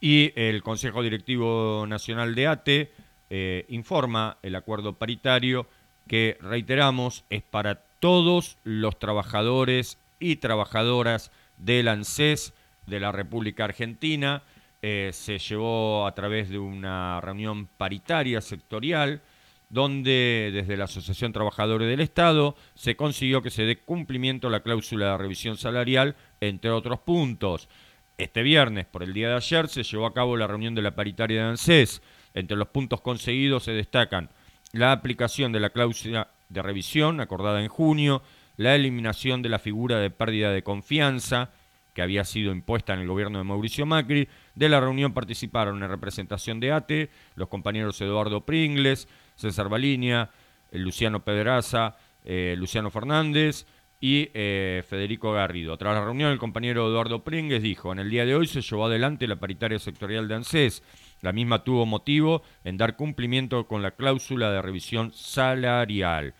Y 0.01 0.33
el 0.35 0.63
Consejo 0.65 1.03
Directivo 1.03 1.87
Nacional 1.87 2.35
de 2.35 2.47
ATE 2.49 2.93
eh, 3.31 3.65
informa 3.69 4.39
el 4.43 4.57
acuerdo 4.57 4.95
paritario 4.95 5.69
que, 6.13 6.37
reiteramos, 6.43 7.25
es 7.31 7.43
para 7.43 7.77
todos 7.99 8.59
los 8.65 8.99
trabajadores 8.99 9.97
y 10.21 10.37
trabajadoras 10.37 11.33
del 11.57 11.89
ANSES 11.89 12.53
de 12.87 13.01
la 13.01 13.13
República 13.13 13.65
Argentina. 13.65 14.43
Eh, 14.83 15.09
se 15.15 15.39
llevó 15.39 16.07
a 16.07 16.15
través 16.15 16.51
de 16.51 16.59
una 16.59 17.19
reunión 17.23 17.67
paritaria 17.79 18.43
sectorial 18.43 19.23
donde 19.71 20.51
desde 20.53 20.77
la 20.77 20.85
Asociación 20.85 21.33
Trabajadores 21.33 21.89
del 21.89 22.01
Estado 22.01 22.57
se 22.75 22.95
consiguió 22.95 23.41
que 23.41 23.49
se 23.49 23.63
dé 23.63 23.79
cumplimiento 23.79 24.49
a 24.49 24.51
la 24.51 24.61
cláusula 24.61 25.13
de 25.13 25.17
revisión 25.17 25.57
salarial, 25.57 26.15
entre 26.43 26.73
otros 26.73 26.99
puntos. 26.99 27.71
Este 28.19 28.43
viernes, 28.43 28.85
por 28.85 29.03
el 29.03 29.15
día 29.15 29.31
de 29.31 29.37
ayer, 29.37 29.67
se 29.67 29.83
llevó 29.83 30.05
a 30.05 30.13
cabo 30.13 30.37
la 30.37 30.47
reunión 30.47 30.75
de 30.75 30.83
la 30.83 30.95
paritaria 30.95 31.43
de 31.43 31.49
ANSES. 31.49 32.03
Entre 32.35 32.59
los 32.59 32.69
puntos 32.69 33.01
conseguidos 33.01 33.63
se 33.63 33.73
destacan 33.73 34.29
la 34.73 34.93
aplicación 34.93 35.53
de 35.53 35.61
la 35.61 35.71
cláusula 35.71 36.29
de 36.49 36.63
revisión 36.63 37.21
acordada 37.21 37.63
en 37.63 37.69
junio, 37.69 38.23
la 38.57 38.75
eliminación 38.75 39.43
de 39.43 39.49
la 39.49 39.59
figura 39.59 39.99
de 39.99 40.11
pérdida 40.11 40.51
de 40.51 40.63
confianza 40.63 41.51
que 41.95 42.03
había 42.03 42.25
sido 42.25 42.53
impuesta 42.53 42.95
en 42.95 43.01
el 43.01 43.09
gobierno 43.09 43.39
de 43.39 43.45
Mauricio 43.45 43.85
Macri. 43.85 44.29
De 44.55 44.69
la 44.69 44.81
reunión 44.81 45.13
participaron 45.13 45.83
en 45.83 45.91
representación 45.91 46.59
de 46.59 46.73
ATE 46.73 47.11
los 47.35 47.49
compañeros 47.49 48.01
Eduardo 48.01 48.47
Pringles, 48.47 49.09
César 49.37 49.69
Balinia, 49.69 50.31
eh, 50.71 50.79
Luciano 50.79 51.23
Pedraza, 51.23 51.97
eh, 52.25 52.55
Luciano 52.57 52.91
Fernández 52.91 53.67
y 54.01 54.31
eh, 54.33 54.83
Federico 54.89 55.33
Garrido. 55.33 55.77
Tras 55.77 55.95
la 55.95 56.05
reunión, 56.05 56.33
el 56.33 56.39
compañero 56.39 56.89
Eduardo 56.89 57.23
Pringles 57.23 57.63
dijo, 57.63 57.93
en 57.93 57.99
el 57.99 58.11
día 58.11 58.25
de 58.25 58.35
hoy 58.35 58.47
se 58.47 58.63
llevó 58.63 58.87
adelante 58.87 59.27
la 59.27 59.37
paritaria 59.37 59.79
sectorial 59.79 60.29
de 60.29 60.35
ANSES 60.37 60.83
la 61.23 61.33
misma 61.33 61.65
tuvo 61.65 61.87
motivo 61.87 62.43
en 62.65 62.77
dar 62.77 62.97
cumplimiento 62.97 63.67
con 63.67 63.81
la 63.81 63.93
cláusula 63.93 64.51
de 64.51 64.61
revisión 64.61 65.13
salarial. 65.13 66.35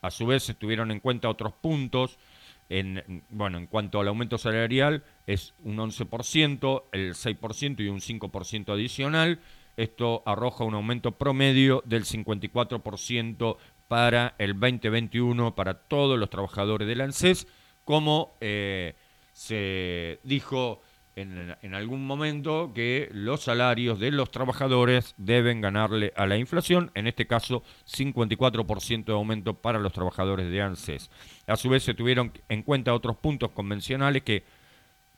A 0.00 0.10
su 0.10 0.26
vez, 0.26 0.44
se 0.44 0.54
tuvieron 0.54 0.90
en 0.90 1.00
cuenta 1.00 1.28
otros 1.28 1.52
puntos. 1.52 2.18
En, 2.70 3.24
bueno, 3.30 3.58
en 3.58 3.66
cuanto 3.66 4.00
al 4.00 4.08
aumento 4.08 4.38
salarial, 4.38 5.02
es 5.26 5.54
un 5.64 5.76
11%, 5.76 6.84
el 6.92 7.14
6% 7.14 7.80
y 7.80 7.88
un 7.88 8.00
5% 8.00 8.72
adicional. 8.72 9.40
Esto 9.76 10.22
arroja 10.24 10.64
un 10.64 10.74
aumento 10.74 11.12
promedio 11.12 11.82
del 11.84 12.04
54% 12.04 13.56
para 13.88 14.34
el 14.38 14.52
2021 14.58 15.54
para 15.56 15.74
todos 15.74 16.18
los 16.18 16.30
trabajadores 16.30 16.86
del 16.86 17.00
ANSES, 17.00 17.48
como 17.84 18.36
eh, 18.40 18.94
se 19.32 20.20
dijo 20.22 20.82
en, 21.20 21.74
algún 21.74 22.06
momento 22.06 22.72
que 22.74 23.08
los 23.12 23.42
salarios 23.42 23.98
de 23.98 24.12
los 24.12 24.30
trabajadores 24.30 25.14
deben 25.16 25.60
ganarle 25.60 26.12
a 26.16 26.26
la 26.26 26.36
inflación, 26.36 26.92
en 26.94 27.06
este 27.06 27.26
caso 27.26 27.64
54% 27.86 29.04
de 29.04 29.12
aumento 29.12 29.54
para 29.54 29.80
los 29.80 29.92
trabajadores 29.92 30.48
de 30.50 30.62
ANSES. 30.62 31.10
A 31.46 31.56
su 31.56 31.68
vez 31.68 31.82
se 31.82 31.94
tuvieron 31.94 32.32
en 32.48 32.62
cuenta 32.62 32.94
otros 32.94 33.16
puntos 33.16 33.50
convencionales 33.50 34.22
que 34.22 34.44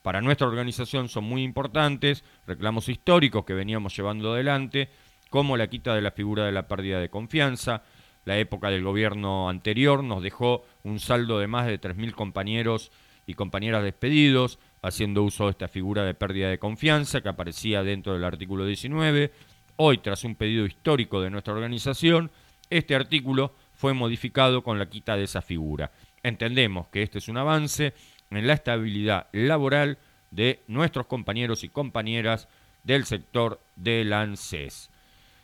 para 0.03 0.23
nuestra 0.23 0.47
organización 0.47 1.09
son 1.09 1.25
muy 1.25 1.43
importantes, 1.43 2.25
reclamos 2.47 2.89
históricos 2.89 3.45
que 3.45 3.53
veníamos 3.53 3.95
llevando 3.95 4.33
adelante, 4.33 4.89
como 5.29 5.59
la 5.59 5.69
quita 5.69 5.95
de 5.95 6.01
la 6.01 6.13
figura 6.13 6.47
de 6.47 6.53
la 6.53 6.67
pérdida 6.67 6.99
de 6.99 7.11
confianza. 7.11 7.83
La 8.25 8.39
época 8.39 8.71
del 8.71 8.83
gobierno 8.83 9.51
anterior 9.51 10.03
nos 10.03 10.23
dejó 10.23 10.65
un 10.83 10.99
saldo 10.99 11.39
de 11.39 11.47
más 11.47 11.67
de 11.67 11.81
3.000 11.81 12.13
compañeros 12.13 12.91
y 13.27 13.35
compañeras 13.35 13.85
despedidos, 13.85 14.59
haciendo 14.83 15.23
uso 15.23 15.45
de 15.45 15.51
esta 15.51 15.69
figura 15.69 16.05
de 16.05 16.15
pérdida 16.15 16.49
de 16.49 16.59
confianza 16.59 17.21
que 17.21 17.29
aparecía 17.29 17.83
dentro 17.83 18.13
del 18.13 18.25
artículo 18.25 18.65
19. 18.65 19.33
Hoy, 19.77 19.99
tras 19.99 20.25
un 20.25 20.35
pedido 20.35 20.67
histórico 20.67 21.21
de 21.21 21.31
nuestra 21.31 21.55
organización, 21.55 22.31
este 22.71 22.95
artículo 22.95 23.55
fue 23.73 23.95
modificado 23.95 24.63
con 24.63 24.79
la 24.79 24.89
quita 24.89 25.17
de 25.17 25.25
esa 25.25 25.43
figura. 25.43 25.91
Entendemos 26.23 26.89
que 26.89 27.03
este 27.03 27.19
es 27.19 27.29
un 27.29 27.39
avance 27.39 27.95
en 28.31 28.47
la 28.47 28.53
estabilidad 28.55 29.29
laboral 29.33 29.99
de 30.31 30.63
nuestros 30.69 31.07
compañeros 31.07 31.65
y 31.65 31.69
compañeras 31.69 32.49
del 32.85 33.05
sector 33.05 33.61
del 33.77 34.13
ANSES. 34.13 34.91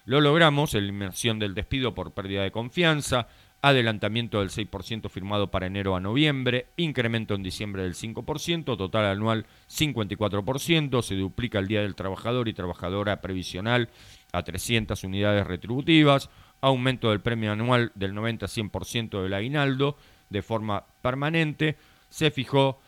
Lo 0.04 0.20
logramos 0.20 0.74
inmersión 0.74 1.38
del 1.38 1.54
despido 1.54 1.94
por 1.94 2.12
pérdida 2.12 2.42
de 2.42 2.52
confianza, 2.52 3.26
adelantamiento 3.68 4.38
del 4.38 4.50
6% 4.50 5.10
firmado 5.10 5.50
para 5.50 5.66
enero 5.66 5.96
a 5.96 6.00
noviembre, 6.00 6.66
incremento 6.76 7.34
en 7.34 7.42
diciembre 7.42 7.82
del 7.82 7.94
5%, 7.94 8.76
total 8.76 9.06
anual 9.06 9.46
54%, 9.68 11.02
se 11.02 11.16
duplica 11.16 11.58
el 11.58 11.66
Día 11.66 11.82
del 11.82 11.96
Trabajador 11.96 12.46
y 12.46 12.52
Trabajadora 12.52 13.20
Previsional 13.20 13.88
a 14.32 14.44
300 14.44 15.02
unidades 15.02 15.44
retributivas, 15.48 16.30
aumento 16.60 17.10
del 17.10 17.20
premio 17.20 17.50
anual 17.50 17.90
del 17.96 18.14
90 18.14 18.46
a 18.46 18.48
100% 18.48 19.20
del 19.20 19.34
aguinaldo 19.34 19.96
de 20.30 20.42
forma 20.42 20.84
permanente, 21.02 21.76
se 22.08 22.30
fijó 22.30 22.80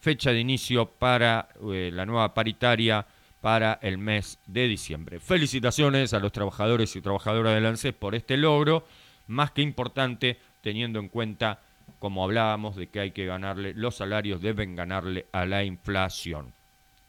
fecha 0.00 0.30
de 0.30 0.40
inicio 0.40 0.86
para 0.86 1.50
eh, 1.70 1.90
la 1.92 2.06
nueva 2.06 2.32
paritaria 2.32 3.06
para 3.42 3.78
el 3.82 3.98
mes 3.98 4.38
de 4.46 4.66
diciembre. 4.66 5.20
Felicitaciones 5.20 6.14
a 6.14 6.20
los 6.20 6.32
trabajadores 6.32 6.96
y 6.96 7.02
trabajadoras 7.02 7.54
del 7.54 7.66
ANSES 7.66 7.92
por 7.92 8.14
este 8.14 8.38
logro 8.38 8.86
más 9.32 9.50
que 9.50 9.62
importante 9.62 10.38
teniendo 10.60 11.00
en 11.00 11.08
cuenta, 11.08 11.58
como 11.98 12.22
hablábamos, 12.22 12.76
de 12.76 12.86
que 12.86 13.00
hay 13.00 13.10
que 13.10 13.26
ganarle, 13.26 13.74
los 13.74 13.96
salarios 13.96 14.40
deben 14.40 14.76
ganarle 14.76 15.26
a 15.32 15.44
la 15.46 15.64
inflación. 15.64 16.52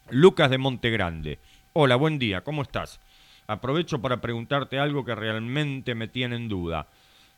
Lucas 0.10 0.50
de 0.50 0.58
Montegrande. 0.58 1.40
Hola, 1.74 1.96
buen 1.96 2.20
día, 2.20 2.42
¿cómo 2.42 2.62
estás? 2.62 3.00
Aprovecho 3.48 4.02
para 4.02 4.22
preguntarte 4.22 4.80
algo 4.80 5.06
que 5.06 5.16
realmente 5.16 5.96
me 5.96 6.08
tiene 6.08 6.36
en 6.36 6.50
duda. 6.50 6.88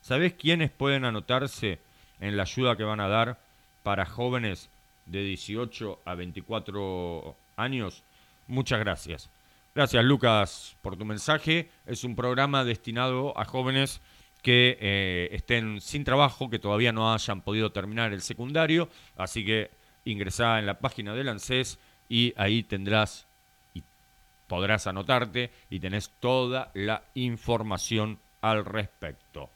¿Sabés 0.00 0.34
quiénes 0.34 0.70
pueden 0.70 1.04
anotarse 1.04 1.80
en 2.20 2.36
la 2.36 2.44
ayuda 2.44 2.76
que 2.76 2.84
van 2.84 3.00
a 3.00 3.08
dar 3.08 3.38
para 3.82 4.06
jóvenes 4.06 4.70
de 5.06 5.22
18 5.22 6.00
a 6.04 6.14
24 6.14 7.36
años? 7.56 8.02
Muchas 8.46 8.78
gracias. 8.78 9.30
Gracias 9.74 10.04
Lucas 10.04 10.76
por 10.80 10.96
tu 10.96 11.04
mensaje. 11.04 11.68
Es 11.86 12.04
un 12.04 12.14
programa 12.16 12.64
destinado 12.64 13.36
a 13.38 13.44
jóvenes 13.44 14.00
que 14.46 14.78
eh, 14.80 15.28
estén 15.32 15.80
sin 15.80 16.04
trabajo, 16.04 16.48
que 16.48 16.60
todavía 16.60 16.92
no 16.92 17.12
hayan 17.12 17.40
podido 17.40 17.72
terminar 17.72 18.12
el 18.12 18.22
secundario. 18.22 18.88
Así 19.16 19.44
que 19.44 19.72
ingresá 20.04 20.60
en 20.60 20.66
la 20.66 20.78
página 20.78 21.14
del 21.14 21.30
ANSES 21.30 21.80
y 22.08 22.32
ahí 22.36 22.62
tendrás 22.62 23.26
y 23.74 23.82
podrás 24.46 24.86
anotarte 24.86 25.50
y 25.68 25.80
tenés 25.80 26.10
toda 26.20 26.70
la 26.74 27.02
información 27.14 28.20
al 28.40 28.64
respecto. 28.64 29.50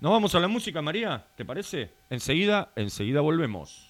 Nos 0.00 0.12
vamos 0.12 0.34
a 0.34 0.40
la 0.40 0.48
música, 0.48 0.80
María, 0.80 1.26
¿te 1.36 1.44
parece? 1.44 1.90
Enseguida, 2.08 2.70
enseguida 2.74 3.20
volvemos. 3.20 3.85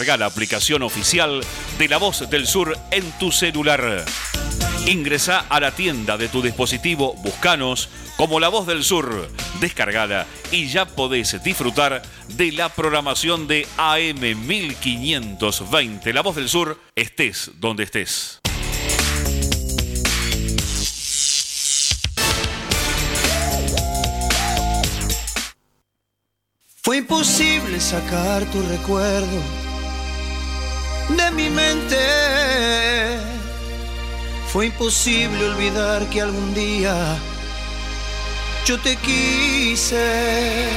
Descarga 0.00 0.24
la 0.24 0.32
aplicación 0.32 0.82
oficial 0.82 1.42
de 1.76 1.86
La 1.86 1.98
Voz 1.98 2.30
del 2.30 2.46
Sur 2.46 2.74
en 2.90 3.12
tu 3.18 3.30
celular. 3.30 4.02
Ingresa 4.86 5.44
a 5.50 5.60
la 5.60 5.72
tienda 5.72 6.16
de 6.16 6.28
tu 6.28 6.40
dispositivo, 6.40 7.12
buscanos 7.16 7.90
como 8.16 8.40
La 8.40 8.48
Voz 8.48 8.66
del 8.66 8.82
Sur, 8.82 9.28
descargala 9.60 10.26
y 10.50 10.68
ya 10.68 10.86
podés 10.86 11.42
disfrutar 11.44 12.00
de 12.28 12.50
la 12.50 12.70
programación 12.70 13.46
de 13.46 13.68
AM 13.76 14.20
1520 14.46 16.14
La 16.14 16.22
Voz 16.22 16.36
del 16.36 16.48
Sur, 16.48 16.80
estés 16.96 17.50
donde 17.56 17.82
estés. 17.84 18.40
Fue 26.82 26.96
imposible 26.96 27.78
sacar 27.78 28.50
tu 28.50 28.62
recuerdo 28.62 29.69
de 31.16 31.30
mi 31.30 31.50
mente. 31.50 31.96
Fue 34.52 34.66
imposible 34.66 35.44
olvidar 35.44 36.08
que 36.10 36.20
algún 36.20 36.54
día 36.54 37.16
yo 38.66 38.78
te 38.80 38.96
quise. 38.96 40.68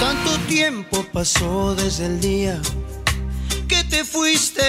Tanto 0.00 0.38
tiempo 0.48 1.04
pasó 1.12 1.74
desde 1.74 2.06
el 2.06 2.20
día 2.20 2.60
que 3.68 3.84
te 3.84 4.04
fuiste. 4.04 4.62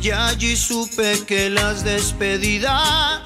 Y 0.00 0.10
allí 0.10 0.56
supe 0.56 1.20
que 1.26 1.48
las 1.50 1.84
despedidas 1.84 3.22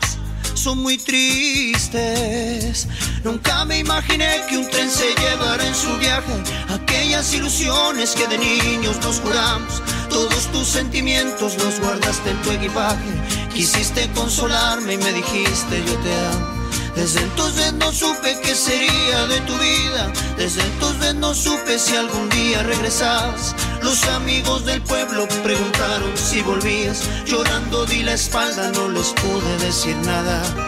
son 0.55 0.79
muy 0.79 0.99
tristes. 0.99 2.89
Nunca 3.27 3.65
me 3.65 3.81
imaginé 3.81 4.41
que 4.49 4.57
un 4.57 4.71
tren 4.71 4.89
se 4.89 5.13
llevara 5.17 5.67
en 5.67 5.75
su 5.75 5.93
viaje 5.97 6.33
aquellas 6.69 7.35
ilusiones 7.35 8.15
que 8.15 8.25
de 8.29 8.39
niños 8.39 9.01
nos 9.03 9.19
juramos. 9.19 9.83
Todos 10.09 10.47
tus 10.53 10.69
sentimientos 10.69 11.57
los 11.59 11.81
guardaste 11.81 12.31
en 12.31 12.43
tu 12.43 12.53
equipaje. 12.53 13.11
Quisiste 13.53 14.09
consolarme 14.13 14.95
y 14.95 14.99
me 14.99 15.13
dijiste 15.13 15.83
yo 15.85 15.97
te 16.05 16.15
amo. 16.15 16.71
Desde 16.95 17.21
entonces 17.21 17.73
no 17.73 17.91
supe 17.91 18.39
qué 18.45 18.55
sería 18.55 19.27
de 19.27 19.41
tu 19.41 19.55
vida. 19.55 20.13
Desde 20.37 20.63
entonces 20.63 21.17
no 21.17 21.35
supe 21.35 21.81
si 21.81 21.97
algún 21.97 22.29
día 22.29 22.63
regresabas. 22.63 23.57
Los 23.83 24.05
amigos 24.05 24.65
del 24.67 24.81
pueblo 24.83 25.27
preguntaron 25.43 26.17
si 26.17 26.43
volvías. 26.43 27.03
Llorando 27.25 27.87
di 27.87 28.05
la 28.05 28.13
espalda, 28.13 28.71
no 28.71 28.89
les 28.89 29.09
pude 29.15 29.59
decir 29.67 29.97
nada. 29.97 30.66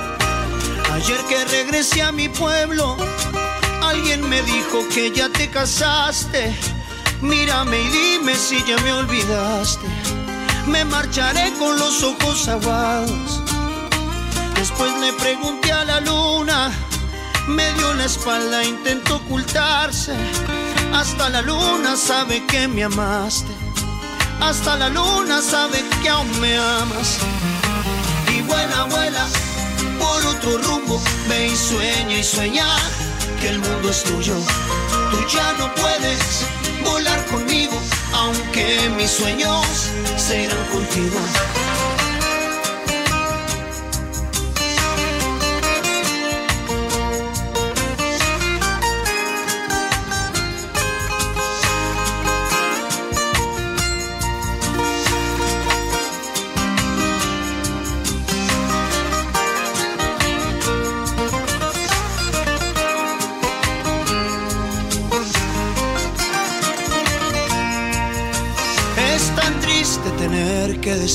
Ayer 0.99 1.25
que 1.29 1.45
regresé 1.45 2.03
a 2.03 2.11
mi 2.11 2.29
pueblo, 2.29 2.97
alguien 3.83 4.29
me 4.29 4.43
dijo 4.43 4.81
que 4.93 5.13
ya 5.13 5.29
te 5.29 5.49
casaste. 5.49 6.53
Mírame 7.21 7.81
y 7.81 7.89
dime 7.89 8.35
si 8.35 8.59
ya 8.65 8.77
me 8.79 8.93
olvidaste. 8.93 9.87
Me 10.67 10.85
marcharé 10.85 11.53
con 11.57 11.79
los 11.79 12.03
ojos 12.03 12.49
aguados. 12.49 13.45
Después 14.57 14.93
le 14.99 15.13
pregunté 15.13 15.71
a 15.71 15.85
la 15.85 16.01
luna, 16.01 16.73
me 17.47 17.73
dio 17.75 17.95
la 17.95 18.05
espalda, 18.05 18.65
intentó 18.65 19.17
ocultarse. 19.17 20.17
Hasta 20.93 21.29
la 21.29 21.43
luna 21.43 21.97
sabe 21.97 22.45
que 22.47 22.67
me 22.67 22.83
amaste. 22.83 23.53
Hasta 24.41 24.77
la 24.77 24.89
luna 24.89 25.43
sabe 25.43 25.85
que 26.03 26.09
aún 26.09 26.41
me 26.41 26.59
amas. 26.59 27.19
Y 28.37 28.43
buena 28.43 28.81
abuela, 28.81 29.29
por 30.19 30.27
otro 30.27 30.59
rumbo, 30.59 31.01
ve 31.29 31.47
y 31.47 31.57
sueña 31.57 32.19
y 32.19 32.25
sueña 32.25 32.67
que 33.41 33.49
el 33.49 33.59
mundo 33.59 33.91
es 33.91 34.03
tuyo. 34.03 34.35
Tú 35.11 35.19
ya 35.33 35.53
no 35.59 35.73
puedes 35.75 36.47
volar 36.85 37.25
conmigo, 37.27 37.81
aunque 38.13 38.91
mis 38.97 39.11
sueños 39.11 39.67
serán 40.17 40.65
contigo. 40.73 41.19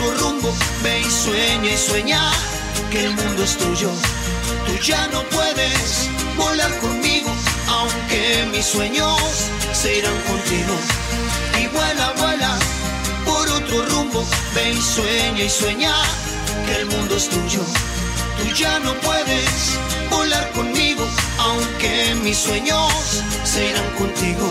otro 0.00 0.14
rumbo, 0.18 0.54
ve 0.82 1.00
y 1.00 1.10
sueña 1.10 1.72
y 1.72 1.76
sueña 1.76 2.30
que 2.90 3.04
el 3.04 3.14
mundo 3.14 3.44
es 3.44 3.56
tuyo. 3.56 3.90
Tú 4.66 4.72
ya 4.82 5.06
no 5.08 5.22
puedes 5.24 6.08
volar 6.36 6.70
conmigo, 6.78 7.30
aunque 7.68 8.46
mis 8.52 8.66
sueños 8.66 9.20
se 9.72 9.98
irán 9.98 10.16
contigo. 10.22 10.74
Y 11.60 11.66
vuela, 11.68 12.12
vuela 12.18 12.58
por 13.24 13.48
otro 13.50 13.84
rumbo, 13.86 14.24
ve 14.54 14.72
y 14.72 14.80
sueña 14.80 15.44
y 15.44 15.50
sueña 15.50 15.92
que 16.66 16.76
el 16.80 16.86
mundo 16.86 17.16
es 17.16 17.28
tuyo. 17.28 17.60
Tú 18.38 18.54
ya 18.54 18.78
no 18.78 18.94
puedes 19.00 19.78
volar 20.10 20.50
conmigo, 20.52 21.06
aunque 21.38 22.14
mis 22.22 22.38
sueños 22.38 23.22
se 23.44 23.70
irán 23.70 23.90
contigo. 23.98 24.50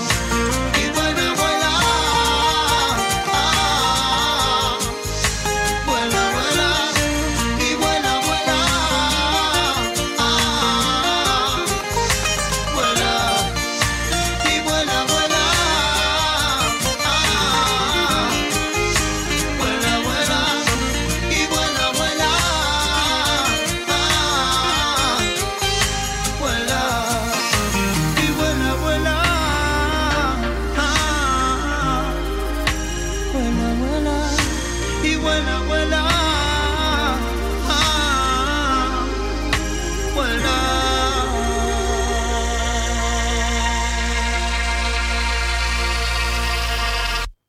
Vuela, 35.22 35.60
vuela, 35.68 36.08
ah, 36.08 37.16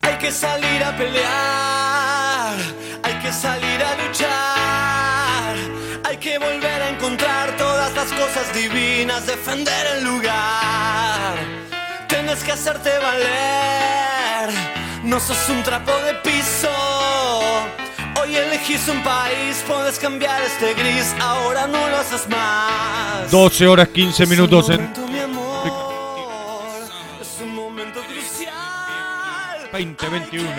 Hay 0.02 0.16
que 0.18 0.32
salir 0.32 0.84
a 0.84 0.96
pelear, 0.96 2.56
hay 3.02 3.14
que 3.22 3.32
salir 3.32 3.82
a 3.82 3.94
luchar, 4.02 5.56
hay 6.04 6.16
que 6.18 6.38
volver 6.38 6.82
a 6.82 6.88
encontrar 6.90 7.56
todas 7.56 7.92
las 7.94 8.12
cosas 8.12 8.52
divinas, 8.54 9.26
defender 9.26 9.86
el 9.96 10.04
lugar. 10.04 11.38
Tienes 12.08 12.42
que 12.44 12.52
hacerte 12.52 12.90
valer, 12.98 14.79
no 15.04 15.20
sos 15.20 15.48
un 15.48 15.62
trapo 15.62 15.92
de 16.04 16.14
piso. 16.14 16.68
Hoy 18.20 18.36
elegís 18.36 18.86
un 18.88 19.02
país, 19.02 19.64
puedes 19.66 19.98
cambiar 19.98 20.42
este 20.42 20.74
gris, 20.74 21.14
ahora 21.20 21.66
no 21.66 21.88
lo 21.88 21.96
haces 21.96 22.28
más. 22.28 23.30
12 23.30 23.66
horas 23.66 23.88
15 23.88 24.26
minutos 24.26 24.68
en 24.70 24.76
Momento, 24.76 25.08
mi 25.08 25.18
amor, 25.18 25.70
es 27.20 27.40
un 27.42 27.54
momento 27.54 28.00
crucial. 28.02 29.68
2021. 29.72 30.50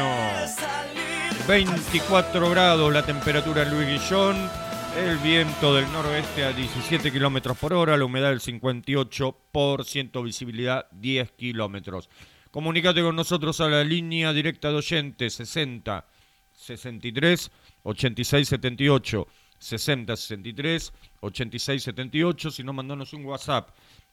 24 1.48 2.50
grados 2.50 2.94
la 2.94 3.04
temperatura 3.04 3.64
en 3.64 3.72
Luis 3.72 3.88
Guillón. 3.88 4.50
El 4.98 5.18
viento 5.20 5.74
del 5.74 5.90
noroeste 5.92 6.44
a 6.44 6.52
17 6.52 7.12
kilómetros 7.12 7.58
por 7.58 7.74
hora. 7.74 7.96
La 7.96 8.06
humedad 8.06 8.30
del 8.30 8.42
58%. 8.42 10.24
Visibilidad 10.24 10.88
10 10.92 11.32
kilómetros. 11.32 12.10
Comunicate 12.52 13.02
con 13.02 13.16
nosotros 13.16 13.62
a 13.62 13.70
la 13.70 13.82
línea 13.82 14.34
directa 14.34 14.70
de 14.70 14.76
oyentes 14.76 15.36
60 15.36 16.06
63 16.54 17.50
86 17.84 18.48
78. 18.50 19.28
60 19.58 20.18
63 20.18 20.94
86 21.22 21.84
78. 21.84 22.52
Si 22.52 22.62
no, 22.64 22.74
mandanos 22.74 23.14
un 23.14 23.24
WhatsApp 23.24 23.70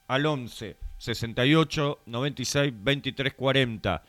al 0.07 0.25
11 0.25 0.77
68 0.97 2.03
96 2.05 2.73
23 2.77 3.33
40. 3.33 4.03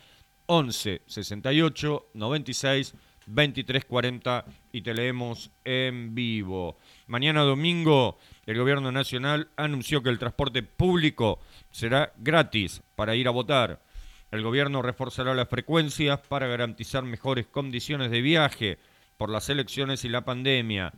11 0.47 1.03
68 1.07 2.11
96 2.15 2.95
23 3.27 3.85
40 3.85 4.45
y 4.71 4.83
te 4.83 4.95
leemos 4.95 5.51
en 5.65 6.15
vivo. 6.15 6.79
Mañana 7.09 7.43
domingo 7.43 8.19
el 8.47 8.59
gobierno 8.59 8.93
nacional 8.93 9.49
anunció 9.57 10.05
que 10.05 10.11
el 10.11 10.21
transporte 10.21 10.63
público 10.63 11.41
será 11.73 12.13
gratis 12.17 12.81
para 12.95 13.17
ir 13.17 13.27
a 13.27 13.33
votar. 13.33 13.90
El 14.31 14.43
gobierno 14.43 14.81
reforzará 14.81 15.35
las 15.35 15.49
frecuencias 15.49 16.21
para 16.21 16.47
garantizar 16.47 17.03
mejores 17.03 17.47
condiciones 17.47 18.11
de 18.11 18.21
viaje 18.21 18.79
por 19.17 19.29
las 19.29 19.49
elecciones 19.49 20.05
y 20.05 20.09
la 20.09 20.25
pandemia. 20.25 20.93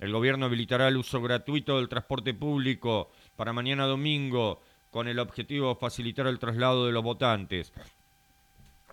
El 0.00 0.12
gobierno 0.12 0.46
habilitará 0.46 0.88
el 0.88 0.96
uso 0.96 1.22
gratuito 1.22 1.76
del 1.76 1.88
transporte 1.88 2.34
público 2.34 3.10
para 3.36 3.52
mañana 3.52 3.86
domingo 3.86 4.60
con 4.90 5.06
el 5.06 5.20
objetivo 5.20 5.68
de 5.68 5.76
facilitar 5.76 6.26
el 6.26 6.40
traslado 6.40 6.86
de 6.86 6.92
los 6.92 7.04
votantes. 7.04 7.72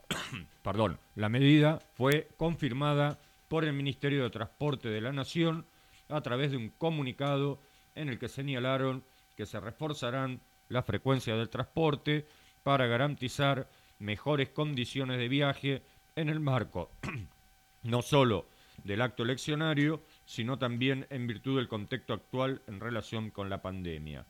Perdón, 0.62 1.00
la 1.16 1.30
medida 1.30 1.80
fue 1.96 2.30
confirmada 2.38 3.18
por 3.48 3.66
el 3.66 3.74
Ministerio 3.74 4.22
de 4.24 4.30
Transporte 4.30 4.90
de 4.90 5.02
la 5.02 5.12
Nación 5.12 5.66
a 6.10 6.22
través 6.22 6.52
de 6.52 6.58
un 6.58 6.70
comunicado 6.70 7.60
en 7.96 8.08
el 8.08 8.20
que 8.20 8.30
señalaron 8.30 9.04
que 9.36 9.48
se 9.48 9.60
reforzarán 9.60 10.42
las 10.70 10.86
frecuencias 10.86 11.38
del 11.38 11.50
transporte 11.50 12.28
para 12.64 12.86
garantizar 12.86 13.68
mejores 14.00 14.50
condiciones 14.50 15.18
de 15.18 15.28
viaje 15.28 15.84
en 16.16 16.30
el 16.30 16.40
marco 16.40 16.92
no 17.84 18.02
solo 18.02 18.48
del 18.84 19.02
acto 19.02 19.24
eleccionario, 19.24 20.04
sino 20.26 20.58
también 20.58 21.06
en 21.10 21.28
virtud 21.28 21.58
del 21.58 21.68
contexto 21.68 22.14
actual 22.14 22.62
en 22.68 22.80
relación 22.80 23.30
con 23.30 23.50
la 23.50 23.62
pandemia. 23.62 24.26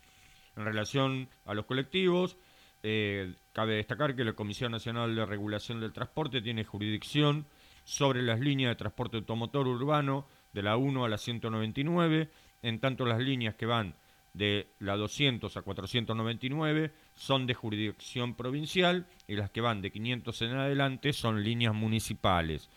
En 0.56 0.66
relación 0.66 1.30
a 1.46 1.54
los 1.54 1.66
colectivos, 1.66 2.38
eh, 2.82 3.36
cabe 3.54 3.76
destacar 3.76 4.16
que 4.16 4.24
la 4.24 4.34
Comisión 4.34 4.72
Nacional 4.72 5.16
de 5.16 5.26
Regulación 5.26 5.80
del 5.80 5.94
Transporte 5.94 6.41
tiene 6.41 6.64
jurisdicción 6.64 7.46
sobre 7.84 8.22
las 8.22 8.40
líneas 8.40 8.72
de 8.72 8.76
transporte 8.76 9.18
automotor 9.18 9.68
urbano 9.68 10.28
de 10.54 10.64
la 10.64 10.78
1 10.78 11.06
a 11.06 11.10
la 11.10 11.18
199, 11.18 12.30
en 12.62 12.80
tanto 12.80 13.06
las 13.06 13.20
líneas 13.20 13.56
que 13.56 13.66
van 13.66 13.96
de 14.34 14.74
la 14.80 14.96
200 14.96 15.56
a 15.58 15.62
499 15.62 16.92
son 17.16 17.48
de 17.48 17.54
jurisdicción 17.54 18.36
provincial 18.36 19.08
y 19.28 19.36
las 19.36 19.50
que 19.50 19.62
van 19.62 19.82
de 19.82 19.92
500 19.92 20.42
en 20.42 20.52
adelante 20.52 21.14
son 21.14 21.44
líneas 21.44 21.74
municipales. 21.74 22.70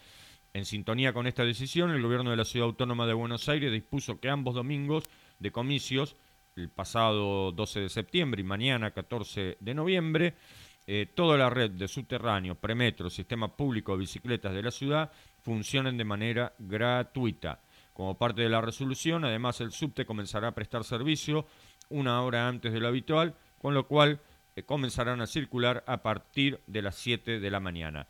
En 0.55 0.65
sintonía 0.65 1.13
con 1.13 1.27
esta 1.27 1.45
decisión, 1.45 1.91
el 1.91 2.03
gobierno 2.03 2.31
de 2.31 2.37
la 2.37 2.45
Ciudad 2.45 2.69
Autónoma 2.69 3.07
de 3.07 3.15
Buenos 3.15 3.49
Aires 3.49 3.73
dispuso 3.73 4.21
que 4.21 4.29
ambos 4.29 4.55
domingos 4.55 5.05
de 5.39 5.51
comicios 5.51 6.17
el 6.57 6.69
pasado 6.69 7.53
12 7.53 7.81
de 7.81 7.89
septiembre 7.89 8.41
y 8.41 8.45
mañana 8.45 8.91
14 8.91 9.57
de 9.59 9.75
noviembre, 9.75 10.35
eh, 10.87 11.07
toda 11.15 11.39
la 11.39 11.49
red 11.49 11.71
de 11.71 11.89
subterráneo, 11.89 12.57
premetro, 12.57 13.09
sistema 13.09 13.57
público 13.57 13.93
de 13.93 14.01
bicicletas 14.01 14.53
de 14.53 14.63
la 14.63 14.71
ciudad 14.71 15.11
funcionen 15.43 15.97
de 15.97 16.05
manera 16.05 16.53
gratuita. 16.59 17.61
Como 17.93 18.17
parte 18.17 18.43
de 18.43 18.49
la 18.49 18.61
resolución, 18.61 19.25
además 19.25 19.61
el 19.61 19.73
subte 19.73 20.07
comenzará 20.07 20.49
a 20.49 20.55
prestar 20.55 20.85
servicio 20.85 21.47
una 21.89 22.23
hora 22.23 22.49
antes 22.49 22.73
de 22.73 22.81
lo 22.81 22.89
habitual, 22.89 23.35
con 23.59 23.75
lo 23.75 23.87
cual 23.87 24.21
eh, 24.57 24.63
comenzarán 24.63 25.21
a 25.21 25.27
circular 25.27 25.85
a 25.87 26.03
partir 26.03 26.61
de 26.67 26.83
las 26.83 26.97
7 26.97 27.41
de 27.41 27.51
la 27.51 27.61
mañana. 27.61 28.09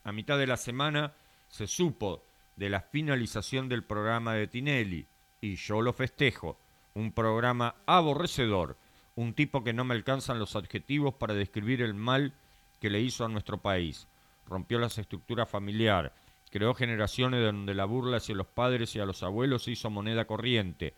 A 0.04 0.12
mitad 0.12 0.38
de 0.38 0.48
la 0.48 0.58
semana 0.58 1.14
se 1.48 1.68
supo 1.68 2.26
de 2.56 2.70
la 2.70 2.82
finalización 2.82 3.70
del 3.70 3.84
programa 3.84 4.34
de 4.34 4.48
Tinelli 4.48 5.08
y 5.42 5.56
yo 5.56 5.82
lo 5.82 5.94
festejo. 5.94 6.58
Un 6.94 7.12
programa 7.12 7.76
aborrecedor, 7.86 8.78
un 9.16 9.34
tipo 9.34 9.64
que 9.64 9.74
no 9.74 9.84
me 9.84 9.94
alcanzan 9.96 10.40
los 10.40 10.56
adjetivos 10.56 11.14
para 11.14 11.34
describir 11.34 11.82
el 11.82 11.94
mal 11.94 12.34
que 12.80 12.90
le 12.90 13.02
hizo 13.02 13.26
a 13.26 13.30
nuestro 13.30 13.60
país. 13.60 14.08
Rompió 14.48 14.80
las 14.80 14.98
estructuras 14.98 15.50
familiares, 15.50 16.12
creó 16.50 16.74
generaciones 16.74 17.44
donde 17.44 17.74
la 17.74 17.86
burla 17.86 18.18
hacia 18.18 18.36
los 18.36 18.48
padres 18.48 18.96
y 18.96 19.00
a 19.00 19.06
los 19.06 19.24
abuelos 19.24 19.64
se 19.64 19.72
hizo 19.72 19.90
moneda 19.90 20.26
corriente 20.26 20.94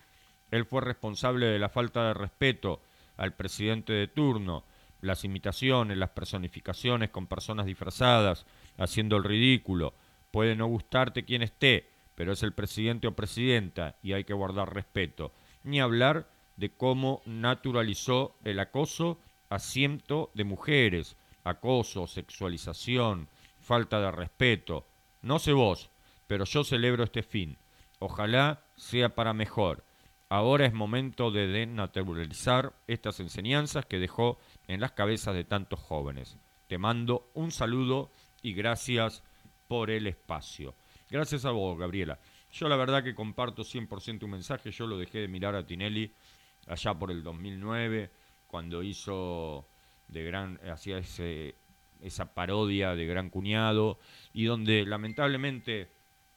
él 0.52 0.66
fue 0.66 0.82
responsable 0.82 1.46
de 1.46 1.60
la 1.60 1.70
falta 1.70 2.08
de 2.08 2.14
respeto 2.14 2.82
al 3.18 3.34
presidente 3.34 3.94
de 3.94 4.08
turno, 4.08 4.64
las 5.02 5.24
imitaciones, 5.24 5.98
las 5.98 6.10
personificaciones 6.10 7.10
con 7.10 7.28
personas 7.28 7.66
disfrazadas, 7.66 8.46
haciendo 8.78 9.18
el 9.18 9.24
ridículo. 9.24 9.94
Puede 10.32 10.56
no 10.56 10.68
gustarte 10.68 11.26
quien 11.26 11.42
esté, 11.42 11.89
pero 12.20 12.34
es 12.34 12.44
el 12.44 12.52
presidente 12.52 13.08
o 13.08 13.16
presidenta 13.16 13.96
y 14.04 14.12
hay 14.12 14.26
que 14.26 14.34
guardar 14.34 14.74
respeto. 14.74 15.32
Ni 15.64 15.80
hablar 15.80 16.30
de 16.58 16.70
cómo 16.70 17.22
naturalizó 17.26 18.36
el 18.44 18.60
acoso 18.60 19.22
a 19.48 19.58
ciento 19.58 20.30
de 20.34 20.44
mujeres, 20.44 21.16
acoso, 21.46 22.08
sexualización, 22.08 23.30
falta 23.62 24.02
de 24.02 24.12
respeto. 24.12 24.86
No 25.22 25.40
sé 25.40 25.54
vos, 25.54 25.92
pero 26.28 26.44
yo 26.44 26.66
celebro 26.66 27.06
este 27.06 27.24
fin. 27.24 27.58
Ojalá 28.00 28.66
sea 28.76 29.16
para 29.16 29.32
mejor. 29.32 29.86
Ahora 30.28 30.66
es 30.66 30.74
momento 30.74 31.32
de 31.32 31.48
denaturalizar 31.48 32.74
estas 32.88 33.22
enseñanzas 33.22 33.86
que 33.86 33.98
dejó 33.98 34.38
en 34.68 34.82
las 34.82 34.92
cabezas 34.92 35.36
de 35.36 35.46
tantos 35.46 35.80
jóvenes. 35.80 36.38
Te 36.68 36.78
mando 36.78 37.32
un 37.34 37.52
saludo 37.52 38.12
y 38.42 38.52
gracias 38.52 39.24
por 39.70 39.90
el 39.90 40.06
espacio. 40.06 40.76
Gracias 41.10 41.44
a 41.46 41.52
vos, 41.52 41.78
Gabriela. 41.78 42.20
Yo 42.52 42.70
la 42.70 42.76
verdad 42.76 43.04
que 43.04 43.16
comparto 43.16 43.64
100% 43.64 44.24
un 44.24 44.32
mensaje. 44.32 44.70
Yo 44.70 44.86
lo 44.86 44.98
dejé 44.98 45.20
de 45.20 45.28
mirar 45.28 45.56
a 45.56 45.66
Tinelli 45.66 46.14
allá 46.68 46.94
por 46.94 47.10
el 47.10 47.24
2009, 47.24 48.12
cuando 48.46 48.84
hizo 48.84 49.68
de 50.08 50.24
gran, 50.24 50.60
hacía 50.70 51.00
ese, 51.00 51.56
esa 52.02 52.34
parodia 52.36 52.96
de 52.96 53.08
Gran 53.08 53.32
Cuñado 53.32 54.00
y 54.34 54.46
donde 54.46 54.86
lamentablemente 54.86 55.90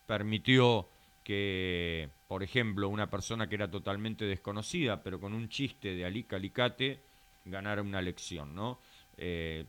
permitió 0.07 0.89
que, 1.23 2.09
por 2.27 2.43
ejemplo, 2.43 2.89
una 2.89 3.11
persona 3.11 3.49
que 3.49 3.57
era 3.57 3.71
totalmente 3.71 4.25
desconocida, 4.25 5.03
pero 5.03 5.21
con 5.21 5.35
un 5.35 5.51
chiste 5.51 5.95
de 5.95 6.07
Alica 6.07 6.37
Alicate, 6.37 7.03
ganara 7.45 7.83
una 7.83 8.01
lección, 8.01 8.55
¿no? 8.55 8.81
Eh, 9.19 9.67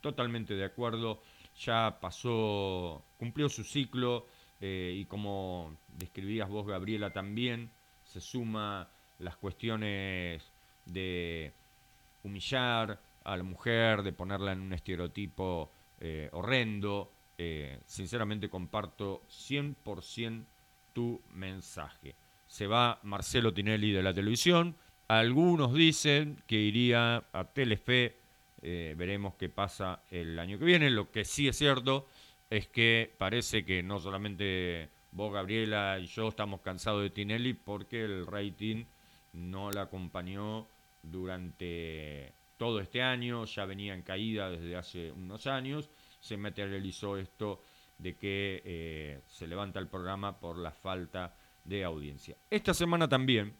totalmente 0.00 0.54
de 0.54 0.64
acuerdo, 0.64 1.22
ya 1.58 1.98
pasó, 2.00 3.02
cumplió 3.18 3.48
su 3.48 3.64
ciclo 3.64 4.26
eh, 4.60 4.94
y 4.96 5.04
como 5.06 5.76
describías 5.88 6.48
vos, 6.48 6.66
Gabriela, 6.66 7.10
también 7.10 7.70
se 8.04 8.20
suma 8.20 8.88
las 9.18 9.36
cuestiones 9.36 10.42
de 10.84 11.52
humillar 12.22 13.00
a 13.24 13.36
la 13.36 13.42
mujer, 13.42 14.02
de 14.02 14.12
ponerla 14.12 14.52
en 14.52 14.60
un 14.60 14.72
estereotipo 14.72 15.70
eh, 16.00 16.28
horrendo. 16.32 17.12
sinceramente 17.86 18.48
comparto 18.48 19.22
100% 19.28 20.44
tu 20.96 21.20
mensaje. 21.34 22.14
Se 22.46 22.66
va 22.66 23.00
Marcelo 23.02 23.52
Tinelli 23.52 23.92
de 23.92 24.02
la 24.02 24.14
televisión. 24.14 24.76
Algunos 25.08 25.74
dicen 25.74 26.42
que 26.46 26.56
iría 26.56 27.22
a 27.34 27.44
Telefe. 27.44 28.16
Eh, 28.62 28.94
veremos 28.96 29.34
qué 29.34 29.48
pasa 29.48 30.02
el 30.10 30.38
año 30.38 30.58
que 30.58 30.64
viene. 30.64 30.90
Lo 30.90 31.10
que 31.10 31.24
sí 31.24 31.48
es 31.48 31.56
cierto 31.56 32.06
es 32.50 32.68
que 32.68 33.14
parece 33.18 33.64
que 33.64 33.82
no 33.82 33.98
solamente 33.98 34.90
vos, 35.12 35.32
Gabriela, 35.32 35.98
y 35.98 36.06
yo 36.06 36.28
estamos 36.28 36.60
cansados 36.60 37.02
de 37.02 37.10
Tinelli 37.10 37.54
porque 37.54 38.04
el 38.04 38.26
rating 38.26 38.84
no 39.32 39.70
la 39.70 39.82
acompañó 39.82 40.68
durante 41.02 42.32
todo 42.56 42.80
este 42.80 43.02
año, 43.02 43.44
ya 43.44 43.64
venía 43.64 43.94
en 43.94 44.02
caída 44.02 44.50
desde 44.50 44.76
hace 44.76 45.12
unos 45.12 45.46
años, 45.46 45.90
se 46.20 46.36
materializó 46.36 47.16
esto 47.16 47.62
de 47.98 48.16
que 48.16 48.62
eh, 48.64 49.20
se 49.26 49.46
levanta 49.46 49.78
el 49.78 49.88
programa 49.88 50.38
por 50.38 50.58
la 50.58 50.72
falta 50.72 51.34
de 51.64 51.84
audiencia. 51.84 52.36
Esta 52.50 52.74
semana 52.74 53.08
también 53.08 53.54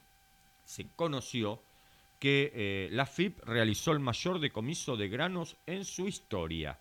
se 0.65 0.89
conoció 0.95 1.63
que 2.19 2.53
eh, 2.55 2.89
la 2.93 3.07
FIP 3.07 3.41
realizó 3.45 3.93
el 3.93 4.01
mayor 4.01 4.41
decomiso 4.41 4.97
de 4.97 5.09
granos 5.09 5.57
en 5.67 5.85
su 5.85 6.09
historia. 6.09 6.81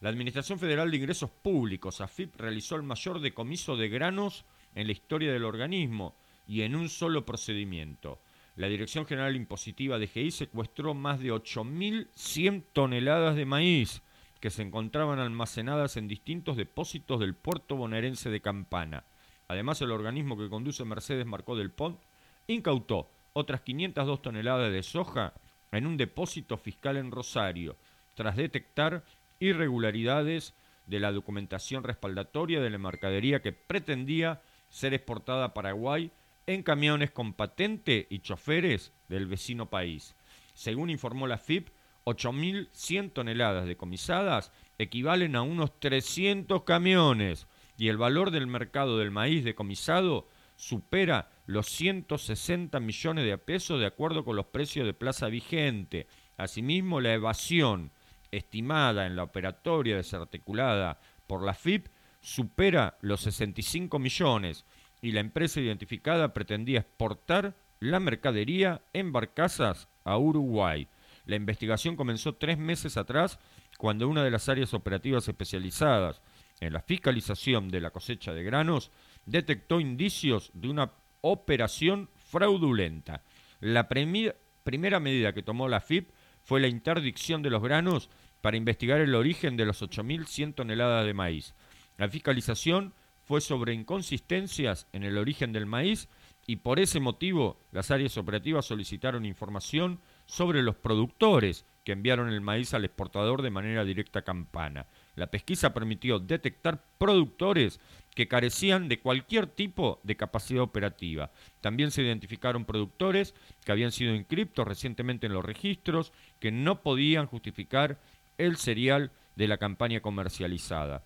La 0.00 0.10
Administración 0.10 0.58
Federal 0.58 0.90
de 0.90 0.98
Ingresos 0.98 1.30
Públicos, 1.30 2.00
AFIP, 2.00 2.36
realizó 2.36 2.76
el 2.76 2.82
mayor 2.82 3.20
decomiso 3.20 3.76
de 3.76 3.88
granos 3.88 4.44
en 4.74 4.86
la 4.86 4.92
historia 4.92 5.32
del 5.32 5.44
organismo 5.44 6.16
y 6.46 6.62
en 6.62 6.76
un 6.76 6.88
solo 6.88 7.24
procedimiento. 7.24 8.20
La 8.56 8.68
Dirección 8.68 9.06
General 9.06 9.34
Impositiva 9.34 9.98
de 9.98 10.06
GI 10.06 10.30
secuestró 10.30 10.94
más 10.94 11.20
de 11.20 11.32
8.100 11.32 12.64
toneladas 12.72 13.36
de 13.36 13.46
maíz, 13.46 14.02
que 14.40 14.50
se 14.50 14.62
encontraban 14.62 15.18
almacenadas 15.18 15.96
en 15.96 16.08
distintos 16.08 16.56
depósitos 16.56 17.20
del 17.20 17.34
puerto 17.34 17.76
bonaerense 17.76 18.30
de 18.30 18.40
Campana. 18.40 19.04
Además, 19.48 19.80
el 19.80 19.92
organismo 19.92 20.36
que 20.36 20.48
conduce 20.48 20.84
Mercedes 20.84 21.26
Marcó 21.26 21.56
del 21.56 21.70
Pont 21.70 22.00
incautó 22.46 23.10
otras 23.38 23.60
502 23.60 24.22
toneladas 24.22 24.72
de 24.72 24.82
soja 24.82 25.34
en 25.70 25.86
un 25.86 25.98
depósito 25.98 26.56
fiscal 26.56 26.96
en 26.96 27.10
Rosario, 27.10 27.76
tras 28.14 28.34
detectar 28.34 29.04
irregularidades 29.40 30.54
de 30.86 31.00
la 31.00 31.12
documentación 31.12 31.84
respaldatoria 31.84 32.62
de 32.62 32.70
la 32.70 32.78
mercadería 32.78 33.42
que 33.42 33.52
pretendía 33.52 34.40
ser 34.70 34.94
exportada 34.94 35.44
a 35.44 35.52
Paraguay 35.52 36.12
en 36.46 36.62
camiones 36.62 37.10
con 37.10 37.34
patente 37.34 38.06
y 38.08 38.20
choferes 38.20 38.94
del 39.08 39.26
vecino 39.26 39.68
país. 39.68 40.16
Según 40.54 40.88
informó 40.88 41.26
la 41.26 41.36
FIP, 41.36 41.68
8.100 42.06 43.12
toneladas 43.12 43.66
decomisadas 43.66 44.50
equivalen 44.78 45.36
a 45.36 45.42
unos 45.42 45.78
300 45.78 46.62
camiones 46.62 47.48
y 47.76 47.88
el 47.88 47.98
valor 47.98 48.30
del 48.30 48.46
mercado 48.46 48.96
del 48.96 49.10
maíz 49.10 49.44
decomisado 49.44 50.26
supera 50.54 51.35
los 51.46 51.68
160 51.68 52.78
millones 52.80 53.24
de 53.24 53.38
pesos 53.38 53.80
de 53.80 53.86
acuerdo 53.86 54.24
con 54.24 54.36
los 54.36 54.46
precios 54.46 54.84
de 54.86 54.94
plaza 54.94 55.28
vigente. 55.28 56.08
Asimismo, 56.36 57.00
la 57.00 57.14
evasión 57.14 57.92
estimada 58.30 59.06
en 59.06 59.16
la 59.16 59.22
operatoria 59.22 59.96
desarticulada 59.96 61.00
por 61.26 61.42
la 61.44 61.54
FIP 61.54 61.88
supera 62.20 62.98
los 63.00 63.20
65 63.20 63.98
millones 63.98 64.64
y 65.00 65.12
la 65.12 65.20
empresa 65.20 65.60
identificada 65.60 66.34
pretendía 66.34 66.80
exportar 66.80 67.54
la 67.78 68.00
mercadería 68.00 68.82
en 68.92 69.12
barcazas 69.12 69.88
a 70.04 70.18
Uruguay. 70.18 70.88
La 71.26 71.36
investigación 71.36 71.96
comenzó 71.96 72.34
tres 72.34 72.58
meses 72.58 72.96
atrás 72.96 73.38
cuando 73.78 74.08
una 74.08 74.24
de 74.24 74.30
las 74.30 74.48
áreas 74.48 74.74
operativas 74.74 75.28
especializadas 75.28 76.22
en 76.60 76.72
la 76.72 76.80
fiscalización 76.80 77.68
de 77.68 77.80
la 77.80 77.90
cosecha 77.90 78.32
de 78.32 78.42
granos 78.42 78.90
detectó 79.26 79.80
indicios 79.80 80.50
de 80.54 80.68
una 80.68 80.92
operación 81.30 82.10
fraudulenta. 82.14 83.22
La 83.60 83.88
primera 83.88 85.00
medida 85.00 85.32
que 85.32 85.42
tomó 85.42 85.68
la 85.68 85.80
FIP 85.80 86.10
fue 86.42 86.60
la 86.60 86.68
interdicción 86.68 87.42
de 87.42 87.50
los 87.50 87.62
granos 87.62 88.10
para 88.40 88.56
investigar 88.56 89.00
el 89.00 89.14
origen 89.14 89.56
de 89.56 89.64
los 89.64 89.82
8.100 89.82 90.54
toneladas 90.54 91.04
de 91.06 91.14
maíz. 91.14 91.54
La 91.96 92.08
fiscalización 92.08 92.94
fue 93.24 93.40
sobre 93.40 93.74
inconsistencias 93.74 94.86
en 94.92 95.02
el 95.02 95.18
origen 95.18 95.52
del 95.52 95.66
maíz 95.66 96.08
y 96.46 96.56
por 96.56 96.78
ese 96.78 97.00
motivo 97.00 97.58
las 97.72 97.90
áreas 97.90 98.16
operativas 98.16 98.66
solicitaron 98.66 99.26
información 99.26 100.00
sobre 100.26 100.62
los 100.62 100.76
productores 100.76 101.64
que 101.82 101.92
enviaron 101.92 102.28
el 102.28 102.40
maíz 102.40 102.72
al 102.74 102.84
exportador 102.84 103.42
de 103.42 103.50
manera 103.50 103.84
directa 103.84 104.20
a 104.20 104.24
Campana. 104.24 104.86
La 105.16 105.28
pesquisa 105.28 105.74
permitió 105.74 106.20
detectar 106.20 106.84
productores 106.98 107.80
que 108.16 108.28
carecían 108.28 108.88
de 108.88 108.98
cualquier 108.98 109.46
tipo 109.46 110.00
de 110.02 110.16
capacidad 110.16 110.62
operativa. 110.62 111.30
También 111.60 111.90
se 111.90 112.02
identificaron 112.02 112.64
productores 112.64 113.34
que 113.62 113.72
habían 113.72 113.92
sido 113.92 114.14
inscriptos 114.14 114.66
recientemente 114.66 115.26
en 115.26 115.34
los 115.34 115.44
registros, 115.44 116.14
que 116.40 116.50
no 116.50 116.80
podían 116.80 117.26
justificar 117.26 118.00
el 118.38 118.56
cereal 118.56 119.12
de 119.36 119.48
la 119.48 119.58
campaña 119.58 120.00
comercializada. 120.00 121.04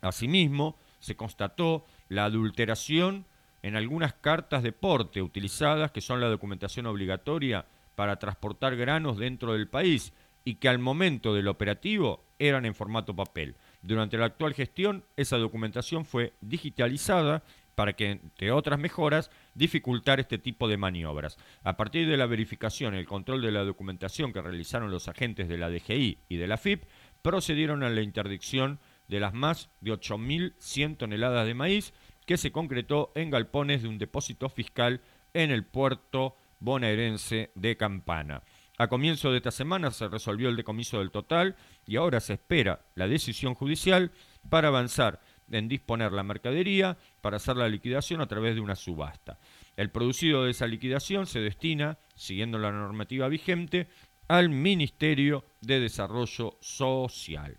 Asimismo, 0.00 0.78
se 0.98 1.14
constató 1.14 1.84
la 2.08 2.24
adulteración 2.24 3.26
en 3.62 3.76
algunas 3.76 4.14
cartas 4.14 4.62
de 4.62 4.72
porte 4.72 5.20
utilizadas, 5.20 5.90
que 5.90 6.00
son 6.00 6.22
la 6.22 6.28
documentación 6.28 6.86
obligatoria 6.86 7.66
para 7.94 8.18
transportar 8.18 8.76
granos 8.76 9.18
dentro 9.18 9.52
del 9.52 9.68
país 9.68 10.14
y 10.42 10.54
que 10.54 10.70
al 10.70 10.78
momento 10.78 11.34
del 11.34 11.48
operativo 11.48 12.24
eran 12.38 12.64
en 12.64 12.74
formato 12.74 13.14
papel. 13.14 13.56
Durante 13.82 14.18
la 14.18 14.26
actual 14.26 14.54
gestión, 14.54 15.04
esa 15.16 15.38
documentación 15.38 16.04
fue 16.04 16.34
digitalizada 16.40 17.42
para 17.74 17.94
que, 17.94 18.10
entre 18.10 18.52
otras 18.52 18.78
mejoras, 18.78 19.30
dificultar 19.54 20.20
este 20.20 20.36
tipo 20.36 20.68
de 20.68 20.76
maniobras. 20.76 21.38
A 21.62 21.78
partir 21.78 22.06
de 22.08 22.18
la 22.18 22.26
verificación 22.26 22.94
y 22.94 22.98
el 22.98 23.06
control 23.06 23.40
de 23.40 23.52
la 23.52 23.64
documentación 23.64 24.34
que 24.34 24.42
realizaron 24.42 24.90
los 24.90 25.08
agentes 25.08 25.48
de 25.48 25.56
la 25.56 25.70
DGI 25.70 26.18
y 26.28 26.36
de 26.36 26.46
la 26.46 26.58
FIP, 26.58 26.84
procedieron 27.22 27.82
a 27.82 27.88
la 27.88 28.02
interdicción 28.02 28.80
de 29.08 29.20
las 29.20 29.32
más 29.32 29.70
de 29.80 29.92
8.100 29.92 30.98
toneladas 30.98 31.46
de 31.46 31.54
maíz 31.54 31.94
que 32.26 32.36
se 32.36 32.52
concretó 32.52 33.12
en 33.14 33.30
galpones 33.30 33.82
de 33.82 33.88
un 33.88 33.98
depósito 33.98 34.48
fiscal 34.50 35.00
en 35.32 35.50
el 35.50 35.64
puerto 35.64 36.36
bonaerense 36.58 37.50
de 37.54 37.76
Campana. 37.76 38.42
A 38.80 38.88
comienzo 38.88 39.30
de 39.30 39.36
esta 39.36 39.50
semana 39.50 39.90
se 39.90 40.08
resolvió 40.08 40.48
el 40.48 40.56
decomiso 40.56 41.00
del 41.00 41.10
total 41.10 41.54
y 41.84 41.96
ahora 41.96 42.18
se 42.18 42.32
espera 42.32 42.86
la 42.94 43.08
decisión 43.08 43.52
judicial 43.52 44.10
para 44.48 44.68
avanzar 44.68 45.20
en 45.50 45.68
disponer 45.68 46.12
la 46.12 46.22
mercadería 46.22 46.96
para 47.20 47.36
hacer 47.36 47.58
la 47.58 47.68
liquidación 47.68 48.22
a 48.22 48.26
través 48.26 48.54
de 48.54 48.62
una 48.62 48.76
subasta. 48.76 49.38
El 49.76 49.90
producido 49.90 50.44
de 50.44 50.52
esa 50.52 50.66
liquidación 50.66 51.26
se 51.26 51.40
destina, 51.40 51.98
siguiendo 52.14 52.58
la 52.58 52.72
normativa 52.72 53.28
vigente, 53.28 53.86
al 54.28 54.48
Ministerio 54.48 55.44
de 55.60 55.78
Desarrollo 55.78 56.56
Social. 56.62 57.58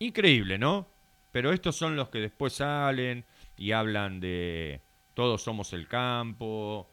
Increíble, 0.00 0.58
¿no? 0.58 0.86
Pero 1.32 1.50
estos 1.50 1.76
son 1.76 1.96
los 1.96 2.10
que 2.10 2.18
después 2.18 2.52
salen 2.52 3.24
y 3.56 3.72
hablan 3.72 4.20
de 4.20 4.82
todos 5.14 5.42
somos 5.42 5.72
el 5.72 5.88
campo. 5.88 6.90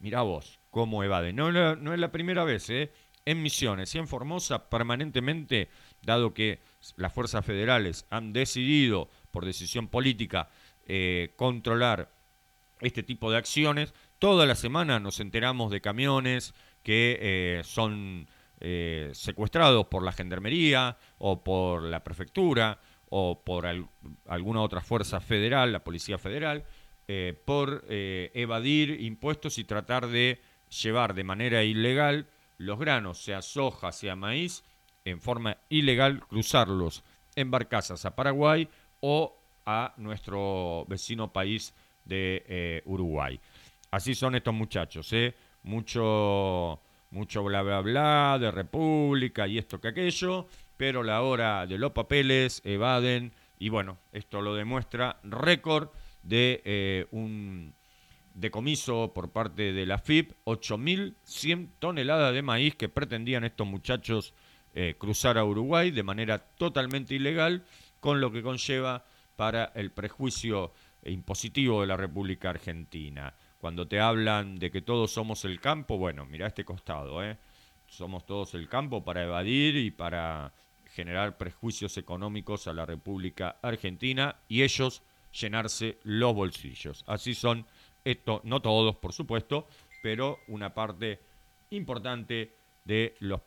Mirá 0.00 0.22
vos, 0.22 0.59
cómo 0.70 1.04
evade. 1.04 1.32
No, 1.32 1.48
es 1.48 2.00
la 2.00 2.12
primera 2.12 2.44
vez, 2.44 2.70
¿eh? 2.70 2.92
En 3.26 3.42
Misiones 3.42 3.94
y 3.94 3.98
en 3.98 4.08
Formosa, 4.08 4.70
permanentemente, 4.70 5.68
dado 6.02 6.32
que 6.32 6.60
las 6.96 7.12
fuerzas 7.12 7.44
federales 7.44 8.06
han 8.08 8.32
decidido, 8.32 9.10
por 9.30 9.44
decisión 9.44 9.88
política, 9.88 10.48
eh, 10.86 11.34
controlar 11.36 12.10
este 12.80 13.02
tipo 13.02 13.30
de 13.30 13.36
acciones, 13.36 13.92
toda 14.18 14.46
la 14.46 14.54
semana 14.54 14.98
nos 14.98 15.20
enteramos 15.20 15.70
de 15.70 15.82
camiones 15.82 16.54
que 16.82 17.18
eh, 17.20 17.62
son 17.62 18.26
eh, 18.58 19.10
secuestrados 19.12 19.86
por 19.86 20.02
la 20.02 20.12
gendarmería 20.12 20.96
o 21.18 21.44
por 21.44 21.82
la 21.82 22.02
prefectura 22.02 22.80
o 23.10 23.44
por 23.44 23.66
alguna 23.66 24.62
otra 24.62 24.80
fuerza 24.80 25.20
federal, 25.20 25.72
la 25.72 25.84
Policía 25.84 26.16
Federal, 26.16 26.64
por 27.44 27.84
evadir 27.88 29.00
impuestos 29.00 29.58
y 29.58 29.64
tratar 29.64 30.06
de 30.06 30.40
llevar 30.70 31.14
de 31.14 31.24
manera 31.24 31.62
ilegal 31.62 32.26
los 32.58 32.78
granos, 32.78 33.22
sea 33.22 33.42
soja, 33.42 33.92
sea 33.92 34.16
maíz, 34.16 34.64
en 35.04 35.20
forma 35.20 35.56
ilegal, 35.68 36.20
cruzarlos 36.20 37.02
en 37.34 37.50
barcazas 37.50 38.04
a 38.04 38.14
Paraguay 38.14 38.68
o 39.00 39.36
a 39.66 39.94
nuestro 39.96 40.84
vecino 40.88 41.32
país 41.32 41.74
de 42.04 42.44
eh, 42.46 42.82
Uruguay. 42.84 43.40
Así 43.90 44.14
son 44.14 44.34
estos 44.34 44.54
muchachos, 44.54 45.12
¿eh? 45.12 45.34
Mucho, 45.62 46.80
mucho 47.10 47.42
bla 47.42 47.62
bla 47.62 47.80
bla 47.80 48.38
de 48.40 48.50
república 48.50 49.46
y 49.46 49.58
esto 49.58 49.80
que 49.80 49.88
aquello, 49.88 50.46
pero 50.76 51.02
la 51.02 51.22
hora 51.22 51.66
de 51.66 51.78
los 51.78 51.92
papeles 51.92 52.62
evaden 52.64 53.32
y 53.58 53.68
bueno, 53.68 53.98
esto 54.12 54.40
lo 54.40 54.54
demuestra 54.54 55.20
récord 55.22 55.90
de 56.22 56.62
eh, 56.64 57.06
un 57.10 57.74
decomiso 58.40 59.12
por 59.14 59.30
parte 59.30 59.72
de 59.72 59.86
la 59.86 59.98
FIP, 59.98 60.32
8.100 60.44 61.70
toneladas 61.78 62.32
de 62.34 62.42
maíz 62.42 62.74
que 62.74 62.88
pretendían 62.88 63.44
estos 63.44 63.66
muchachos 63.66 64.34
eh, 64.74 64.94
cruzar 64.98 65.36
a 65.36 65.44
Uruguay 65.44 65.90
de 65.90 66.02
manera 66.02 66.38
totalmente 66.38 67.14
ilegal, 67.14 67.64
con 68.00 68.20
lo 68.20 68.32
que 68.32 68.42
conlleva 68.42 69.04
para 69.36 69.72
el 69.74 69.90
prejuicio 69.92 70.72
impositivo 71.04 71.80
de 71.80 71.86
la 71.86 71.96
República 71.96 72.50
Argentina. 72.50 73.34
Cuando 73.58 73.86
te 73.86 74.00
hablan 74.00 74.58
de 74.58 74.70
que 74.70 74.80
todos 74.80 75.12
somos 75.12 75.44
el 75.44 75.60
campo, 75.60 75.98
bueno, 75.98 76.24
mira 76.24 76.46
este 76.46 76.64
costado, 76.64 77.22
¿eh? 77.22 77.36
somos 77.86 78.24
todos 78.24 78.54
el 78.54 78.68
campo 78.68 79.04
para 79.04 79.24
evadir 79.24 79.76
y 79.76 79.90
para 79.90 80.52
generar 80.86 81.36
prejuicios 81.36 81.96
económicos 81.98 82.66
a 82.66 82.72
la 82.72 82.86
República 82.86 83.56
Argentina 83.62 84.36
y 84.48 84.62
ellos 84.62 85.02
llenarse 85.32 85.98
los 86.02 86.34
bolsillos. 86.34 87.04
Así 87.06 87.34
son 87.34 87.66
esto, 88.04 88.40
no 88.44 88.60
todos, 88.60 88.96
por 88.96 89.12
supuesto, 89.12 89.66
pero 90.02 90.38
una 90.48 90.74
parte 90.74 91.20
importante 91.70 92.54
de 92.84 93.14
los, 93.20 93.40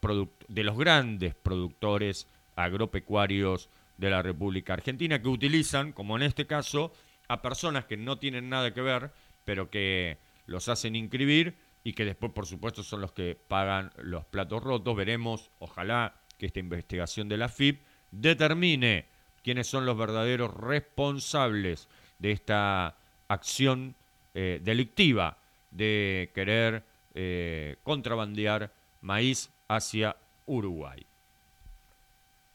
de 0.47 0.63
los 0.63 0.77
grandes 0.77 1.35
productores 1.35 2.27
agropecuarios 2.55 3.69
de 3.97 4.09
la 4.09 4.21
República 4.21 4.73
Argentina 4.73 5.21
que 5.21 5.27
utilizan, 5.27 5.91
como 5.91 6.15
en 6.15 6.23
este 6.23 6.47
caso, 6.47 6.93
a 7.27 7.41
personas 7.41 7.85
que 7.85 7.97
no 7.97 8.17
tienen 8.17 8.49
nada 8.49 8.73
que 8.73 8.81
ver, 8.81 9.11
pero 9.45 9.69
que 9.69 10.17
los 10.45 10.69
hacen 10.69 10.95
inscribir 10.95 11.55
y 11.83 11.93
que 11.93 12.05
después, 12.05 12.31
por 12.31 12.45
supuesto, 12.45 12.83
son 12.83 13.01
los 13.01 13.11
que 13.11 13.37
pagan 13.47 13.91
los 13.97 14.25
platos 14.25 14.63
rotos. 14.63 14.95
Veremos, 14.95 15.51
ojalá, 15.59 16.15
que 16.37 16.45
esta 16.45 16.59
investigación 16.59 17.27
de 17.27 17.37
la 17.37 17.49
FIP 17.49 17.81
determine 18.11 19.05
quiénes 19.43 19.67
son 19.67 19.85
los 19.85 19.97
verdaderos 19.97 20.53
responsables 20.53 21.89
de 22.19 22.31
esta 22.31 22.97
acción 23.27 23.95
eh, 24.33 24.59
delictiva 24.63 25.37
de 25.71 26.31
querer 26.33 26.83
eh, 27.13 27.77
contrabandear 27.83 28.71
maíz 29.01 29.49
hacia 29.67 30.15
Uruguay. 30.45 31.05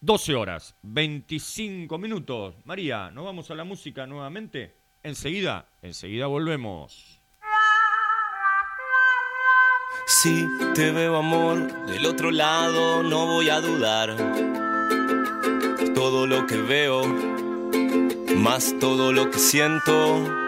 12 0.00 0.34
horas, 0.34 0.74
25 0.82 1.98
minutos. 1.98 2.54
María, 2.64 3.10
¿nos 3.10 3.24
vamos 3.24 3.50
a 3.50 3.54
la 3.54 3.64
música 3.64 4.06
nuevamente? 4.06 4.74
Enseguida, 5.02 5.66
enseguida 5.82 6.26
volvemos. 6.26 7.20
Si 10.06 10.46
te 10.74 10.90
veo 10.90 11.16
amor 11.16 11.86
del 11.86 12.06
otro 12.06 12.30
lado, 12.30 13.02
no 13.02 13.26
voy 13.26 13.50
a 13.50 13.60
dudar. 13.60 14.16
Todo 15.94 16.26
lo 16.26 16.46
que 16.46 16.56
veo, 16.56 17.02
más 18.36 18.74
todo 18.78 19.12
lo 19.12 19.30
que 19.30 19.38
siento. 19.38 20.47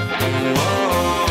Oh. 0.23 1.30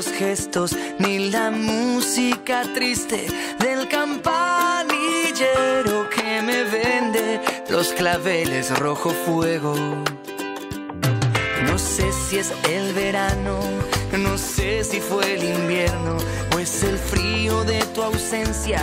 Los 0.00 0.12
gestos, 0.12 0.76
ni 0.98 1.30
la 1.30 1.50
música 1.50 2.62
triste 2.74 3.26
del 3.58 3.86
campanillero 3.86 6.08
que 6.08 6.40
me 6.40 6.64
vende 6.64 7.38
los 7.68 7.88
claveles 7.88 8.78
rojo 8.78 9.10
fuego. 9.10 9.74
No 11.66 11.78
sé 11.78 12.10
si 12.12 12.38
es 12.38 12.50
el 12.70 12.94
verano, 12.94 13.60
no 14.16 14.38
sé 14.38 14.84
si 14.84 15.00
fue 15.00 15.34
el 15.34 15.44
invierno 15.44 16.16
o 16.56 16.58
es 16.58 16.82
el 16.82 16.96
frío 16.96 17.62
de 17.64 17.84
tu 17.94 18.02
ausencia 18.02 18.80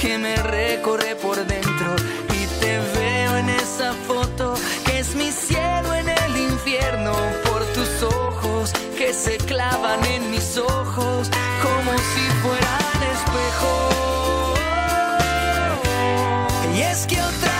que 0.00 0.16
me 0.16 0.36
recorre 0.36 1.16
por 1.16 1.44
dentro 1.44 1.96
y 2.38 2.46
te 2.60 2.78
veo 2.96 3.36
en 3.36 3.48
esa 3.48 3.94
foto 4.06 4.54
que 4.84 5.00
es 5.00 5.16
mi 5.16 5.32
cielo 5.32 5.92
en 5.92 6.08
el 6.08 6.36
infierno 6.52 7.14
por 7.42 7.64
tus 7.74 8.04
ojos 8.04 8.72
que 9.04 9.12
se 9.12 9.36
clavan 9.36 10.04
en 10.04 10.30
mis 10.30 10.56
ojos 10.56 11.28
como 11.60 11.92
si 12.10 12.24
fueran 12.40 13.02
espejos. 13.16 14.58
Y 16.76 16.82
es 16.82 17.06
que 17.08 17.20
otra 17.20 17.51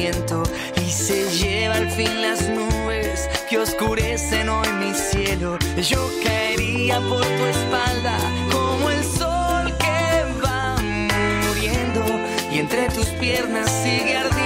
y 0.00 0.90
se 0.90 1.28
lleva 1.30 1.74
al 1.74 1.90
fin 1.90 2.22
las 2.22 2.48
nubes 2.48 3.28
que 3.50 3.58
oscurecen 3.58 4.48
hoy 4.48 4.68
mi 4.74 4.94
cielo. 4.94 5.58
Yo 5.76 6.08
caería 6.22 7.00
por 7.00 7.22
tu 7.22 7.44
espalda 7.46 8.16
como 8.52 8.90
el 8.90 9.02
sol 9.02 9.76
que 9.78 10.24
va 10.40 10.76
muriendo 11.48 12.04
y 12.52 12.58
entre 12.60 12.88
tus 12.90 13.06
piernas 13.06 13.68
sigue 13.82 14.16
ardiendo. 14.16 14.37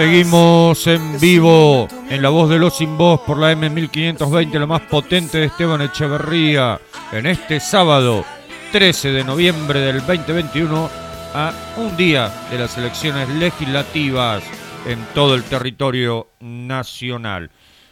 Seguimos 0.00 0.86
en 0.86 1.20
vivo 1.20 1.86
en 2.08 2.22
la 2.22 2.30
voz 2.30 2.48
de 2.48 2.58
los 2.58 2.74
sin 2.74 2.96
voz 2.96 3.20
por 3.20 3.36
la 3.36 3.52
M1520, 3.52 4.58
lo 4.58 4.66
más 4.66 4.80
potente 4.80 5.36
de 5.36 5.44
Esteban 5.44 5.82
Echeverría, 5.82 6.80
en 7.12 7.26
este 7.26 7.60
sábado 7.60 8.24
13 8.72 9.12
de 9.12 9.24
noviembre 9.24 9.80
del 9.80 9.98
2021, 9.98 10.88
a 11.34 11.52
un 11.76 11.94
día 11.98 12.32
de 12.50 12.58
las 12.58 12.78
elecciones 12.78 13.28
legislativas 13.28 14.42
en 14.86 15.04
todo 15.12 15.34
el 15.34 15.44
territorio 15.44 16.28
nacional. 16.40 17.50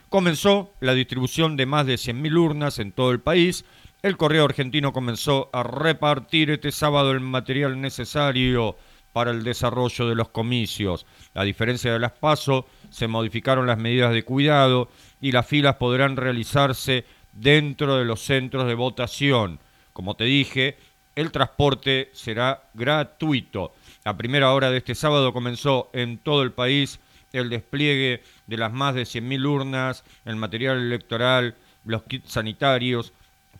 Comenzó 0.08 0.72
la 0.80 0.94
distribución 0.94 1.58
de 1.58 1.66
más 1.66 1.84
de 1.84 1.96
100.000 1.96 2.38
urnas 2.38 2.78
en 2.78 2.92
todo 2.92 3.10
el 3.10 3.20
país. 3.20 3.66
El 4.00 4.16
correo 4.16 4.46
argentino 4.46 4.94
comenzó 4.94 5.50
a 5.52 5.62
repartir 5.62 6.52
este 6.52 6.72
sábado 6.72 7.10
el 7.10 7.20
material 7.20 7.78
necesario 7.78 8.76
para 9.12 9.30
el 9.30 9.44
desarrollo 9.44 10.08
de 10.08 10.14
los 10.14 10.28
comicios. 10.28 11.06
A 11.34 11.44
diferencia 11.44 11.92
de 11.92 11.98
las 11.98 12.12
PASO, 12.12 12.66
se 12.90 13.08
modificaron 13.08 13.66
las 13.66 13.78
medidas 13.78 14.12
de 14.12 14.22
cuidado 14.22 14.88
y 15.20 15.32
las 15.32 15.46
filas 15.46 15.76
podrán 15.76 16.16
realizarse 16.16 17.04
dentro 17.32 17.96
de 17.96 18.04
los 18.04 18.20
centros 18.20 18.66
de 18.66 18.74
votación. 18.74 19.58
Como 19.92 20.14
te 20.14 20.24
dije, 20.24 20.78
el 21.16 21.32
transporte 21.32 22.10
será 22.12 22.62
gratuito. 22.74 23.72
A 24.04 24.16
primera 24.16 24.52
hora 24.52 24.70
de 24.70 24.78
este 24.78 24.94
sábado 24.94 25.32
comenzó 25.32 25.90
en 25.92 26.18
todo 26.18 26.42
el 26.42 26.52
país 26.52 27.00
el 27.32 27.50
despliegue 27.50 28.22
de 28.46 28.56
las 28.56 28.72
más 28.72 28.94
de 28.94 29.02
100.000 29.02 29.46
urnas, 29.46 30.04
el 30.24 30.36
material 30.36 30.78
electoral, 30.78 31.56
los 31.84 32.04
kits 32.04 32.32
sanitarios 32.32 33.12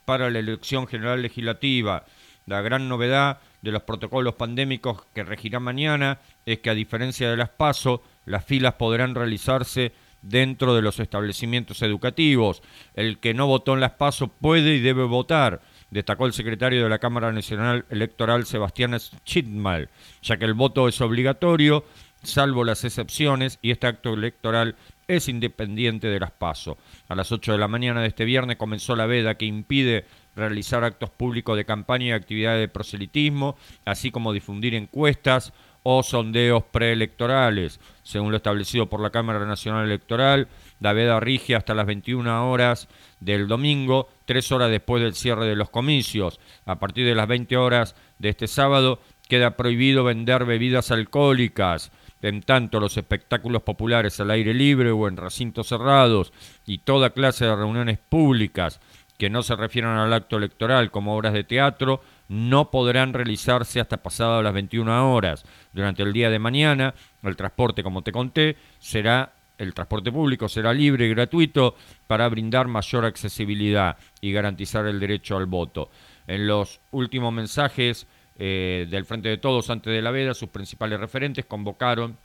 para 0.05 0.31
la 0.31 0.39
elección 0.39 0.87
general 0.87 1.21
legislativa. 1.21 2.05
La 2.47 2.63
gran 2.63 2.89
novedad 2.89 3.41
de 3.63 3.73
los 3.73 3.83
protocolos 3.83 4.35
pandémicos 4.35 5.03
que 5.15 5.25
regirá 5.25 5.61
mañana 5.61 6.21
es 6.47 6.61
que 6.61 6.71
a 6.71 6.75
diferencia 6.75 7.31
de 7.31 7.37
las 7.37 7.51
PASO, 7.51 8.03
las 8.25 8.45
filas 8.45 8.75
podrán 8.75 9.15
realizarse 9.15 9.93
dentro 10.23 10.75
de 10.75 10.83
los 10.83 11.01
establecimientos 11.01 11.83
educativos. 11.83 12.63
El 12.95 13.19
que 13.19 13.35
no 13.35 13.47
votó 13.47 13.75
en 13.75 13.81
las 13.81 13.93
PASO 13.93 14.29
puede 14.29 14.75
y 14.75 14.81
debe 14.81 15.05
votar, 15.05 15.61
destacó 15.91 16.27
el 16.27 16.33
secretario 16.33 16.83
de 16.83 16.89
la 16.89 16.99
Cámara 16.99 17.33
Nacional 17.33 17.85
Electoral 17.91 18.47
Sebastián 18.47 18.99
Schitmal, 18.99 19.89
ya 20.23 20.37
que 20.37 20.45
el 20.45 20.55
voto 20.55 20.89
es 20.89 21.01
obligatorio, 21.01 21.85
salvo 22.23 22.65
las 22.65 22.85
excepciones, 22.85 23.59
y 23.63 23.71
este 23.71 23.87
acto 23.87 24.15
electoral 24.15 24.77
es 25.07 25.29
independiente 25.29 26.09
de 26.09 26.21
las 26.21 26.33
PASO. 26.33 26.77
A 27.09 27.15
las 27.15 27.33
8 27.33 27.53
de 27.53 27.59
la 27.59 27.69
mañana 27.69 28.03
de 28.03 28.09
este 28.09 28.25
viernes 28.25 28.57
comenzó 28.57 28.95
la 28.95 29.07
veda 29.07 29.37
que 29.37 29.47
impide 29.47 30.05
realizar 30.37 30.85
actos 30.85 31.11
públicos 31.11 31.57
de 31.57 31.65
campaña 31.65 32.07
y 32.07 32.13
actividades 32.13 32.61
de 32.61 32.69
proselitismo, 32.69 33.57
así 33.85 34.11
como 34.11 34.33
difundir 34.33 34.75
encuestas 34.75 35.53
o 35.83 36.03
sondeos 36.03 36.65
preelectorales. 36.65 37.81
Según 38.03 38.31
lo 38.31 38.37
establecido 38.37 38.89
por 38.89 39.01
la 39.01 39.11
Cámara 39.11 39.45
Nacional 39.47 39.87
Electoral, 39.87 40.49
la 40.81 40.93
veda 40.93 41.21
rige 41.21 41.57
hasta 41.57 41.75
las 41.75 41.87
21 41.87 42.51
horas 42.51 42.89
del 43.21 43.49
domingo, 43.49 44.09
tres 44.27 44.53
horas 44.53 44.71
después 44.71 45.03
del 45.03 45.15
cierre 45.15 45.47
de 45.47 45.57
los 45.57 45.71
comicios. 45.71 46.41
A 46.67 46.79
partir 46.79 47.07
de 47.07 47.15
las 47.15 47.27
20 47.27 47.57
horas 47.57 47.95
de 48.19 48.29
este 48.29 48.47
sábado 48.47 49.01
queda 49.29 49.57
prohibido 49.57 50.05
vender 50.05 50.45
bebidas 50.45 50.91
alcohólicas. 50.91 51.91
En 52.21 52.43
tanto, 52.43 52.81
los 52.81 52.97
espectáculos 52.97 53.63
populares 53.63 54.19
al 54.19 54.33
aire 54.33 54.53
libre 54.53 54.91
o 54.91 55.07
en 55.07 55.17
recintos 55.17 55.69
cerrados 55.69 56.33
y 56.67 56.79
toda 56.79 57.11
clase 57.11 57.45
de 57.45 57.55
reuniones 57.55 57.99
públicas 57.99 58.81
que 59.19 59.29
no 59.29 59.43
se 59.43 59.57
refieran 59.57 59.99
al 59.99 60.13
acto 60.13 60.37
electoral 60.37 60.91
como 60.91 61.17
obras 61.17 61.33
de 61.33 61.45
teatro 61.45 62.01
no 62.29 62.71
podrán 62.71 63.13
realizarse 63.13 63.81
hasta 63.81 63.99
pasadas 63.99 64.45
las 64.45 64.55
21 64.55 65.13
horas. 65.13 65.45
Durante 65.73 66.03
el 66.03 66.13
día 66.13 66.31
de 66.31 66.39
mañana, 66.39 66.95
el 67.23 67.37
transporte, 67.37 67.83
como 67.83 68.03
te 68.03 68.13
conté, 68.13 68.57
será 68.79 69.33
el 69.59 69.75
transporte 69.75 70.13
público 70.13 70.49
será 70.49 70.73
libre 70.73 71.07
y 71.07 71.11
gratuito 71.11 71.75
para 72.07 72.29
brindar 72.29 72.69
mayor 72.69 73.05
accesibilidad 73.05 73.97
y 74.21 74.33
garantizar 74.33 74.87
el 74.87 75.01
derecho 75.01 75.37
al 75.37 75.47
voto. 75.47 75.91
En 76.29 76.47
los 76.47 76.81
últimos 76.93 77.33
mensajes 77.33 78.07
eh, 78.39 78.87
del 78.89 79.05
Frente 79.05 79.29
de 79.29 79.39
Todos 79.39 79.69
antes 79.69 79.93
de 79.93 80.01
la 80.01 80.13
veda, 80.13 80.33
sus 80.33 80.49
principales 80.49 81.01
referentes 81.01 81.45
convocaron 81.45 82.17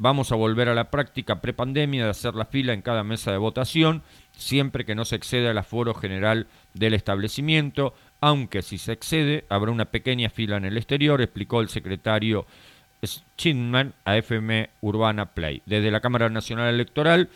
Vamos 0.00 0.30
a 0.30 0.36
volver 0.36 0.68
a 0.68 0.76
la 0.76 0.92
práctica 0.92 1.40
prepandemia 1.40 2.04
de 2.04 2.10
hacer 2.10 2.36
la 2.36 2.44
fila 2.44 2.72
en 2.72 2.82
cada 2.82 3.02
mesa 3.02 3.32
de 3.32 3.36
votación, 3.36 4.04
siempre 4.30 4.84
que 4.84 4.94
no 4.94 5.04
se 5.04 5.16
exceda 5.16 5.50
el 5.50 5.58
aforo 5.58 5.92
general 5.92 6.46
del 6.72 6.94
establecimiento, 6.94 7.94
aunque 8.20 8.62
si 8.62 8.78
se 8.78 8.92
excede 8.92 9.44
habrá 9.48 9.72
una 9.72 9.86
pequeña 9.86 10.30
fila 10.30 10.56
en 10.56 10.66
el 10.66 10.76
exterior, 10.76 11.20
explicó 11.20 11.60
el 11.60 11.68
secretario 11.68 12.46
Schindman 13.04 13.92
a 14.04 14.16
FM 14.16 14.70
Urbana 14.82 15.26
Play. 15.34 15.62
Desde 15.66 15.90
la 15.90 16.00
Cámara 16.00 16.28
Nacional 16.28 16.72
Electoral 16.72 17.28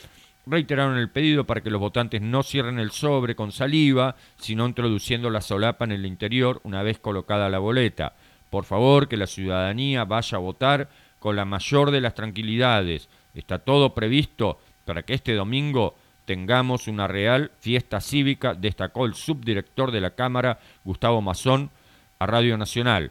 reiteraron 0.46 0.96
el 0.96 1.10
pedido 1.10 1.44
para 1.44 1.60
que 1.60 1.70
los 1.70 1.80
votantes 1.80 2.20
no 2.20 2.42
cierren 2.42 2.78
el 2.78 2.90
sobre 2.90 3.36
con 3.36 3.52
saliva, 3.52 4.16
sino 4.38 4.66
introduciendo 4.66 5.30
la 5.30 5.40
solapa 5.40 5.84
en 5.84 5.92
el 5.92 6.06
interior 6.06 6.60
una 6.64 6.82
vez 6.82 6.98
colocada 6.98 7.48
la 7.48 7.58
boleta. 7.58 8.14
Por 8.50 8.64
favor, 8.64 9.08
que 9.08 9.16
la 9.16 9.26
ciudadanía 9.26 10.04
vaya 10.04 10.36
a 10.36 10.40
votar 10.40 10.88
con 11.18 11.36
la 11.36 11.44
mayor 11.44 11.90
de 11.90 12.00
las 12.00 12.14
tranquilidades. 12.14 13.08
Está 13.34 13.60
todo 13.60 13.94
previsto 13.94 14.58
para 14.84 15.02
que 15.02 15.14
este 15.14 15.34
domingo 15.34 15.94
tengamos 16.24 16.88
una 16.88 17.06
real 17.06 17.50
fiesta 17.60 18.00
cívica, 18.00 18.54
destacó 18.54 19.06
el 19.06 19.14
subdirector 19.14 19.90
de 19.90 20.00
la 20.00 20.10
Cámara, 20.10 20.58
Gustavo 20.84 21.20
Mazón, 21.22 21.70
a 22.18 22.26
Radio 22.26 22.56
Nacional. 22.58 23.10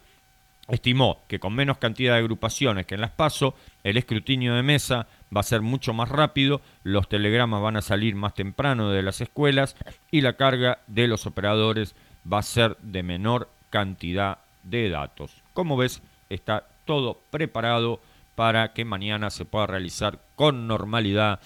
Estimó 0.68 1.24
que 1.28 1.40
con 1.40 1.54
menos 1.54 1.78
cantidad 1.78 2.14
de 2.14 2.20
agrupaciones 2.20 2.86
que 2.86 2.96
en 2.96 3.02
las 3.02 3.12
PASO, 3.12 3.56
el 3.84 3.98
escrutinio 3.98 4.56
de 4.56 4.64
mesa 4.64 5.08
va 5.36 5.42
a 5.42 5.44
ser 5.44 5.62
mucho 5.62 5.94
más 5.94 6.10
rápido, 6.10 6.62
los 6.84 7.08
telegramas 7.08 7.62
van 7.62 7.78
a 7.78 7.82
salir 7.82 8.16
más 8.16 8.34
temprano 8.34 8.90
de 8.90 9.02
las 9.02 9.22
escuelas 9.22 9.76
y 10.12 10.22
la 10.22 10.34
carga 10.34 10.80
de 10.88 11.08
los 11.08 11.26
operadores 11.26 11.96
va 12.32 12.40
a 12.40 12.44
ser 12.44 12.78
de 12.78 13.04
menor 13.04 13.50
cantidad 13.70 14.40
de 14.64 14.90
datos. 14.90 15.42
Como 15.54 15.78
ves, 15.78 16.02
está 16.30 16.68
todo 16.86 17.20
preparado 17.32 18.02
para 18.36 18.74
que 18.74 18.86
mañana 18.86 19.30
se 19.30 19.46
pueda 19.46 19.68
realizar 19.68 20.20
con 20.36 20.68
normalidad 20.68 21.40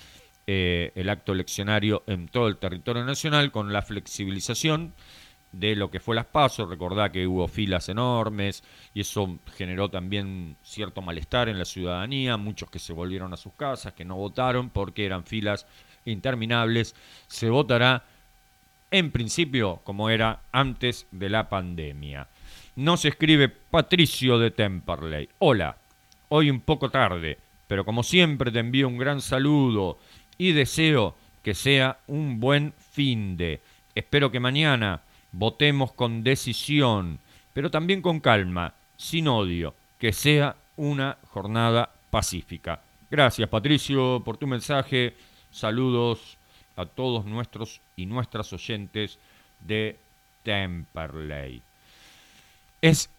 eh, 0.47 0.91
el 0.95 1.09
acto 1.09 1.33
eleccionario 1.33 2.03
en 2.07 2.27
todo 2.27 2.47
el 2.47 2.57
territorio 2.57 3.03
nacional 3.03 3.51
con 3.51 3.73
la 3.73 3.81
flexibilización 3.81 4.93
de 5.59 5.75
lo 5.75 5.89
que 5.89 5.99
fue 5.99 6.15
las 6.15 6.25
pasos. 6.25 6.69
Recordá 6.69 7.11
que 7.11 7.27
hubo 7.27 7.47
filas 7.47 7.89
enormes 7.89 8.63
y 8.93 9.01
eso 9.01 9.39
generó 9.55 9.89
también 9.89 10.57
cierto 10.63 11.01
malestar 11.01 11.49
en 11.49 11.57
la 11.57 11.65
ciudadanía, 11.65 12.37
muchos 12.37 12.69
que 12.69 12.79
se 12.79 12.93
volvieron 12.93 13.33
a 13.33 13.37
sus 13.37 13.53
casas, 13.53 13.93
que 13.93 14.05
no 14.05 14.15
votaron 14.15 14.69
porque 14.69 15.05
eran 15.05 15.23
filas 15.23 15.65
interminables. 16.05 16.95
Se 17.27 17.49
votará 17.49 18.03
en 18.91 19.11
principio 19.11 19.81
como 19.83 20.09
era 20.09 20.41
antes 20.51 21.07
de 21.11 21.29
la 21.29 21.49
pandemia. 21.49 22.27
Nos 22.75 23.05
escribe 23.05 23.49
Patricio 23.49 24.37
de 24.37 24.51
Temperley. 24.51 25.29
Hola, 25.39 25.77
hoy 26.29 26.49
un 26.49 26.59
poco 26.59 26.89
tarde, 26.89 27.37
pero 27.67 27.85
como 27.85 28.03
siempre 28.03 28.51
te 28.51 28.59
envío 28.59 28.87
un 28.87 28.97
gran 28.97 29.21
saludo 29.21 29.97
y 30.37 30.51
deseo 30.51 31.15
que 31.41 31.53
sea 31.53 31.99
un 32.07 32.39
buen 32.39 32.73
fin 32.91 33.37
de. 33.37 33.61
Espero 33.93 34.31
que 34.31 34.39
mañana 34.41 35.01
votemos 35.37 35.91
con 35.93 36.23
decisión, 36.23 37.19
pero 37.53 37.69
también 37.69 38.01
con 38.01 38.19
calma, 38.19 38.73
sin 38.97 39.27
odio, 39.27 39.75
que 39.99 40.13
sea 40.13 40.55
una 40.77 41.17
jornada 41.29 41.89
pacífica. 42.09 42.81
Gracias 43.09 43.47
Patricio 43.49 44.21
por 44.23 44.37
tu 44.37 44.47
mensaje. 44.47 45.15
Saludos 45.51 46.37
a 46.75 46.85
todos 46.85 47.25
nuestros 47.25 47.81
y 47.95 48.05
nuestras 48.05 48.51
oyentes 48.51 49.17
de 49.59 49.97
Temperley 50.43 51.61
es 52.85 53.09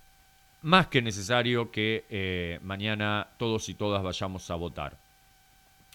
más 0.63 0.87
que 0.87 1.03
necesario 1.03 1.73
que 1.73 2.05
eh, 2.09 2.61
mañana 2.63 3.27
todos 3.37 3.69
y 3.69 3.75
todas 3.75 4.01
vayamos 4.01 4.49
a 4.49 4.55
votar. 4.55 4.97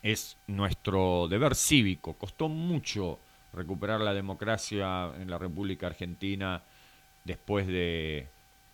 Es 0.03 0.35
nuestro 0.47 1.27
deber 1.29 1.55
cívico. 1.55 2.15
Costó 2.15 2.49
mucho 2.49 3.17
recuperar 3.53 4.01
la 4.01 4.13
democracia 4.13 5.11
en 5.19 5.29
la 5.29 5.37
República 5.37 5.87
Argentina 5.87 6.61
después 7.23 7.67
de 7.67 8.27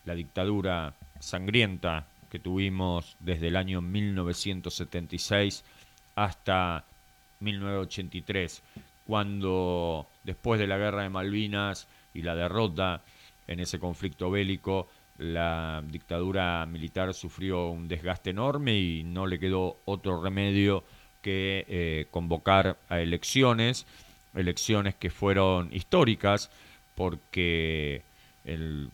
la 0.05 0.15
dictadura 0.15 0.93
sangrienta 1.19 2.07
que 2.29 2.39
tuvimos 2.39 3.15
desde 3.19 3.47
el 3.47 3.55
año 3.55 3.81
1976 3.81 5.63
hasta 6.15 6.85
1983, 7.39 8.63
cuando 9.05 10.07
después 10.23 10.59
de 10.59 10.67
la 10.67 10.77
guerra 10.77 11.03
de 11.03 11.09
Malvinas 11.09 11.87
y 12.13 12.21
la 12.21 12.35
derrota 12.35 13.01
en 13.47 13.59
ese 13.59 13.79
conflicto 13.79 14.29
bélico 14.29 14.87
la 15.17 15.83
dictadura 15.89 16.65
militar 16.65 17.13
sufrió 17.13 17.69
un 17.69 17.87
desgaste 17.87 18.29
enorme 18.29 18.77
y 18.77 19.03
no 19.03 19.25
le 19.25 19.39
quedó 19.39 19.77
otro 19.85 20.21
remedio 20.21 20.83
que 21.21 21.65
eh, 21.67 22.07
convocar 22.11 22.77
a 22.87 22.99
elecciones, 22.99 23.87
elecciones 24.37 24.95
que 24.95 25.09
fueron 25.09 25.69
históricas 25.73 26.49
porque 26.95 28.01
el 28.45 28.89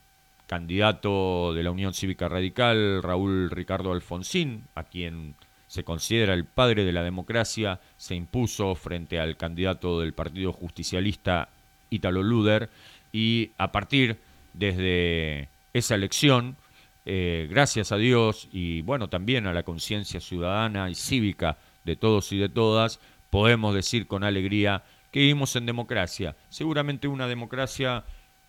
candidato 0.48 1.53
de 1.53 1.64
la 1.64 1.72
Unión 1.72 1.94
Cívica 1.94 2.28
Radical, 2.28 3.02
Raúl 3.02 3.49
Ricardo 3.49 3.91
Alfonsín, 3.91 4.65
a 4.76 4.84
quien 4.84 5.36
se 5.68 5.84
considera 5.84 6.34
el 6.34 6.45
padre 6.45 6.86
de 6.86 6.91
la 6.91 7.02
democracia, 7.03 7.80
se 7.98 8.15
impuso 8.15 8.76
frente 8.76 9.20
al 9.20 9.38
candidato 9.38 9.99
del 9.99 10.14
Partido 10.14 10.53
Justicialista, 10.53 11.49
Ítalo 11.90 12.22
Luder, 12.22 12.70
y 13.11 13.52
a 13.57 13.72
partir 13.72 14.18
desde 14.53 15.49
esa 15.74 15.95
elección, 15.95 16.57
eh, 17.06 17.48
gracias 17.49 17.91
a 17.91 17.98
Dios 17.98 18.48
y 18.52 18.82
bueno, 18.82 19.10
también 19.10 19.48
a 19.48 19.53
la 19.53 19.64
conciencia 19.64 20.20
ciudadana 20.20 20.90
y 20.90 20.95
cívica 20.95 21.57
de 21.84 21.95
todos 21.95 22.32
y 22.32 22.38
de 22.38 22.49
todas, 22.49 22.99
podemos 23.30 23.74
decir 23.74 24.06
con 24.06 24.24
alegría 24.24 24.84
que 25.14 25.19
vivimos 25.19 25.56
en 25.56 25.68
democracia. 25.68 26.35
Seguramente 26.49 27.07
una 27.07 27.27
democracia 27.27 28.03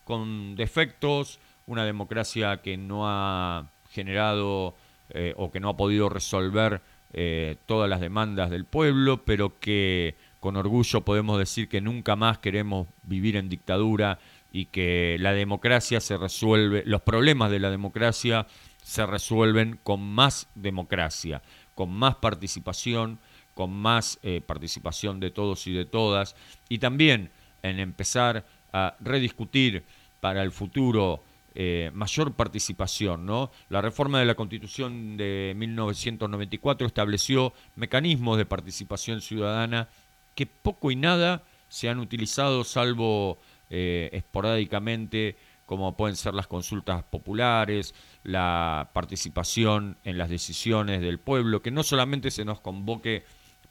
con 0.05 0.57
defectos, 0.57 1.39
una 1.67 1.85
democracia 1.85 2.63
que 2.63 2.79
no 2.79 3.07
ha 3.07 3.67
generado 3.91 4.75
eh, 5.11 5.35
o 5.37 5.53
que 5.53 5.61
no 5.61 5.69
ha 5.69 5.77
podido 5.77 6.09
resolver 6.09 6.81
eh, 7.13 7.57
todas 7.67 7.89
las 7.91 8.01
demandas 8.01 8.49
del 8.49 8.65
pueblo, 8.65 9.25
pero 9.27 9.61
que 9.61 10.17
con 10.41 10.57
orgullo 10.57 11.03
podemos 11.03 11.39
decir 11.39 11.69
que 11.69 11.83
nunca 11.83 12.17
más 12.17 12.39
queremos 12.39 12.89
vivir 13.03 13.37
en 13.37 13.51
dictadura 13.51 14.19
y 14.51 14.67
que 14.67 15.19
la 15.21 15.35
democracia 15.35 16.01
se 16.01 16.17
resuelve, 16.17 16.83
los 16.87 17.03
problemas 17.03 17.51
de 17.51 17.61
la 17.61 17.71
democracia 17.71 18.47
se 18.83 19.05
resuelven 19.05 19.79
con 19.83 20.01
más 20.01 20.49
democracia, 20.55 21.43
con 21.75 21.91
más 21.91 22.17
participación, 22.17 23.19
con 23.55 23.73
más 23.73 24.19
eh, 24.23 24.41
participación 24.45 25.21
de 25.21 25.31
todos 25.31 25.67
y 25.67 25.73
de 25.73 25.85
todas, 25.85 26.37
y 26.69 26.79
también 26.79 27.31
en 27.63 27.81
empezar 27.81 28.45
a 28.73 28.97
rediscutir 29.01 29.85
para 30.21 30.43
el 30.43 30.53
futuro 30.53 31.23
eh, 31.55 31.91
mayor 31.95 32.33
participación. 32.33 33.27
¿no? 33.27 33.53
La 33.69 33.81
reforma 33.81 34.19
de 34.19 34.25
la 34.25 34.35
Constitución 34.35 35.17
de 35.17 35.55
1994 35.57 36.87
estableció 36.87 37.53
mecanismos 37.77 38.37
de 38.39 38.45
participación 38.45 39.21
ciudadana 39.21 39.89
que 40.35 40.47
poco 40.47 40.91
y 40.91 40.97
nada 40.97 41.45
se 41.69 41.89
han 41.89 42.01
utilizado, 42.01 42.65
salvo 42.65 43.39
eh, 43.71 44.11
esporádicamente, 44.13 45.37
como 45.65 45.97
pueden 45.97 46.17
ser 46.17 46.35
las 46.35 46.47
consultas 46.47 47.05
populares, 47.05 47.95
la 48.25 48.91
participación 48.93 49.97
en 50.05 50.19
las 50.19 50.31
decisiones 50.31 51.01
del 51.01 51.19
pueblo, 51.19 51.63
que 51.63 51.71
no 51.71 51.83
solamente 51.83 52.31
se 52.31 52.45
nos 52.45 52.61
convoque 52.61 53.25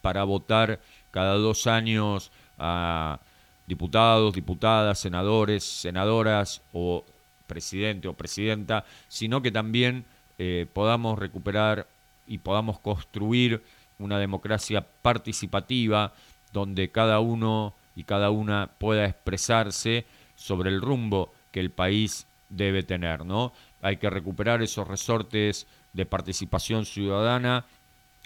para 0.04 0.26
votar 0.26 0.82
cada 1.12 1.36
dos 1.36 1.66
años 1.66 2.30
a 2.60 3.20
diputados, 3.66 4.34
diputadas, 4.34 5.00
senadores, 5.00 5.64
senadoras 5.64 6.62
o 6.74 7.06
presidente 7.48 8.10
o 8.10 8.14
presidenta, 8.14 8.84
sino 9.08 9.42
que 9.42 9.50
también 9.52 10.04
eh, 10.38 10.68
podamos 10.74 11.18
recuperar 11.18 11.88
y 12.28 12.40
podamos 12.40 12.80
construir 12.80 13.64
una 13.98 14.20
democracia 14.20 14.86
participativa 15.02 16.12
donde 16.52 16.92
cada 16.92 17.22
uno 17.22 17.74
y 17.96 18.04
cada 18.04 18.30
una 18.30 18.72
pueda 18.78 19.06
expresarse 19.06 20.06
sobre 20.36 20.70
el 20.70 20.82
rumbo 20.82 21.34
que 21.54 21.62
el 21.62 21.72
país 21.72 22.28
debe 22.50 22.84
tener, 22.84 23.26
¿no? 23.26 23.54
Hay 23.82 23.98
que 23.98 24.10
recuperar 24.10 24.62
esos 24.62 24.86
resortes 24.86 25.66
de 25.94 26.06
participación 26.06 26.86
ciudadana, 26.86 27.66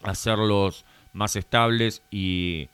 hacerlos 0.02 0.86
más 1.18 1.36
estables 1.36 2.02
y 2.12 2.70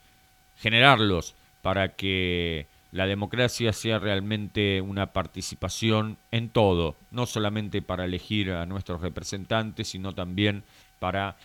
generarlos 0.58 1.34
para 1.62 1.88
que 1.96 2.66
la 2.92 3.06
democracia 3.06 3.72
sea 3.72 3.98
realmente 3.98 4.80
una 4.80 5.06
participación 5.06 6.16
en 6.30 6.50
todo, 6.50 6.94
no 7.10 7.26
solamente 7.26 7.82
para 7.82 8.04
elegir 8.04 8.52
a 8.52 8.66
nuestros 8.66 9.00
representantes, 9.00 9.88
sino 9.88 10.12
también 10.12 10.62
para 11.00 11.36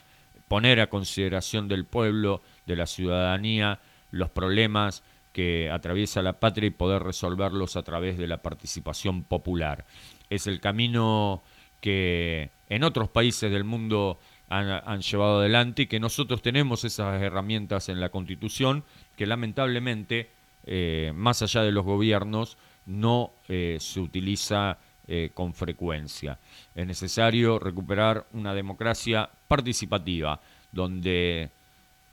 poner 0.47 0.79
a 0.81 0.89
consideración 0.89 1.67
del 1.67 1.85
pueblo, 1.85 2.41
de 2.67 2.75
la 2.75 2.85
ciudadanía, 2.85 3.79
los 4.11 4.29
problemas 4.29 5.01
que 5.31 5.71
atraviesa 5.71 6.21
la 6.21 6.33
patria 6.33 6.67
y 6.67 6.71
poder 6.71 7.01
resolverlos 7.01 7.77
a 7.77 7.83
través 7.83 8.17
de 8.17 8.27
la 8.27 8.37
participación 8.37 9.23
popular. 9.23 9.85
Es 10.29 10.47
el 10.47 10.59
camino 10.59 11.41
que 11.81 12.49
en 12.67 12.83
otros 12.83 13.09
países 13.09 13.51
del 13.51 13.63
mundo 13.63 14.19
han, 14.49 15.01
llevado 15.01 15.39
adelante 15.39 15.83
y 15.83 15.87
que 15.87 15.99
nosotros 15.99 16.41
tenemos 16.41 16.83
esas 16.83 17.21
herramientas 17.21 17.89
en 17.89 17.99
la 17.99 18.09
Constitución 18.09 18.83
que 19.15 19.27
lamentablemente 19.27 20.29
eh, 20.65 21.11
más 21.15 21.41
allá 21.41 21.63
de 21.63 21.71
los 21.71 21.85
gobiernos, 21.85 22.57
no 22.85 23.31
eh, 23.47 23.77
se 23.79 23.99
utiliza 23.99 24.77
eh, 25.07 25.31
con 25.33 25.53
frecuencia. 25.53 26.37
Es 26.75 26.85
necesario 26.85 27.59
recuperar 27.59 28.27
una 28.33 28.53
democracia 28.53 29.29
participativa, 29.47 30.39
donde 30.71 31.49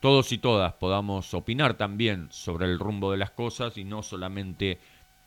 todos 0.01 0.33
y 0.33 0.39
todas 0.39 0.73
podamos 0.75 1.35
opinar 1.35 1.75
también 1.75 2.29
sobre 2.31 2.67
el 2.67 2.79
rumbo 2.79 3.11
de 3.11 3.19
las 3.19 3.31
cosas 3.31 3.77
y 3.77 3.85
no 3.85 4.03
solamente 4.03 4.79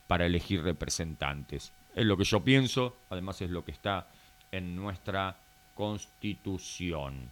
para 0.07 0.25
elegir 0.25 0.63
representantes. 0.63 1.71
Es 1.95 2.05
lo 2.05 2.17
que 2.17 2.23
yo 2.23 2.39
pienso, 2.43 2.97
además 3.09 3.41
es 3.41 3.49
lo 3.49 3.63
que 3.65 3.71
está 3.71 4.07
en 4.51 4.75
nuestra 4.75 5.35
constitución. 5.79 7.31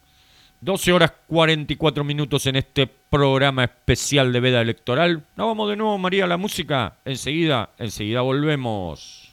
12 0.61 0.93
horas 0.93 1.11
44 1.27 2.05
minutos 2.05 2.45
en 2.45 2.55
este 2.55 2.87
programa 2.87 3.65
especial 3.65 4.31
de 4.31 4.39
veda 4.39 4.61
electoral. 4.61 5.25
Nos 5.35 5.47
vamos 5.47 5.69
de 5.69 5.75
nuevo, 5.75 5.97
María, 5.97 6.23
a 6.23 6.27
la 6.27 6.37
música. 6.37 6.95
Enseguida, 7.03 7.71
enseguida 7.77 8.21
volvemos. 8.21 9.26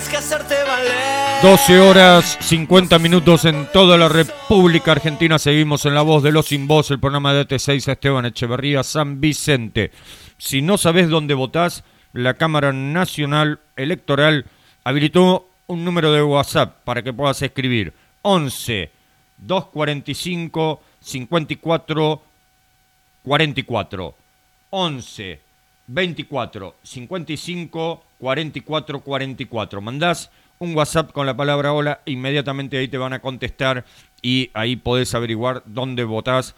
Tienes 0.00 0.08
que 0.08 0.16
hacerte 0.16 0.54
valer. 0.66 1.42
12 1.42 1.78
horas 1.78 2.38
50 2.40 2.98
minutos 2.98 3.44
en 3.44 3.66
toda 3.70 3.98
la 3.98 4.08
República 4.08 4.92
Argentina. 4.92 5.38
Seguimos 5.38 5.84
en 5.84 5.94
La 5.94 6.00
Voz 6.00 6.22
de 6.22 6.32
los 6.32 6.46
Sin 6.46 6.66
Voz, 6.66 6.90
el 6.90 6.98
programa 6.98 7.34
de 7.34 7.46
T6 7.46 7.86
Esteban 7.86 8.24
Echeverría 8.24 8.82
San 8.82 9.20
Vicente. 9.20 9.90
Si 10.38 10.62
no 10.62 10.78
sabes 10.78 11.10
dónde 11.10 11.34
votás, 11.34 11.84
la 12.14 12.34
Cámara 12.34 12.72
Nacional 12.72 13.60
Electoral 13.76 14.46
habilitó 14.84 15.50
un 15.66 15.84
número 15.84 16.12
de 16.12 16.22
WhatsApp 16.22 16.78
para 16.84 17.02
que 17.02 17.12
puedas 17.12 17.42
escribir 17.42 17.92
11 18.22 18.90
245 19.36 20.80
54 21.00 22.22
44 23.22 24.14
11 24.70 25.49
24 25.92 26.76
55 26.82 28.04
44 28.18 29.00
44. 29.00 29.80
Mandás 29.80 30.30
un 30.58 30.76
WhatsApp 30.76 31.12
con 31.12 31.26
la 31.26 31.36
palabra 31.36 31.72
hola, 31.72 32.00
inmediatamente 32.06 32.78
ahí 32.78 32.86
te 32.86 32.98
van 32.98 33.12
a 33.12 33.20
contestar 33.20 33.84
y 34.22 34.50
ahí 34.54 34.76
podés 34.76 35.14
averiguar 35.14 35.62
dónde 35.66 36.04
votás. 36.04 36.54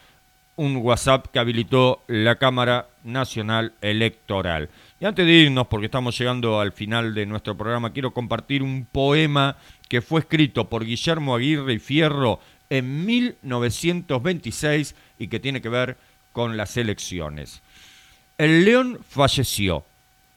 Un 0.55 0.77
WhatsApp 0.77 1.29
que 1.33 1.39
habilitó 1.39 2.03
la 2.09 2.37
Cámara 2.37 2.87
Nacional 3.05 3.73
Electoral. 3.81 4.69
Y 5.01 5.07
antes 5.07 5.25
de 5.25 5.33
irnos, 5.33 5.67
porque 5.67 5.87
estamos 5.87 6.19
llegando 6.19 6.61
al 6.61 6.73
final 6.73 7.15
de 7.15 7.25
nuestro 7.25 7.57
programa, 7.57 7.93
quiero 7.93 8.13
compartir 8.13 8.63
un 8.63 8.85
poema 8.85 9.57
que 9.89 10.03
fue 10.03 10.21
escrito 10.21 10.69
por 10.69 10.85
Guillermo 10.85 11.35
Aguirre 11.35 11.73
y 11.73 11.79
Fierro 11.79 12.39
en 12.69 13.07
1926 13.07 14.95
y 15.19 15.29
que 15.29 15.41
tiene 15.41 15.63
que 15.63 15.71
ver 15.71 15.97
con 16.33 16.57
las 16.57 16.77
elecciones. 16.77 17.63
El 18.43 18.65
león 18.65 18.99
falleció, 19.09 19.85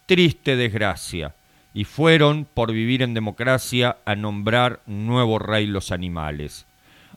triste 0.06 0.56
desgracia, 0.56 1.34
y 1.74 1.86
fueron, 1.86 2.46
por 2.46 2.72
vivir 2.72 3.02
en 3.02 3.16
democracia, 3.16 3.98
a 4.06 4.14
nombrar 4.14 4.80
nuevo 4.86 5.40
rey 5.40 5.66
los 5.66 5.92
animales. 5.92 6.68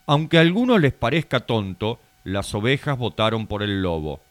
Aunque 0.06 0.38
a 0.38 0.40
algunos 0.40 0.80
les 0.80 0.94
parezca 0.94 1.40
tonto, 1.40 2.00
las 2.24 2.54
ovejas 2.54 2.96
votaron 2.96 3.46
por 3.46 3.62
el 3.62 3.82
lobo. 3.82 4.22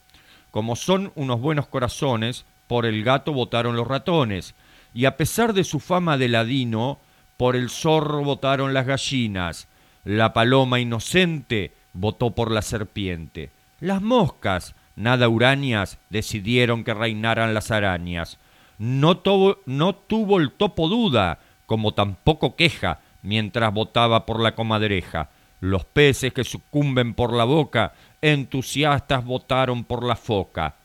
Como 0.50 0.76
son 0.76 1.12
unos 1.14 1.40
buenos 1.40 1.68
corazones, 1.68 2.44
por 2.66 2.88
el 2.88 3.04
gato 3.04 3.34
votaron 3.34 3.76
los 3.76 3.88
ratones, 3.88 4.56
y 4.96 5.06
a 5.06 5.16
pesar 5.16 5.54
de 5.54 5.64
su 5.64 5.80
fama 5.80 6.18
de 6.18 6.28
ladino, 6.28 6.98
por 7.38 7.56
el 7.56 7.70
zorro 7.70 8.24
votaron 8.24 8.74
las 8.74 8.88
gallinas, 8.88 9.68
la 10.06 10.34
paloma 10.34 10.80
inocente 10.80 11.72
votó 11.94 12.32
por 12.32 12.50
la 12.50 12.64
serpiente. 12.64 13.52
Las 13.80 14.02
moscas, 14.02 14.74
nada 14.98 15.30
uranias, 15.30 15.98
decidieron 16.10 16.84
que 16.84 16.94
reinaran 16.94 17.54
las 17.54 17.72
arañas. 17.72 18.38
No, 18.78 19.18
tuvo, 19.18 19.60
no 19.66 19.96
tuvo 19.96 20.40
el 20.40 20.52
topo 20.52 20.90
duda, 20.90 21.40
como 21.66 21.94
tampoco 21.94 22.58
queja, 22.58 23.00
mientras 23.22 23.74
votaba 23.74 24.26
por 24.26 24.42
la 24.42 24.56
comadreja. 24.56 25.30
Los 25.62 25.86
peces 25.86 26.34
que 26.34 26.44
sucumben 26.44 27.14
por 27.14 27.34
la 27.34 27.46
boca, 27.46 27.94
entusiastas 28.22 29.24
votaron 29.24 29.86
por 29.86 30.04
la 30.04 30.16
foca. 30.16 30.76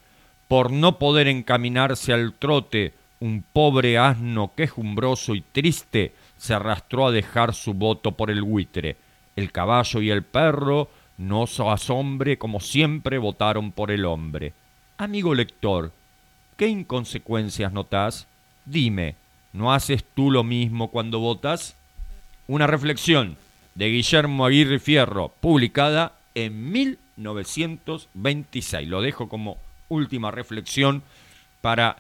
Por 0.49 0.71
no 0.71 0.99
poder 0.99 1.29
encaminarse 1.29 2.13
al 2.13 2.35
trote, 2.35 2.95
un 3.21 3.45
pobre 3.53 3.99
asno 3.99 4.53
quejumbroso 4.55 5.35
y 5.35 5.41
triste 5.41 6.15
se 6.37 6.55
arrastró 6.55 7.07
a 7.07 7.13
dejar 7.13 7.55
su 7.55 7.75
voto 7.75 8.13
por 8.13 8.31
el 8.31 8.43
buitre. 8.43 8.97
El 9.37 9.53
caballo 9.53 10.03
y 10.03 10.11
el 10.11 10.25
perro, 10.25 10.89
no 11.23 11.47
se 11.47 11.67
asombre, 11.67 12.37
como 12.37 12.61
siempre 12.61 13.17
votaron 13.19 13.73
por 13.73 13.91
el 13.91 14.05
hombre. 14.05 14.53
Amigo 14.99 15.35
lector, 15.35 15.93
¿qué 16.57 16.69
inconsecuencias 16.69 17.73
notas? 17.73 18.27
Dime, 18.65 19.17
¿no 19.53 19.73
haces 19.73 20.05
tú 20.15 20.31
lo 20.31 20.45
mismo 20.45 20.91
cuando 20.91 21.19
votas? 21.21 21.77
Una 22.49 22.67
reflexión 22.67 23.37
de 23.75 23.89
Guillermo 23.89 24.45
Aguirre 24.45 24.79
Fierro, 24.79 25.33
publicada 25.41 26.13
en 26.35 26.71
1926. 26.73 28.89
Lo 28.89 29.01
dejo 29.01 29.29
como 29.29 29.57
última 29.89 30.31
reflexión 30.31 31.03
para 31.61 31.97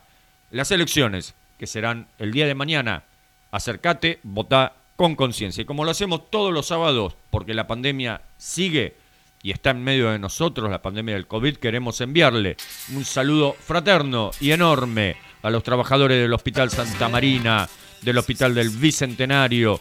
las 0.50 0.70
elecciones 0.70 1.34
que 1.58 1.66
serán 1.66 2.06
el 2.18 2.32
día 2.32 2.46
de 2.46 2.54
mañana. 2.54 3.04
Acércate, 3.52 4.18
vota 4.22 4.74
con 4.96 5.14
conciencia. 5.14 5.62
Y 5.62 5.66
como 5.66 5.84
lo 5.84 5.92
hacemos 5.92 6.30
todos 6.30 6.52
los 6.52 6.66
sábados, 6.66 7.16
porque 7.30 7.54
la 7.54 7.66
pandemia 7.66 8.20
sigue 8.36 8.96
y 9.42 9.50
está 9.50 9.70
en 9.70 9.82
medio 9.82 10.10
de 10.10 10.18
nosotros, 10.18 10.70
la 10.70 10.82
pandemia 10.82 11.14
del 11.14 11.26
COVID, 11.26 11.56
queremos 11.56 12.00
enviarle 12.00 12.56
un 12.94 13.04
saludo 13.04 13.56
fraterno 13.58 14.30
y 14.40 14.52
enorme 14.52 15.16
a 15.42 15.50
los 15.50 15.64
trabajadores 15.64 16.22
del 16.22 16.32
Hospital 16.32 16.70
Santa 16.70 17.08
Marina, 17.08 17.68
del 18.02 18.18
Hospital 18.18 18.54
del 18.54 18.70
Bicentenario, 18.70 19.80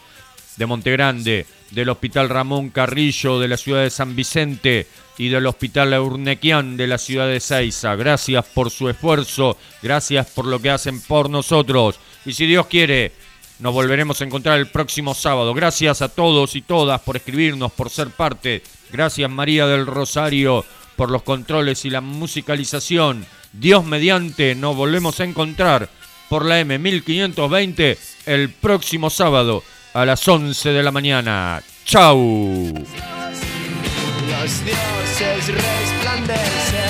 de 0.58 0.66
Montegrande, 0.66 1.46
del 1.70 1.90
Hospital 1.90 2.30
Ramón 2.30 2.70
Carrillo 2.70 3.40
de 3.40 3.48
la 3.48 3.58
ciudad 3.58 3.84
de 3.84 3.92
San 3.92 4.16
Vicente 4.16 4.88
y 5.18 5.30
del 5.30 5.46
Hospital 5.46 5.94
Urnequian 6.00 6.76
de 6.76 6.88
la 6.88 6.98
ciudad 6.98 7.28
de 7.28 7.40
Seiza. 7.40 7.96
Gracias 7.96 8.44
por 8.46 8.72
su 8.72 8.90
esfuerzo, 8.90 9.58
gracias 9.84 10.28
por 10.32 10.46
lo 10.46 10.60
que 10.60 10.72
hacen 10.72 11.00
por 11.02 11.30
nosotros. 11.30 12.00
Y 12.26 12.34
si 12.34 12.48
Dios 12.48 12.66
quiere, 12.66 13.12
nos 13.60 13.74
volveremos 13.74 14.20
a 14.20 14.26
encontrar 14.26 14.58
el 14.58 14.68
próximo 14.68 15.14
sábado. 15.14 15.54
Gracias 15.54 16.02
a 16.02 16.10
todos 16.10 16.56
y 16.56 16.64
todas 16.64 17.00
por 17.02 17.16
escribirnos, 17.16 17.72
por 17.72 17.92
ser 17.92 18.10
parte. 18.10 18.64
Gracias 18.92 19.30
María 19.30 19.68
del 19.68 19.86
Rosario 19.86 20.66
por 20.96 21.10
los 21.10 21.24
controles 21.24 21.86
y 21.86 21.90
la 21.90 22.02
musicalización. 22.02 23.26
Dios 23.54 23.86
mediante, 23.86 24.56
nos 24.56 24.76
volvemos 24.76 25.20
a 25.20 25.24
encontrar 25.24 25.90
por 26.30 26.46
la 26.46 26.62
M1520 26.62 27.98
el 28.26 28.50
próximo 28.50 29.10
sábado 29.10 29.64
a 29.94 30.06
las 30.06 30.28
11 30.28 30.70
de 30.70 30.84
la 30.84 30.92
mañana. 30.92 31.62
¡Chau! 31.86 32.74
Los 34.30 34.66
dioses 34.66 35.48
resplandecen 35.48 36.81